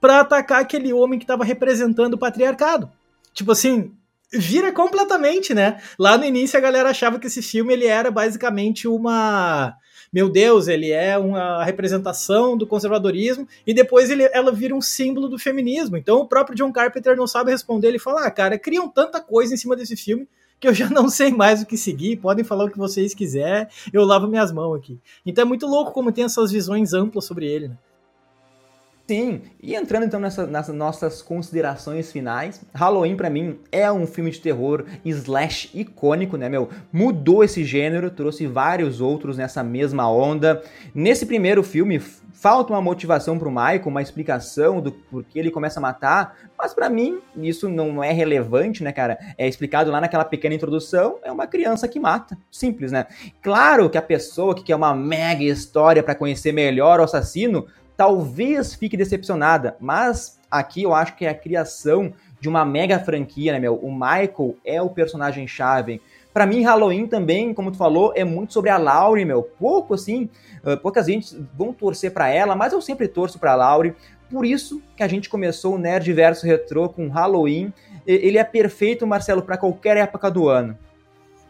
para 0.01 0.20
atacar 0.20 0.61
aquele 0.61 0.92
homem 0.92 1.18
que 1.18 1.25
estava 1.25 1.44
representando 1.44 2.14
o 2.14 2.18
patriarcado. 2.18 2.90
Tipo 3.33 3.53
assim, 3.53 3.92
vira 4.33 4.72
completamente, 4.72 5.55
né? 5.55 5.81
Lá 5.99 6.16
no 6.16 6.25
início 6.25 6.59
a 6.59 6.62
galera 6.62 6.90
achava 6.90 7.18
que 7.18 7.27
esse 7.27 7.42
filme 7.42 7.72
ele 7.72 7.87
era 7.87 8.11
basicamente 8.11 8.88
uma 8.88 9.77
meu 10.12 10.31
Deus, 10.31 10.68
ele 10.68 10.90
é 10.90 11.18
uma 11.18 11.62
representação 11.64 12.57
do 12.57 12.66
conservadorismo, 12.66 13.46
e 13.66 13.75
depois 13.75 14.09
ele, 14.09 14.22
ela 14.33 14.53
vira 14.53 14.75
um 14.75 14.81
símbolo 14.81 15.29
do 15.29 15.38
feminismo. 15.38 15.96
Então 15.96 16.20
o 16.20 16.27
próprio 16.27 16.57
John 16.57 16.72
Carpenter 16.72 17.16
não 17.16 17.27
sabe 17.27 17.51
responder, 17.51 17.88
ele 17.88 17.99
fala, 17.99 18.27
ah, 18.27 18.31
cara, 18.31 18.59
criam 18.59 18.88
tanta 18.88 19.20
coisa 19.20 19.53
em 19.53 19.57
cima 19.57 19.77
desse 19.77 19.96
filme 19.96 20.27
que 20.59 20.66
eu 20.66 20.72
já 20.72 20.88
não 20.88 21.09
sei 21.09 21.31
mais 21.33 21.62
o 21.62 21.66
que 21.66 21.77
seguir, 21.77 22.16
podem 22.16 22.44
falar 22.44 22.64
o 22.64 22.70
que 22.70 22.79
vocês 22.79 23.14
quiserem, 23.14 23.68
eu 23.92 24.05
lavo 24.05 24.27
minhas 24.27 24.51
mãos 24.51 24.77
aqui. 24.77 24.99
Então 25.25 25.42
é 25.42 25.44
muito 25.44 25.66
louco 25.66 25.92
como 25.92 26.11
tem 26.11 26.25
essas 26.25 26.51
visões 26.51 26.94
amplas 26.94 27.25
sobre 27.25 27.46
ele, 27.46 27.68
né? 27.68 27.77
Sim, 29.07 29.42
e 29.62 29.77
entrando 29.77 30.05
então 30.05 30.19
nessa, 30.19 30.49
nas 30.49 30.66
nossas 30.66 31.23
considerações 31.23 32.11
finais, 32.11 32.61
Halloween 32.75 33.14
para 33.14 33.31
mim 33.31 33.61
é 33.71 33.90
um 33.90 34.05
filme 34.05 34.33
de 34.33 34.40
terror 34.40 34.85
slash 35.05 35.71
icônico, 35.73 36.37
né, 36.37 36.49
meu? 36.49 36.69
Mudou 36.92 37.45
esse 37.45 37.64
gênero, 37.64 38.11
trouxe 38.11 38.49
vários 38.49 39.01
outros 39.01 39.38
nessa 39.38 39.62
mesma 39.62 40.11
onda. 40.11 40.61
Nesse 40.92 41.25
primeiro 41.25 41.62
filme, 41.62 42.01
falta 42.01 42.73
uma 42.73 42.83
motivação 42.83 43.38
pro 43.38 43.49
Michael, 43.49 43.87
uma 43.87 44.03
explicação 44.03 44.81
do 44.81 44.90
porquê 44.90 45.38
ele 45.38 45.53
começa 45.53 45.79
a 45.79 45.83
matar, 45.83 46.37
mas 46.59 46.75
para 46.75 46.90
mim 46.90 47.21
isso 47.37 47.69
não 47.69 48.03
é 48.03 48.11
relevante, 48.11 48.83
né, 48.83 48.90
cara? 48.90 49.16
É 49.38 49.47
explicado 49.47 49.88
lá 49.88 50.01
naquela 50.01 50.25
pequena 50.25 50.57
introdução, 50.57 51.21
é 51.23 51.31
uma 51.31 51.47
criança 51.47 51.87
que 51.87 52.01
mata, 52.01 52.37
simples, 52.51 52.90
né? 52.90 53.07
Claro 53.40 53.88
que 53.88 53.97
a 53.97 54.03
pessoa 54.03 54.53
que 54.53 54.64
quer 54.64 54.75
uma 54.75 54.92
mega 54.97 55.45
história 55.45 56.03
para 56.03 56.16
conhecer 56.16 56.51
melhor 56.51 56.99
o 56.99 57.05
assassino 57.05 57.69
talvez 57.97 58.75
fique 58.75 58.97
decepcionada, 58.97 59.77
mas 59.81 60.39
aqui 60.51 60.83
eu 60.83 60.95
acho 60.95 61.17
que 61.17 61.25
é 61.25 61.31
a 61.31 61.35
criação 61.35 62.13
de 62.41 62.49
uma 62.49 62.65
mega 62.65 62.99
franquia, 62.99 63.53
né, 63.53 63.59
meu? 63.59 63.77
O 63.77 63.93
Michael 63.93 64.57
é 64.65 64.81
o 64.81 64.91
personagem 64.91 65.47
chave. 65.49 66.01
Para 66.33 66.45
mim, 66.45 66.63
Halloween 66.63 67.07
também, 67.07 67.55
como 67.55 67.73
tu 67.73 67.79
falou, 67.79 68.13
é 68.15 68.23
muito 68.23 68.53
sobre 68.53 68.69
a 68.69 68.77
Laurie, 68.77 69.25
meu. 69.25 69.43
Pouco 69.43 69.95
assim, 69.95 70.29
uh, 70.63 70.77
poucas 70.77 71.07
gente 71.07 71.35
vão 71.57 71.73
torcer 71.73 72.13
para 72.13 72.29
ela, 72.29 72.55
mas 72.55 72.75
eu 72.75 72.83
sempre 72.83 73.09
torço 73.09 73.39
para 73.39 73.55
Laurie. 73.55 73.95
Por 74.31 74.45
isso 74.45 74.83
que 74.95 75.03
a 75.03 75.09
gente 75.09 75.31
começou 75.31 75.75
o 75.75 75.79
Nerd 75.79 76.13
Verso 76.13 76.45
Retro 76.45 76.91
com 76.91 77.09
Halloween. 77.09 77.73
Ele 78.07 78.37
é 78.37 78.45
perfeito, 78.45 79.07
Marcelo, 79.07 79.41
para 79.41 79.57
qualquer 79.57 79.97
época 79.97 80.31
do 80.31 80.49
ano. 80.49 80.77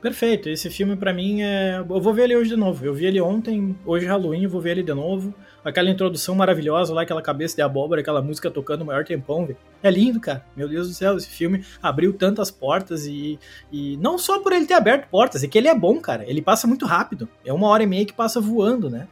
Perfeito. 0.00 0.48
Esse 0.48 0.70
filme 0.70 0.94
para 0.94 1.12
mim 1.12 1.42
é. 1.42 1.78
Eu 1.78 2.00
vou 2.00 2.14
ver 2.14 2.24
ele 2.24 2.36
hoje 2.36 2.50
de 2.50 2.56
novo. 2.56 2.84
Eu 2.84 2.94
vi 2.94 3.06
ele 3.06 3.20
ontem, 3.20 3.76
hoje 3.84 4.06
Halloween, 4.06 4.44
eu 4.44 4.50
vou 4.50 4.60
ver 4.60 4.72
ele 4.72 4.82
de 4.84 4.94
novo. 4.94 5.34
Aquela 5.66 5.90
introdução 5.90 6.32
maravilhosa 6.36 6.94
lá, 6.94 7.02
aquela 7.02 7.20
cabeça 7.20 7.56
de 7.56 7.62
abóbora, 7.62 8.00
aquela 8.00 8.22
música 8.22 8.48
tocando 8.48 8.82
o 8.82 8.84
maior 8.84 9.04
tempão, 9.04 9.44
véio. 9.44 9.58
É 9.82 9.90
lindo, 9.90 10.20
cara. 10.20 10.46
Meu 10.56 10.68
Deus 10.68 10.86
do 10.86 10.94
céu, 10.94 11.16
esse 11.16 11.28
filme 11.28 11.64
abriu 11.82 12.12
tantas 12.12 12.52
portas 12.52 13.04
e, 13.04 13.36
e 13.72 13.96
não 13.96 14.16
só 14.16 14.38
por 14.38 14.52
ele 14.52 14.64
ter 14.64 14.74
aberto 14.74 15.08
portas, 15.08 15.42
é 15.42 15.48
que 15.48 15.58
ele 15.58 15.66
é 15.66 15.74
bom, 15.74 16.00
cara. 16.00 16.24
Ele 16.24 16.40
passa 16.40 16.68
muito 16.68 16.86
rápido. 16.86 17.28
É 17.44 17.52
uma 17.52 17.66
hora 17.66 17.82
e 17.82 17.86
meia 17.86 18.06
que 18.06 18.12
passa 18.12 18.40
voando, 18.40 18.88
né? 18.88 19.08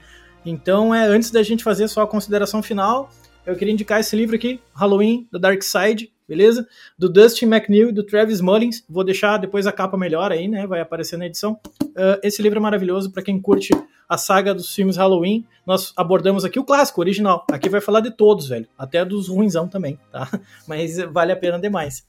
Então, 0.47 0.95
é 0.95 1.05
antes 1.09 1.33
da 1.33 1.43
gente 1.43 1.65
fazer 1.65 1.89
só 1.89 2.03
a 2.03 2.07
consideração 2.07 2.63
final, 2.63 3.11
eu 3.45 3.57
queria 3.57 3.75
indicar 3.75 3.99
esse 3.99 4.15
livro 4.15 4.37
aqui, 4.37 4.61
Halloween, 4.73 5.27
da 5.33 5.41
Dark 5.41 5.61
Side, 5.61 6.13
beleza? 6.29 6.67
Do 6.99 7.09
Dustin 7.09 7.47
McNeil 7.47 7.91
e 7.91 7.93
do 7.93 8.05
Travis 8.05 8.41
Mullins. 8.41 8.85
Vou 8.89 9.05
deixar 9.05 9.39
depois 9.39 9.67
a 9.67 9.73
capa 9.73 9.97
melhor 9.97 10.33
aí, 10.33 10.49
né? 10.49 10.67
Vai 10.67 10.81
aparecer 10.81 11.17
na 11.17 11.27
edição. 11.27 11.59
Uh, 11.83 12.19
esse 12.23 12.43
livro 12.43 12.59
é 12.59 12.63
maravilhoso 12.63 13.11
para 13.11 13.23
quem 13.23 13.41
curte 13.41 13.71
a 14.09 14.19
saga 14.19 14.55
dos 14.55 14.75
filmes 14.75 14.97
Halloween. 14.97 15.45
Nós 15.67 15.93
abordamos 15.97 16.45
aqui 16.45 16.59
o 16.59 16.65
clássico, 16.65 17.01
original. 17.01 17.45
Aqui 17.51 17.69
vai 17.69 17.81
falar 17.81 18.01
de 18.01 18.11
todos, 18.11 18.49
velho. 18.49 18.67
Até 18.79 19.05
dos 19.05 19.29
ruinsão 19.29 19.69
também, 19.69 19.99
tá? 20.11 20.29
Mas 20.67 20.97
vale 20.99 21.33
a 21.33 21.37
pena 21.37 21.59
demais. 21.59 22.07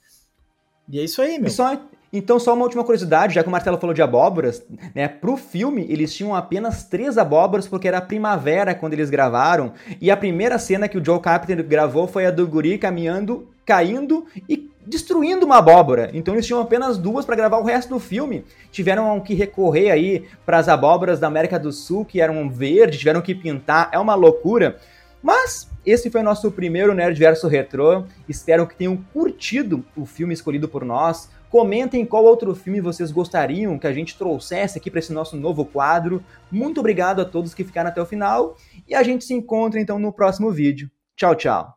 E 0.90 1.00
é 1.00 1.04
isso 1.04 1.22
aí, 1.22 1.40
meu. 1.40 1.50
Então, 2.14 2.40
só 2.40 2.54
uma 2.54 2.64
última 2.64 2.84
curiosidade, 2.84 3.36
já 3.36 3.44
que 3.44 3.50
o 3.50 3.52
Marcelo 3.52 3.78
falou 3.78 3.94
de 3.94 4.02
abóboras, 4.02 4.66
né? 4.94 5.06
Pro 5.08 5.36
filme, 5.36 5.86
eles 5.90 6.14
tinham 6.16 6.34
apenas 6.34 6.86
três 6.86 7.18
abóboras, 7.18 7.68
porque 7.68 7.90
era 7.90 8.00
primavera 8.00 8.74
quando 8.74 8.94
eles 8.94 9.10
gravaram. 9.10 9.74
E 10.00 10.10
a 10.10 10.16
primeira 10.16 10.58
cena 10.58 10.88
que 10.88 10.98
o 10.98 11.04
Joe 11.04 11.20
Carpenter 11.20 11.62
gravou 11.68 12.08
foi 12.08 12.26
a 12.26 12.32
do 12.32 12.48
guri 12.48 12.78
caminhando, 12.78 13.50
caindo 13.66 14.26
e 14.48 14.70
destruindo 14.86 15.46
uma 15.46 15.58
abóbora. 15.58 16.12
Então 16.14 16.34
eles 16.34 16.46
tinham 16.46 16.62
apenas 16.62 16.98
duas 16.98 17.26
para 17.26 17.36
gravar 17.36 17.58
o 17.58 17.64
resto 17.64 17.90
do 17.90 18.00
filme. 18.00 18.46
Tiveram 18.72 19.20
que 19.20 19.34
recorrer 19.34 19.90
aí 19.90 20.26
para 20.46 20.60
as 20.60 20.70
abóboras 20.70 21.20
da 21.20 21.28
América 21.28 21.60
do 21.60 21.72
Sul, 21.72 22.06
que 22.06 22.22
eram 22.22 22.50
verde, 22.50 22.98
tiveram 22.98 23.22
que 23.22 23.34
pintar. 23.34 23.90
É 23.92 24.00
uma 24.00 24.16
loucura. 24.16 24.78
Mas 25.22 25.70
esse 25.86 26.12
foi 26.12 26.22
o 26.22 26.24
nosso 26.24 26.52
primeiro 26.52 26.94
Nerd 26.94 27.18
Verso 27.18 27.48
Retro. 27.48 28.06
Espero 28.30 28.68
que 28.68 28.76
tenham 28.76 28.98
curtido 29.12 29.84
o 29.96 30.06
filme 30.06 30.34
escolhido 30.34 30.68
por 30.68 30.86
nós. 30.86 31.30
Comentem 31.50 32.06
qual 32.06 32.24
outro 32.26 32.54
filme 32.54 32.82
vocês 32.82 33.12
gostariam 33.12 33.80
que 33.80 33.88
a 33.88 33.94
gente 33.94 34.18
trouxesse 34.18 34.78
aqui 34.78 34.92
para 34.92 35.00
esse 35.00 35.14
nosso 35.14 35.38
novo 35.38 35.64
quadro. 35.66 36.24
Muito 36.52 36.80
obrigado 36.80 37.22
a 37.22 37.26
todos 37.26 37.54
que 37.54 37.64
ficaram 37.64 37.90
até 37.90 38.02
o 38.02 38.06
final 38.06 38.58
e 38.88 38.94
a 38.94 39.02
gente 39.02 39.24
se 39.24 39.34
encontra 39.34 39.80
então 39.80 39.98
no 39.98 40.12
próximo 40.12 40.52
vídeo. 40.52 40.92
Tchau, 41.16 41.34
tchau. 41.34 41.76